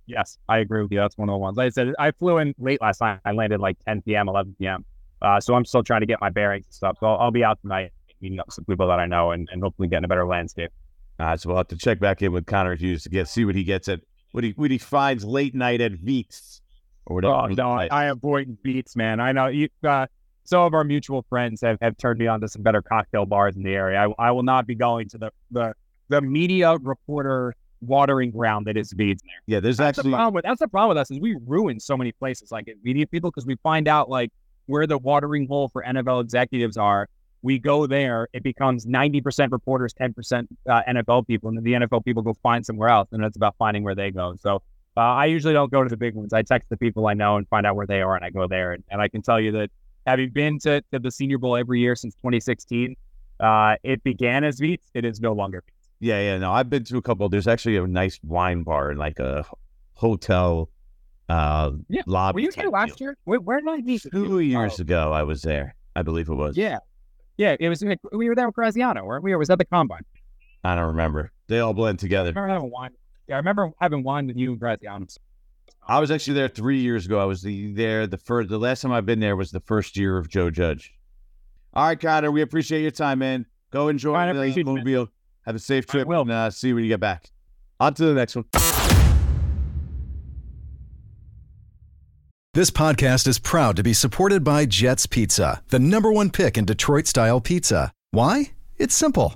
Yes, 0.05 0.37
I 0.47 0.59
agree 0.59 0.81
with 0.81 0.91
you. 0.91 0.99
That's 0.99 1.17
one 1.17 1.29
of 1.29 1.33
the 1.33 1.37
ones. 1.37 1.57
Like 1.57 1.67
I 1.67 1.69
said, 1.69 1.93
I 1.99 2.11
flew 2.11 2.37
in 2.37 2.55
late 2.57 2.79
last 2.81 3.01
night. 3.01 3.19
I 3.25 3.31
landed 3.31 3.59
like 3.59 3.77
10 3.85 4.03
p.m., 4.03 4.29
11 4.29 4.55
p.m. 4.59 4.85
Uh, 5.21 5.39
so 5.39 5.55
I'm 5.55 5.65
still 5.65 5.83
trying 5.83 6.01
to 6.01 6.07
get 6.07 6.21
my 6.21 6.29
bearings 6.29 6.65
and 6.67 6.73
stuff. 6.73 6.97
So 6.99 7.07
I'll, 7.07 7.17
I'll 7.17 7.31
be 7.31 7.43
out 7.43 7.59
tonight 7.61 7.91
meeting 8.21 8.39
up 8.39 8.51
some 8.51 8.65
people 8.65 8.87
that 8.87 8.99
I 8.99 9.05
know 9.05 9.31
and, 9.31 9.47
and 9.51 9.61
hopefully 9.61 9.87
getting 9.87 10.05
a 10.05 10.07
better 10.07 10.25
landscape. 10.25 10.71
All 11.19 11.27
right, 11.27 11.39
so 11.39 11.49
we'll 11.49 11.57
have 11.57 11.67
to 11.69 11.75
check 11.75 11.99
back 11.99 12.21
in 12.21 12.31
with 12.31 12.45
Connor 12.45 12.75
Hughes 12.75 13.03
to 13.03 13.09
get 13.09 13.27
see 13.27 13.45
what 13.45 13.55
he 13.55 13.63
gets 13.63 13.87
at 13.87 14.01
what 14.31 14.43
he 14.43 14.51
what 14.51 14.71
he 14.71 14.77
finds 14.77 15.25
late 15.25 15.53
night 15.53 15.81
at 15.81 15.93
Veets 15.93 16.61
or 17.05 17.15
whatever. 17.15 17.33
Oh 17.33 17.47
no, 17.47 17.71
I, 17.71 17.87
I 17.91 18.05
avoid 18.05 18.57
Veets, 18.63 18.95
man. 18.95 19.19
I 19.19 19.31
know 19.31 19.47
you. 19.47 19.67
Uh, 19.83 20.07
some 20.49 20.63
of 20.63 20.73
our 20.73 20.83
mutual 20.83 21.23
friends 21.29 21.61
have, 21.61 21.77
have 21.79 21.95
turned 21.97 22.19
me 22.19 22.25
on 22.25 22.41
to 22.41 22.47
some 22.47 22.63
better 22.63 22.81
cocktail 22.81 23.27
bars 23.27 23.55
in 23.55 23.61
the 23.61 23.73
area. 23.73 23.99
I, 23.99 24.29
I 24.29 24.31
will 24.31 24.43
not 24.43 24.65
be 24.65 24.73
going 24.73 25.07
to 25.09 25.17
the, 25.19 25.31
the, 25.51 25.73
the 26.07 26.21
media 26.21 26.75
reporter 26.81 27.53
watering 27.81 28.31
ground 28.31 28.65
that 28.65 28.75
is 28.75 28.91
Veets 28.93 29.19
there. 29.23 29.41
Yeah, 29.45 29.59
there's 29.59 29.77
that's 29.77 29.99
actually 29.99 30.09
the 30.09 30.17
problem 30.17 30.33
with 30.33 30.43
that's 30.43 30.59
the 30.59 30.67
problem 30.67 30.89
with 30.89 30.97
us 30.97 31.11
is 31.11 31.19
we 31.19 31.37
ruin 31.45 31.79
so 31.79 31.95
many 31.95 32.11
places 32.11 32.51
like 32.51 32.67
media 32.83 33.05
people 33.05 33.29
because 33.29 33.45
we 33.45 33.57
find 33.61 33.87
out 33.87 34.09
like 34.09 34.31
where 34.65 34.87
the 34.87 34.97
watering 34.97 35.47
hole 35.47 35.69
for 35.69 35.83
NFL 35.83 36.21
executives 36.21 36.77
are. 36.77 37.07
We 37.41 37.57
go 37.57 37.87
there, 37.87 38.27
it 38.33 38.43
becomes 38.43 38.85
90% 38.85 39.53
reporters, 39.53 39.93
10% 39.93 40.47
uh, 40.67 40.81
NFL 40.89 41.25
people, 41.25 41.47
and 41.47 41.57
then 41.57 41.63
the 41.63 41.87
NFL 41.87 42.03
people 42.03 42.21
go 42.21 42.33
find 42.43 42.65
somewhere 42.65 42.89
else, 42.89 43.07
and 43.13 43.23
it's 43.23 43.37
about 43.37 43.55
finding 43.57 43.83
where 43.83 43.95
they 43.95 44.11
go. 44.11 44.35
So 44.41 44.61
uh, 44.97 44.99
I 44.99 45.25
usually 45.27 45.53
don't 45.53 45.71
go 45.71 45.81
to 45.81 45.89
the 45.89 45.95
big 45.95 46.15
ones. 46.15 46.33
I 46.33 46.41
text 46.41 46.69
the 46.69 46.75
people 46.75 47.07
I 47.07 47.13
know 47.13 47.37
and 47.37 47.47
find 47.47 47.65
out 47.65 47.77
where 47.77 47.87
they 47.87 48.01
are, 48.01 48.15
and 48.15 48.25
I 48.25 48.29
go 48.29 48.47
there. 48.47 48.73
And, 48.73 48.83
and 48.91 49.01
I 49.01 49.07
can 49.07 49.21
tell 49.21 49.39
you 49.39 49.53
that 49.53 49.71
having 50.09 50.31
been 50.31 50.59
to, 50.59 50.81
to 50.91 50.99
the 50.99 51.11
Senior 51.11 51.37
Bowl 51.37 51.55
every 51.55 51.79
year 51.79 51.95
since 51.95 52.15
2016, 52.15 52.95
uh, 53.39 53.75
it 53.83 54.03
began 54.03 54.43
as 54.43 54.59
Veets. 54.59 54.85
It 54.93 55.05
is 55.05 55.21
no 55.21 55.33
longer 55.33 55.61
Veets. 55.61 55.89
Yeah, 55.99 56.19
yeah. 56.19 56.37
No, 56.37 56.51
I've 56.51 56.69
been 56.69 56.83
to 56.85 56.97
a 56.97 57.01
couple. 57.01 57.29
There's 57.29 57.47
actually 57.47 57.77
a 57.77 57.85
nice 57.85 58.19
wine 58.23 58.63
bar 58.63 58.91
in 58.91 58.97
like 58.97 59.19
a 59.19 59.45
hotel 59.93 60.69
uh, 61.27 61.71
yeah. 61.87 62.01
lobby. 62.05 62.35
Were 62.35 62.45
you 62.45 62.51
there 62.51 62.69
last 62.69 62.99
year? 62.99 63.17
Where, 63.25 63.39
where 63.39 63.59
did 63.59 63.69
I 63.69 63.81
be? 63.81 63.99
Two 63.99 64.39
years 64.39 64.79
oh. 64.79 64.81
ago, 64.81 65.13
I 65.13 65.23
was 65.23 65.41
there. 65.41 65.75
I 65.95 66.01
believe 66.01 66.29
it 66.29 66.35
was. 66.35 66.57
Yeah, 66.57 66.77
yeah. 67.37 67.55
It 67.59 67.69
was. 67.69 67.83
We 68.13 68.29
were 68.29 68.35
there 68.35 68.47
with 68.47 68.55
Graziano, 68.55 69.03
weren't 69.03 69.23
we? 69.23 69.33
Or 69.33 69.37
was 69.37 69.49
that 69.49 69.57
the 69.57 69.65
combine? 69.65 70.05
I 70.63 70.75
don't 70.75 70.87
remember. 70.87 71.31
They 71.47 71.59
all 71.59 71.73
blend 71.73 71.99
together. 71.99 72.31
I 72.35 72.39
remember 72.39 72.53
having 72.53 72.71
wine. 72.71 72.91
Yeah, 73.27 73.35
I 73.35 73.37
remember 73.37 73.71
having 73.79 74.03
wine 74.03 74.27
with 74.27 74.37
you 74.37 74.51
and 74.51 74.59
Graziano. 74.59 75.05
I 75.89 75.99
was 75.99 76.11
actually 76.11 76.35
there 76.35 76.47
three 76.47 76.79
years 76.79 77.07
ago. 77.07 77.19
I 77.19 77.25
was 77.25 77.41
the, 77.41 77.73
there 77.73 78.05
the 78.05 78.19
first. 78.19 78.49
The 78.49 78.59
last 78.59 78.81
time 78.81 78.91
I've 78.91 79.07
been 79.07 79.19
there 79.19 79.35
was 79.35 79.49
the 79.49 79.59
first 79.59 79.97
year 79.97 80.19
of 80.19 80.29
Joe 80.29 80.51
Judge. 80.51 80.93
All 81.73 81.87
right, 81.87 81.99
Connor. 81.99 82.29
We 82.29 82.43
appreciate 82.43 82.83
your 82.83 82.91
time, 82.91 83.17
man. 83.19 83.47
Go 83.71 83.87
enjoy 83.87 84.13
right, 84.13 84.31
the 84.31 84.63
mobile. 84.63 85.07
Have 85.47 85.55
a 85.55 85.59
safe 85.59 85.87
trip. 85.87 86.07
Will. 86.07 86.21
And 86.21 86.31
uh, 86.31 86.51
see 86.51 86.67
you 86.67 86.75
when 86.75 86.83
you 86.83 86.89
get 86.91 86.99
back. 86.99 87.31
On 87.79 87.91
to 87.95 88.05
the 88.05 88.13
next 88.13 88.35
one. 88.35 88.45
This 92.53 92.69
podcast 92.69 93.27
is 93.27 93.39
proud 93.39 93.75
to 93.75 93.81
be 93.81 93.93
supported 93.93 94.43
by 94.43 94.67
Jets 94.67 95.07
Pizza, 95.07 95.63
the 95.69 95.79
number 95.79 96.11
one 96.11 96.29
pick 96.29 96.55
in 96.55 96.65
Detroit 96.65 97.07
style 97.07 97.41
pizza. 97.41 97.91
Why? 98.11 98.51
It's 98.77 98.93
simple. 98.93 99.35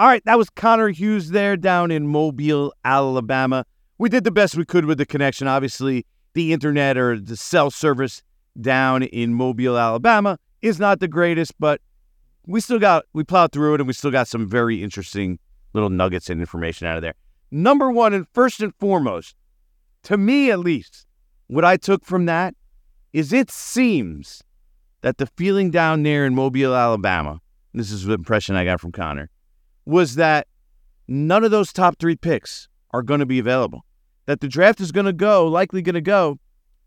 All 0.00 0.06
right, 0.06 0.24
that 0.24 0.38
was 0.38 0.48
Connor 0.48 0.88
Hughes 0.88 1.28
there 1.28 1.58
down 1.58 1.90
in 1.90 2.06
Mobile, 2.06 2.72
Alabama. 2.86 3.66
We 3.98 4.08
did 4.08 4.24
the 4.24 4.30
best 4.30 4.56
we 4.56 4.64
could 4.64 4.86
with 4.86 4.96
the 4.96 5.04
connection. 5.04 5.46
Obviously, 5.46 6.06
the 6.32 6.54
internet 6.54 6.96
or 6.96 7.20
the 7.20 7.36
cell 7.36 7.70
service 7.70 8.22
down 8.58 9.02
in 9.02 9.34
Mobile, 9.34 9.76
Alabama 9.76 10.38
is 10.62 10.80
not 10.80 11.00
the 11.00 11.06
greatest, 11.06 11.52
but 11.60 11.82
we 12.46 12.62
still 12.62 12.78
got, 12.78 13.04
we 13.12 13.24
plowed 13.24 13.52
through 13.52 13.74
it 13.74 13.82
and 13.82 13.86
we 13.86 13.92
still 13.92 14.10
got 14.10 14.26
some 14.26 14.48
very 14.48 14.82
interesting 14.82 15.38
little 15.74 15.90
nuggets 15.90 16.30
and 16.30 16.40
information 16.40 16.86
out 16.86 16.96
of 16.96 17.02
there. 17.02 17.12
Number 17.50 17.90
one, 17.90 18.14
and 18.14 18.26
first 18.32 18.62
and 18.62 18.74
foremost, 18.76 19.36
to 20.04 20.16
me 20.16 20.50
at 20.50 20.60
least, 20.60 21.04
what 21.48 21.66
I 21.66 21.76
took 21.76 22.06
from 22.06 22.24
that 22.24 22.54
is 23.12 23.34
it 23.34 23.50
seems 23.50 24.42
that 25.02 25.18
the 25.18 25.26
feeling 25.26 25.70
down 25.70 26.04
there 26.04 26.24
in 26.24 26.34
Mobile, 26.34 26.74
Alabama, 26.74 27.42
this 27.74 27.90
is 27.90 28.06
the 28.06 28.14
impression 28.14 28.56
I 28.56 28.64
got 28.64 28.80
from 28.80 28.92
Connor, 28.92 29.28
was 29.90 30.14
that 30.14 30.46
none 31.08 31.44
of 31.44 31.50
those 31.50 31.72
top 31.72 31.98
three 31.98 32.16
picks 32.16 32.68
are 32.92 33.02
going 33.02 33.20
to 33.20 33.26
be 33.26 33.38
available. 33.38 33.84
That 34.26 34.40
the 34.40 34.48
draft 34.48 34.80
is 34.80 34.92
going 34.92 35.06
to 35.06 35.12
go, 35.12 35.46
likely 35.46 35.82
going 35.82 35.94
to 35.94 36.00
go 36.00 36.38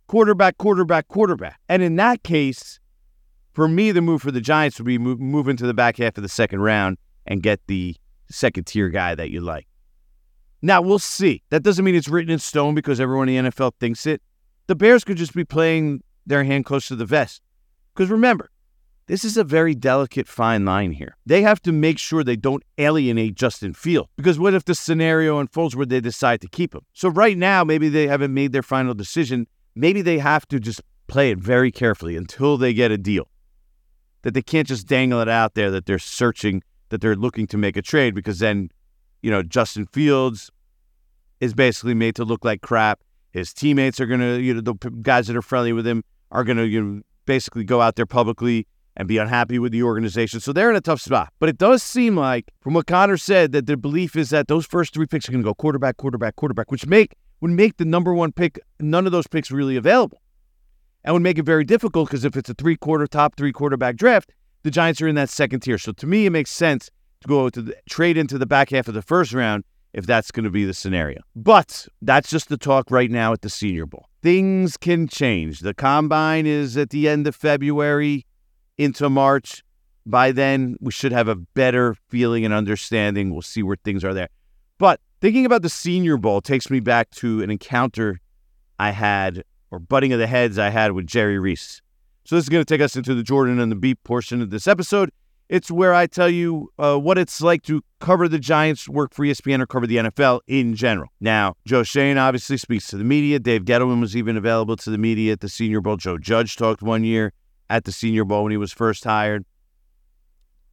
quarterback, 0.07 0.57
quarterback, 0.57 1.07
quarterback. 1.07 1.59
And 1.69 1.81
in 1.81 1.95
that 1.97 2.23
case, 2.23 2.79
for 3.53 3.67
me, 3.67 3.91
the 3.91 4.01
move 4.01 4.21
for 4.21 4.31
the 4.31 4.41
Giants 4.41 4.79
would 4.79 4.85
be 4.85 4.97
move, 4.97 5.19
move 5.19 5.47
into 5.47 5.67
the 5.67 5.73
back 5.73 5.97
half 5.97 6.17
of 6.17 6.23
the 6.23 6.29
second 6.29 6.61
round 6.61 6.97
and 7.25 7.43
get 7.43 7.59
the 7.67 7.95
second 8.29 8.65
tier 8.65 8.89
guy 8.89 9.15
that 9.15 9.29
you 9.29 9.41
like. 9.41 9.67
Now, 10.61 10.81
we'll 10.81 10.99
see. 10.99 11.43
That 11.49 11.63
doesn't 11.63 11.83
mean 11.83 11.95
it's 11.95 12.07
written 12.07 12.31
in 12.31 12.39
stone 12.39 12.73
because 12.73 12.99
everyone 12.99 13.27
in 13.27 13.43
the 13.43 13.51
NFL 13.51 13.73
thinks 13.79 14.05
it. 14.05 14.21
The 14.67 14.75
Bears 14.75 15.03
could 15.03 15.17
just 15.17 15.33
be 15.33 15.43
playing 15.43 16.01
their 16.25 16.43
hand 16.43 16.65
close 16.65 16.87
to 16.87 16.95
the 16.95 17.05
vest. 17.05 17.41
Because 17.93 18.09
remember, 18.09 18.49
this 19.07 19.25
is 19.25 19.35
a 19.35 19.43
very 19.43 19.75
delicate 19.75 20.27
fine 20.27 20.63
line 20.63 20.93
here. 20.93 21.17
They 21.25 21.41
have 21.41 21.61
to 21.63 21.71
make 21.71 21.99
sure 21.99 22.23
they 22.23 22.35
don't 22.35 22.63
alienate 22.77 23.35
Justin 23.35 23.73
Field. 23.73 24.07
Because 24.15 24.39
what 24.39 24.53
if 24.53 24.63
the 24.63 24.75
scenario 24.75 25.39
unfolds 25.39 25.75
where 25.75 25.85
they 25.85 25.99
decide 25.99 26.41
to 26.41 26.47
keep 26.47 26.73
him? 26.73 26.81
So 26.93 27.09
right 27.09 27.37
now, 27.37 27.63
maybe 27.63 27.89
they 27.89 28.07
haven't 28.07 28.33
made 28.33 28.53
their 28.53 28.63
final 28.63 28.93
decision. 28.93 29.47
Maybe 29.75 30.01
they 30.01 30.19
have 30.19 30.47
to 30.47 30.59
just 30.59 30.81
play 31.07 31.31
it 31.31 31.37
very 31.37 31.71
carefully 31.71 32.15
until 32.15 32.57
they 32.57 32.73
get 32.73 32.91
a 32.91 32.97
deal. 32.97 33.27
That 34.21 34.33
they 34.33 34.41
can't 34.41 34.67
just 34.67 34.87
dangle 34.87 35.19
it 35.19 35.27
out 35.27 35.53
there 35.53 35.69
that 35.71 35.85
they're 35.85 35.99
searching, 35.99 36.63
that 36.89 37.01
they're 37.01 37.15
looking 37.15 37.45
to 37.47 37.57
make 37.57 37.75
a 37.75 37.81
trade, 37.81 38.15
because 38.15 38.39
then, 38.39 38.69
you 39.21 39.29
know, 39.29 39.43
Justin 39.43 39.85
Fields 39.87 40.49
is 41.41 41.53
basically 41.53 41.93
made 41.93 42.15
to 42.15 42.23
look 42.23 42.45
like 42.45 42.61
crap. 42.61 43.01
His 43.31 43.53
teammates 43.53 43.99
are 43.99 44.05
going 44.05 44.21
to, 44.21 44.39
you 44.39 44.53
know, 44.53 44.61
the 44.61 44.75
guys 45.01 45.27
that 45.27 45.35
are 45.35 45.41
friendly 45.41 45.73
with 45.73 45.85
him 45.85 46.05
are 46.31 46.45
going 46.45 46.57
to, 46.57 46.65
you 46.65 46.81
know, 46.81 47.01
basically 47.25 47.65
go 47.65 47.81
out 47.81 47.95
there 47.95 48.05
publicly 48.05 48.65
and 48.95 49.08
be 49.08 49.17
unhappy 49.17 49.60
with 49.60 49.71
the 49.71 49.84
organization. 49.84 50.39
So 50.39 50.53
they're 50.53 50.69
in 50.69 50.75
a 50.75 50.82
tough 50.82 51.01
spot. 51.01 51.34
But 51.39 51.49
it 51.49 51.58
does 51.58 51.82
seem 51.82 52.15
like, 52.15 52.51
from 52.62 52.73
what 52.73 52.88
Connor 52.88 53.17
said, 53.17 53.51
that 53.53 53.65
the 53.65 53.77
belief 53.77 54.15
is 54.15 54.29
that 54.29 54.47
those 54.47 54.65
first 54.65 54.93
three 54.93 55.08
picks 55.08 55.27
are 55.27 55.32
going 55.32 55.43
to 55.43 55.47
go 55.47 55.53
quarterback, 55.53 55.97
quarterback, 55.97 56.36
quarterback, 56.36 56.71
which 56.71 56.86
make 56.86 57.15
would 57.41 57.51
make 57.51 57.77
the 57.77 57.86
number 57.86 58.13
one 58.13 58.32
pick 58.32 58.60
none 58.79 59.06
of 59.06 59.12
those 59.12 59.27
picks 59.27 59.51
really 59.51 59.75
available, 59.75 60.21
and 61.03 61.13
would 61.13 61.23
make 61.23 61.38
it 61.38 61.43
very 61.43 61.65
difficult 61.65 62.08
because 62.08 62.23
if 62.23 62.38
it's 62.38 62.49
a 62.49 62.53
three 62.53 62.77
quarter 62.77 63.06
top 63.08 63.36
three 63.36 63.51
quarterback 63.51 63.95
draft, 63.95 64.32
the 64.63 64.71
Giants 64.71 65.01
are 65.01 65.08
in 65.08 65.15
that 65.15 65.29
second 65.29 65.60
tier. 65.60 65.77
So 65.77 65.91
to 65.91 66.08
me, 66.08 66.25
it 66.25 66.29
makes 66.29 66.51
sense 66.51 66.89
to 67.21 67.27
go 67.27 67.49
to 67.49 67.62
the, 67.62 67.75
trade 67.89 68.17
into 68.17 68.38
the 68.38 68.45
back 68.45 68.69
half 68.69 68.88
of 68.88 68.93
the 68.93 69.01
first 69.01 69.34
round 69.34 69.65
if 69.93 70.06
that's 70.06 70.32
going 70.32 70.45
to 70.45 70.49
be 70.49 70.65
the 70.65 70.73
scenario. 70.73 71.19
But 71.36 71.88
that's 72.01 72.29
just 72.29 72.49
the 72.49 72.58
talk 72.58 72.89
right 72.89 73.12
now 73.12 73.34
at 73.34 73.41
the 73.41 73.49
Senior 73.49 73.86
Bowl. 73.86 74.08
Things 74.21 74.77
can 74.77 75.08
change. 75.08 75.60
The 75.60 75.73
combine 75.73 76.45
is 76.45 76.77
at 76.77 76.89
the 76.89 77.10
end 77.10 77.27
of 77.27 77.36
February 77.36 78.25
into 78.77 79.09
March. 79.09 79.63
By 80.05 80.31
then, 80.31 80.75
we 80.81 80.91
should 80.91 81.12
have 81.12 81.27
a 81.27 81.36
better 81.36 81.95
feeling 82.09 82.43
and 82.45 82.53
understanding. 82.53 83.31
We'll 83.31 83.41
see 83.41 83.63
where 83.63 83.77
things 83.83 84.03
are 84.03 84.13
there. 84.13 84.29
But 84.77 84.99
thinking 85.21 85.45
about 85.45 85.62
the 85.62 85.69
Senior 85.69 86.17
Bowl 86.17 86.41
takes 86.41 86.69
me 86.69 86.79
back 86.79 87.09
to 87.12 87.41
an 87.41 87.49
encounter 87.49 88.19
I 88.79 88.91
had, 88.91 89.43
or 89.71 89.79
butting 89.79 90.12
of 90.12 90.19
the 90.19 90.27
heads 90.27 90.57
I 90.57 90.69
had 90.69 90.91
with 90.91 91.07
Jerry 91.07 91.39
Reese. 91.39 91.81
So 92.25 92.36
this 92.36 92.45
is 92.45 92.49
going 92.49 92.63
to 92.63 92.73
take 92.73 92.81
us 92.81 92.95
into 92.95 93.13
the 93.13 93.23
Jordan 93.23 93.59
and 93.59 93.71
the 93.71 93.75
Beat 93.75 94.03
portion 94.03 94.41
of 94.41 94.49
this 94.49 94.67
episode. 94.67 95.12
It's 95.49 95.69
where 95.69 95.93
I 95.93 96.07
tell 96.07 96.29
you 96.29 96.71
uh, 96.79 96.97
what 96.97 97.17
it's 97.17 97.41
like 97.41 97.63
to 97.63 97.81
cover 97.99 98.27
the 98.27 98.39
Giants, 98.39 98.89
work 98.89 99.13
for 99.13 99.23
ESPN, 99.23 99.62
or 99.62 99.67
cover 99.67 99.86
the 99.86 99.97
NFL 99.97 100.39
in 100.47 100.75
general. 100.75 101.09
Now, 101.19 101.55
Joe 101.65 101.83
Schoen 101.83 102.17
obviously 102.17 102.57
speaks 102.57 102.88
to 102.88 102.97
the 102.97 103.03
media. 103.03 103.39
Dave 103.39 103.63
Gettleman 103.65 104.01
was 104.01 104.15
even 104.15 104.38
available 104.38 104.75
to 104.77 104.89
the 104.89 104.97
media 104.97 105.33
at 105.33 105.41
the 105.41 105.49
Senior 105.49 105.81
Bowl. 105.81 105.97
Joe 105.97 106.17
Judge 106.17 106.55
talked 106.55 106.81
one 106.81 107.03
year 107.03 107.33
at 107.69 107.86
the 107.86 107.91
Senior 107.91 108.26
Bowl 108.26 108.43
when 108.43 108.52
he 108.52 108.58
was 108.58 108.71
first 108.71 109.04
hired. 109.04 109.45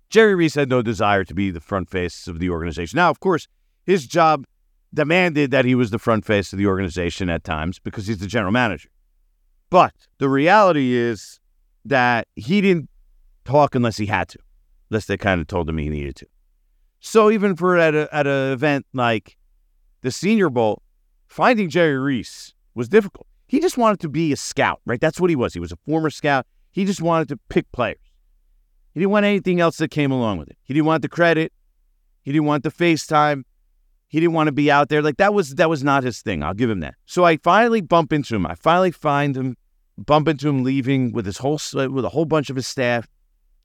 Jerry 0.09 0.35
Reese 0.35 0.55
had 0.55 0.69
no 0.69 0.83
desire 0.83 1.25
to 1.25 1.35
be 1.35 1.51
the 1.51 1.61
front 1.61 1.89
face 1.89 2.27
of 2.27 2.41
the 2.41 2.51
organization. 2.51 2.97
Now, 2.97 3.11
of 3.11 3.21
course, 3.21 3.47
his 3.87 4.07
job 4.07 4.45
demanded 4.93 5.53
that 5.53 5.65
he 5.65 5.75
was 5.75 5.91
the 5.91 5.99
front 5.99 6.25
face 6.25 6.53
of 6.53 6.59
the 6.59 6.67
organization 6.67 7.31
at 7.31 7.45
times 7.45 7.79
because 7.79 8.07
he's 8.09 8.19
the 8.19 8.27
general 8.27 8.53
manager. 8.53 8.89
But 9.71 9.95
the 10.19 10.29
reality 10.29 10.95
is 10.95 11.39
that 11.85 12.27
he 12.35 12.61
didn't 12.61 12.91
talk 13.45 13.75
unless 13.75 13.97
he 13.97 14.07
had 14.07 14.29
to, 14.31 14.39
unless 14.91 15.07
they 15.07 15.17
kind 15.17 15.41
of 15.41 15.47
told 15.47 15.69
him 15.69 15.79
he 15.79 15.89
needed 15.89 16.17
to. 16.17 16.27
So 16.99 17.31
even 17.31 17.57
for 17.57 17.79
at 17.79 17.95
a 17.95 18.09
at 18.15 18.27
an 18.27 18.53
event 18.53 18.87
like 18.93 19.37
the 20.03 20.11
Senior 20.11 20.51
Bowl, 20.51 20.83
finding 21.29 21.71
Jerry 21.71 21.99
Reese 21.99 22.53
was 22.75 22.89
difficult. 22.89 23.27
He 23.47 23.61
just 23.61 23.79
wanted 23.79 24.01
to 24.01 24.09
be 24.09 24.33
a 24.33 24.37
scout, 24.37 24.81
right? 24.85 25.01
That's 25.01 25.21
what 25.21 25.31
he 25.31 25.37
was. 25.37 25.55
He 25.55 25.61
was 25.61 25.73
a 25.73 25.79
former 25.87 26.11
scout. 26.11 26.47
He 26.71 26.85
just 26.85 27.03
wanted 27.03 27.29
to 27.29 27.39
pick 27.49 27.71
players. 27.73 27.99
He 28.93 29.01
didn't 29.01 29.13
want 29.13 29.27
anything 29.27 29.61
else 29.61 29.77
that 29.79 29.91
came 29.91 30.11
along 30.11 30.39
with 30.39 30.49
it. 30.49 30.59
He 30.63 30.75
didn't 30.75 30.87
want 30.87 31.03
the 31.03 31.09
credit. 31.09 31.53
He 32.23 32.33
didn't 32.33 32.47
want 32.47 32.65
the 32.65 32.71
FaceTime. 32.71 33.45
He 34.09 34.19
didn't 34.19 34.33
want 34.33 34.49
to 34.49 34.53
be 34.53 34.71
out 34.71 34.89
there. 34.89 35.03
Like 35.03 35.19
that 35.19 35.33
was 35.33 35.55
that 35.55 35.71
was 35.71 35.85
not 35.85 36.03
his 36.03 36.21
thing. 36.21 36.43
I'll 36.43 36.55
give 36.55 36.69
him 36.69 36.81
that. 36.81 36.95
So 37.07 37.25
I 37.25 37.37
finally 37.37 37.81
bump 37.81 38.13
into 38.13 38.35
him. 38.35 38.45
I 38.45 38.57
finally 38.57 38.91
find 38.91 39.37
him, 39.37 39.57
bump 39.97 40.27
into 40.27 40.49
him 40.49 40.65
leaving 40.65 41.13
with 41.13 41.27
his 41.27 41.39
whole 41.39 41.61
with 41.75 42.05
a 42.05 42.09
whole 42.09 42.25
bunch 42.25 42.51
of 42.51 42.57
his 42.57 42.67
staff, 42.67 43.09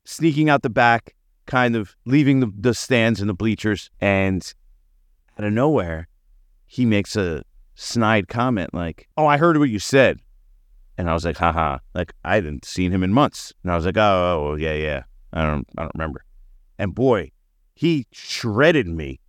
sneaking 0.04 0.50
out 0.50 0.62
the 0.62 0.70
back, 0.70 1.16
kind 1.48 1.76
of 1.76 1.96
leaving 2.06 2.42
the, 2.42 2.52
the 2.60 2.76
stands 2.76 3.20
and 3.20 3.28
the 3.28 3.34
bleachers. 3.34 3.90
And 4.00 4.54
out 5.38 5.46
of 5.46 5.52
nowhere, 5.52 6.08
he 6.68 6.86
makes 6.86 7.16
a 7.16 7.42
snide 7.74 8.28
comment 8.28 8.72
like, 8.72 9.08
"Oh, 9.18 9.26
I 9.26 9.38
heard 9.38 9.58
what 9.58 9.70
you 9.70 9.80
said," 9.80 10.20
and 10.98 11.10
I 11.10 11.14
was 11.14 11.26
like, 11.26 11.38
"Haha!" 11.38 11.80
Like 11.94 12.14
I 12.24 12.36
hadn't 12.36 12.66
seen 12.66 12.92
him 12.92 13.04
in 13.04 13.12
months, 13.12 13.54
and 13.64 13.72
I 13.72 13.76
was 13.76 13.86
like, 13.86 13.98
"Oh, 13.98 14.52
oh 14.52 14.56
yeah, 14.56 14.74
yeah." 14.74 15.04
I 15.34 15.46
don't, 15.46 15.68
I 15.78 15.82
don't 15.82 15.92
remember. 15.96 16.24
And 16.80 16.96
boy, 16.96 17.32
he 17.74 18.08
shredded 18.12 18.88
me, 18.88 19.20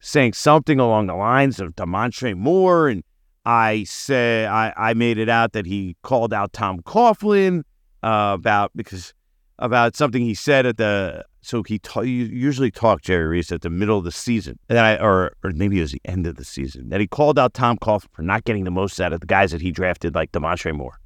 saying 0.00 0.34
something 0.34 0.78
along 0.78 1.08
the 1.08 1.14
lines 1.14 1.58
of 1.60 1.74
Damontre 1.74 2.36
Moore, 2.36 2.88
and 2.88 3.02
I 3.44 3.84
said 3.84 4.48
I, 4.48 4.72
I 4.76 4.94
made 4.94 5.18
it 5.18 5.28
out 5.28 5.52
that 5.52 5.66
he 5.66 5.96
called 6.02 6.32
out 6.32 6.52
Tom 6.52 6.80
Coughlin 6.82 7.64
uh, 8.02 8.32
about 8.34 8.70
because 8.76 9.12
about 9.58 9.96
something 9.96 10.22
he 10.22 10.34
said 10.34 10.66
at 10.66 10.76
the 10.76 11.24
so 11.40 11.62
he 11.62 11.80
usually 12.02 12.70
talked 12.70 13.04
Jerry 13.04 13.26
Reese 13.26 13.52
at 13.52 13.62
the 13.62 13.70
middle 13.70 13.98
of 13.98 14.04
the 14.04 14.12
season, 14.12 14.58
and 14.68 14.78
I 14.78 14.96
or 14.96 15.32
or 15.42 15.50
maybe 15.54 15.78
it 15.78 15.82
was 15.82 15.92
the 15.92 16.00
end 16.04 16.26
of 16.26 16.36
the 16.36 16.44
season 16.44 16.88
that 16.88 17.00
he 17.00 17.06
called 17.06 17.38
out 17.38 17.54
Tom 17.54 17.78
Coughlin 17.78 18.08
for 18.12 18.22
not 18.22 18.44
getting 18.44 18.64
the 18.64 18.70
most 18.70 19.00
out 19.00 19.12
of 19.12 19.20
the 19.20 19.26
guys 19.26 19.52
that 19.52 19.60
he 19.60 19.70
drafted 19.70 20.14
like 20.14 20.32
Damontre 20.32 20.74
Moore. 20.74 20.98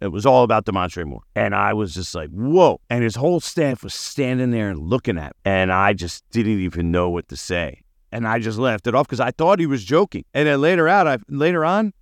It 0.00 0.08
was 0.08 0.26
all 0.26 0.44
about 0.44 0.66
Damontre 0.66 1.06
Moore. 1.06 1.22
And 1.34 1.54
I 1.54 1.72
was 1.72 1.94
just 1.94 2.14
like, 2.14 2.28
whoa. 2.30 2.80
And 2.90 3.02
his 3.02 3.16
whole 3.16 3.40
staff 3.40 3.82
was 3.82 3.94
standing 3.94 4.50
there 4.50 4.68
and 4.68 4.78
looking 4.78 5.16
at 5.16 5.28
me. 5.28 5.40
And 5.46 5.72
I 5.72 5.94
just 5.94 6.22
didn't 6.30 6.60
even 6.60 6.90
know 6.90 7.08
what 7.08 7.28
to 7.28 7.36
say. 7.36 7.82
And 8.12 8.28
I 8.28 8.38
just 8.38 8.58
laughed 8.58 8.86
it 8.86 8.94
off 8.94 9.06
because 9.06 9.20
I 9.20 9.30
thought 9.30 9.58
he 9.58 9.66
was 9.66 9.84
joking. 9.84 10.24
And 10.34 10.46
then 10.46 10.60
later 10.60 10.86
out, 10.86 11.08
I 11.08 11.18
later 11.28 11.64
on, 11.64 11.92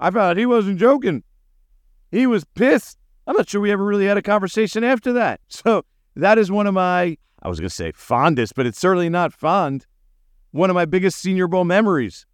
I 0.00 0.10
found 0.10 0.38
he 0.38 0.46
wasn't 0.46 0.78
joking. 0.78 1.22
He 2.10 2.26
was 2.26 2.44
pissed. 2.44 2.98
I'm 3.26 3.36
not 3.36 3.48
sure 3.48 3.60
we 3.60 3.72
ever 3.72 3.84
really 3.84 4.06
had 4.06 4.16
a 4.16 4.22
conversation 4.22 4.84
after 4.84 5.12
that. 5.14 5.40
So 5.48 5.84
that 6.16 6.38
is 6.38 6.50
one 6.50 6.66
of 6.66 6.74
my, 6.74 7.16
I 7.42 7.48
was 7.48 7.60
going 7.60 7.68
to 7.68 7.74
say 7.74 7.92
fondest, 7.92 8.54
but 8.54 8.66
it's 8.66 8.78
certainly 8.78 9.08
not 9.08 9.32
fond. 9.32 9.86
One 10.50 10.70
of 10.70 10.74
my 10.74 10.86
biggest 10.86 11.20
Senior 11.20 11.46
Bowl 11.46 11.64
memories 11.64 12.26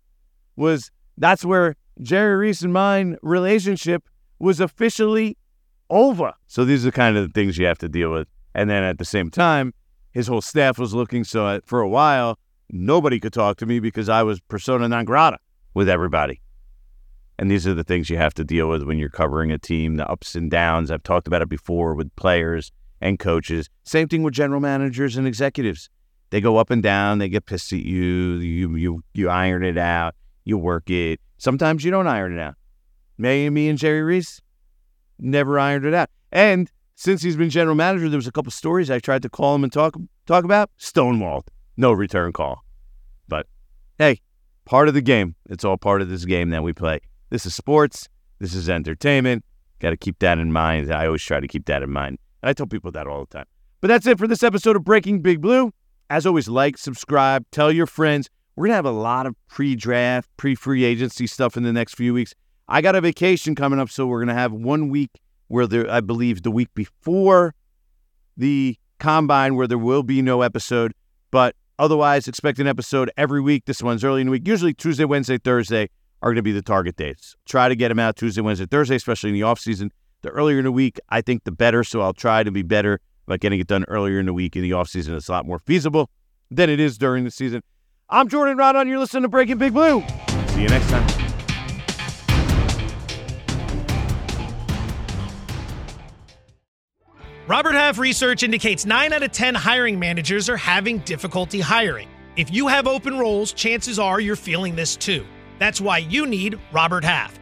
was 0.57 0.91
that's 1.19 1.45
where 1.45 1.77
Jerry 2.01 2.37
Reese 2.37 2.63
and 2.63 2.73
mine 2.73 3.17
relationship 3.23 4.09
was 4.39 4.61
officially 4.61 5.37
over. 5.91 6.33
So 6.47 6.65
these 6.65 6.85
are 6.85 6.91
the 6.91 6.97
kind 6.97 7.17
of 7.17 7.27
the 7.27 7.33
things 7.33 7.59
you 7.59 7.67
have 7.67 7.79
to 7.79 7.89
deal 7.89 8.13
with. 8.13 8.29
And 8.55 8.71
then 8.71 8.83
at 8.83 8.99
the 8.99 9.05
same 9.05 9.31
time, 9.31 9.75
his 10.13 10.27
whole 10.27 10.41
staff 10.41 10.79
was 10.79 10.95
looking. 10.95 11.25
So 11.25 11.61
for 11.65 11.81
a 11.81 11.89
while, 11.89 12.39
nobody 12.71 13.19
could 13.19 13.33
talk 13.33 13.57
to 13.59 13.67
me 13.67 13.81
because 13.81 14.09
I 14.09 14.23
was 14.23 14.41
persona 14.41 14.89
non 14.89 15.05
grata 15.05 15.39
with 15.75 15.89
everybody. 15.89 16.41
And 17.39 17.51
these 17.51 17.67
are 17.67 17.75
the 17.75 17.85
things 17.85 18.09
you 18.11 18.19
have 18.19 18.35
to 18.35 18.45
deal 18.45 18.69
with 18.69 18.85
when 18.85 18.99
you're 18.99 19.09
covering 19.09 19.51
a 19.51 19.59
team, 19.59 19.97
the 19.97 20.09
ups 20.09 20.35
and 20.35 20.51
downs. 20.51 20.91
I've 20.91 21.03
talked 21.03 21.27
about 21.27 21.43
it 21.43 21.49
before 21.49 21.95
with 21.95 22.15
players 22.15 22.71
and 23.03 23.19
coaches. 23.19 23.69
Same 23.83 24.09
thing 24.09 24.23
with 24.23 24.33
general 24.33 24.61
managers 24.61 25.17
and 25.17 25.27
executives. 25.27 25.91
They 26.31 26.41
go 26.41 26.57
up 26.57 26.71
and 26.71 26.83
down, 26.83 27.19
they 27.19 27.29
get 27.29 27.45
pissed 27.45 27.73
at 27.75 27.81
you, 27.81 28.37
you 28.37 28.75
you 28.77 29.05
you 29.13 29.29
iron 29.29 29.65
it 29.65 29.77
out, 29.77 30.15
you 30.45 30.57
work 30.57 30.89
it. 30.89 31.21
Sometimes 31.37 31.85
you 31.85 31.91
don't 31.91 32.07
iron 32.07 32.39
it 32.39 32.41
out. 32.41 32.55
May 33.19 33.51
me 33.51 33.69
and 33.69 33.79
Jerry 33.79 34.03
Reese 34.03 34.41
never 35.19 35.59
ironed 35.59 35.85
it 35.85 35.93
out. 35.93 36.09
And 36.31 36.71
since 36.95 37.21
he's 37.21 37.37
been 37.37 37.51
general 37.51 37.75
manager, 37.75 38.09
there 38.09 38.17
was 38.17 38.27
a 38.27 38.33
couple 38.33 38.51
stories 38.51 38.91
I 38.91 38.99
tried 38.99 39.23
to 39.23 39.29
call 39.29 39.55
him 39.55 39.65
and 39.65 39.73
talk 39.73 39.95
talk 40.27 40.45
about. 40.45 40.71
Stonewalled. 40.79 41.49
No 41.77 41.93
return 41.93 42.33
call. 42.33 42.65
But 43.29 43.47
hey, 43.99 44.21
part 44.65 44.89
of 44.89 44.95
the 44.95 45.03
game. 45.03 45.35
It's 45.51 45.65
all 45.65 45.77
part 45.77 46.01
of 46.01 46.09
this 46.09 46.25
game 46.25 46.51
that 46.51 46.63
we 46.63 46.73
play. 46.73 47.01
This 47.29 47.45
is 47.45 47.55
sports. 47.55 48.09
This 48.39 48.55
is 48.55 48.71
entertainment. 48.71 49.45
Got 49.81 49.91
to 49.91 49.97
keep 49.97 50.19
that 50.21 50.39
in 50.39 50.53
mind. 50.53 50.93
I 50.93 51.07
always 51.07 51.23
try 51.23 51.41
to 51.41 51.49
keep 51.49 51.67
that 51.67 51.83
in 51.83 51.91
mind. 51.91 52.19
And 52.43 52.51
I 52.51 52.53
tell 52.53 52.67
people 52.67 52.91
that 52.93 53.07
all 53.07 53.21
the 53.21 53.39
time. 53.39 53.47
But 53.81 53.89
that's 53.89 54.07
it 54.07 54.19
for 54.19 54.27
this 54.27 54.43
episode 54.43 54.77
of 54.77 54.85
Breaking 54.85 55.21
Big 55.21 55.41
Blue. 55.41 55.73
As 56.11 56.27
always, 56.27 56.49
like, 56.49 56.77
subscribe, 56.77 57.45
tell 57.51 57.73
your 57.73 57.87
friends. 57.87 58.29
We're 58.55 58.67
going 58.67 58.73
to 58.73 58.77
have 58.77 58.85
a 58.85 58.91
lot 58.91 59.27
of 59.27 59.35
pre 59.49 59.75
draft, 59.75 60.29
pre 60.37 60.55
free 60.55 60.85
agency 60.85 61.27
stuff 61.27 61.57
in 61.57 61.63
the 61.63 61.73
next 61.73 61.95
few 61.95 62.13
weeks. 62.13 62.35
I 62.69 62.83
got 62.83 62.95
a 62.95 63.01
vacation 63.01 63.55
coming 63.55 63.79
up, 63.79 63.91
so 63.91 64.07
we're 64.07 64.19
going 64.19 64.29
to 64.29 64.35
have 64.35 64.53
one 64.53 64.89
week 64.89 65.11
where 65.49 65.67
there, 65.67 65.91
I 65.91 66.01
believe 66.01 66.43
the 66.43 66.51
week 66.51 66.69
before 66.75 67.55
the 68.37 68.77
combine, 68.99 69.57
where 69.57 69.67
there 69.67 69.79
will 69.79 70.03
be 70.03 70.23
no 70.23 70.43
episode. 70.43 70.93
But 71.31 71.57
otherwise, 71.79 72.29
expect 72.29 72.59
an 72.59 72.67
episode 72.67 73.11
every 73.17 73.41
week. 73.41 73.65
This 73.65 73.83
one's 73.83 74.05
early 74.05 74.21
in 74.21 74.27
the 74.27 74.31
week. 74.33 74.47
Usually 74.47 74.75
Tuesday, 74.75 75.05
Wednesday, 75.05 75.39
Thursday 75.39 75.89
are 76.21 76.31
going 76.31 76.37
to 76.37 76.43
be 76.43 76.53
the 76.53 76.63
target 76.63 76.97
dates. 76.97 77.35
Try 77.47 77.69
to 77.69 77.75
get 77.75 77.89
them 77.89 77.99
out 77.99 78.17
Tuesday, 78.17 78.43
Wednesday, 78.43 78.67
Thursday, 78.67 78.97
especially 78.97 79.31
in 79.31 79.35
the 79.35 79.43
off 79.43 79.59
season. 79.59 79.91
The 80.23 80.31
earlier 80.31 80.59
in 80.59 80.65
the 80.65 80.73
week, 80.73 81.01
I 81.09 81.21
think 81.21 81.45
the 81.45 81.53
better. 81.53 81.85
So 81.85 82.01
I'll 82.01 82.15
try 82.15 82.43
to 82.43 82.51
be 82.51 82.63
better 82.63 83.01
about 83.27 83.41
getting 83.41 83.61
it 83.61 83.67
done 83.67 83.85
earlier 83.89 84.19
in 84.19 84.27
the 84.27 84.33
week 84.33 84.57
in 84.57 84.63
the 84.63 84.73
off 84.73 84.89
season. 84.89 85.15
It's 85.15 85.29
a 85.29 85.33
lot 85.33 85.47
more 85.47 85.59
feasible 85.59 86.11
than 86.51 86.71
it 86.71 86.81
is 86.81 86.97
during 86.97 87.25
the 87.25 87.31
season. 87.31 87.63
I'm 88.09 88.29
Jordan 88.29 88.57
Raanan. 88.57 88.89
You're 88.89 88.99
listening 88.99 89.25
to 89.25 89.29
Breaking 89.29 89.59
Big 89.59 89.73
Blue. 89.73 90.03
See 90.49 90.63
you 90.63 90.69
next 90.69 90.89
time. 90.91 91.07
Robert 97.49 97.73
Half 97.73 97.99
research 97.99 98.45
indicates 98.45 98.87
9 98.87 99.13
out 99.13 99.23
of 99.25 99.33
10 99.33 99.57
hiring 99.57 99.99
managers 99.99 100.49
are 100.49 100.57
having 100.57 100.99
difficulty 100.99 101.61
hiring. 101.61 102.09
If 102.37 102.53
you 102.53 102.69
have 102.69 102.87
open 102.87 103.19
roles, 103.19 103.53
chances 103.53 103.99
are 103.99 104.21
you're 104.21 104.37
feeling 104.37 104.77
this 104.77 104.95
too. 104.95 105.27
That's 105.59 105.81
why 105.81 105.99
you 105.99 106.27
need 106.27 106.59
Robert 106.73 107.03
Half. 107.03 107.42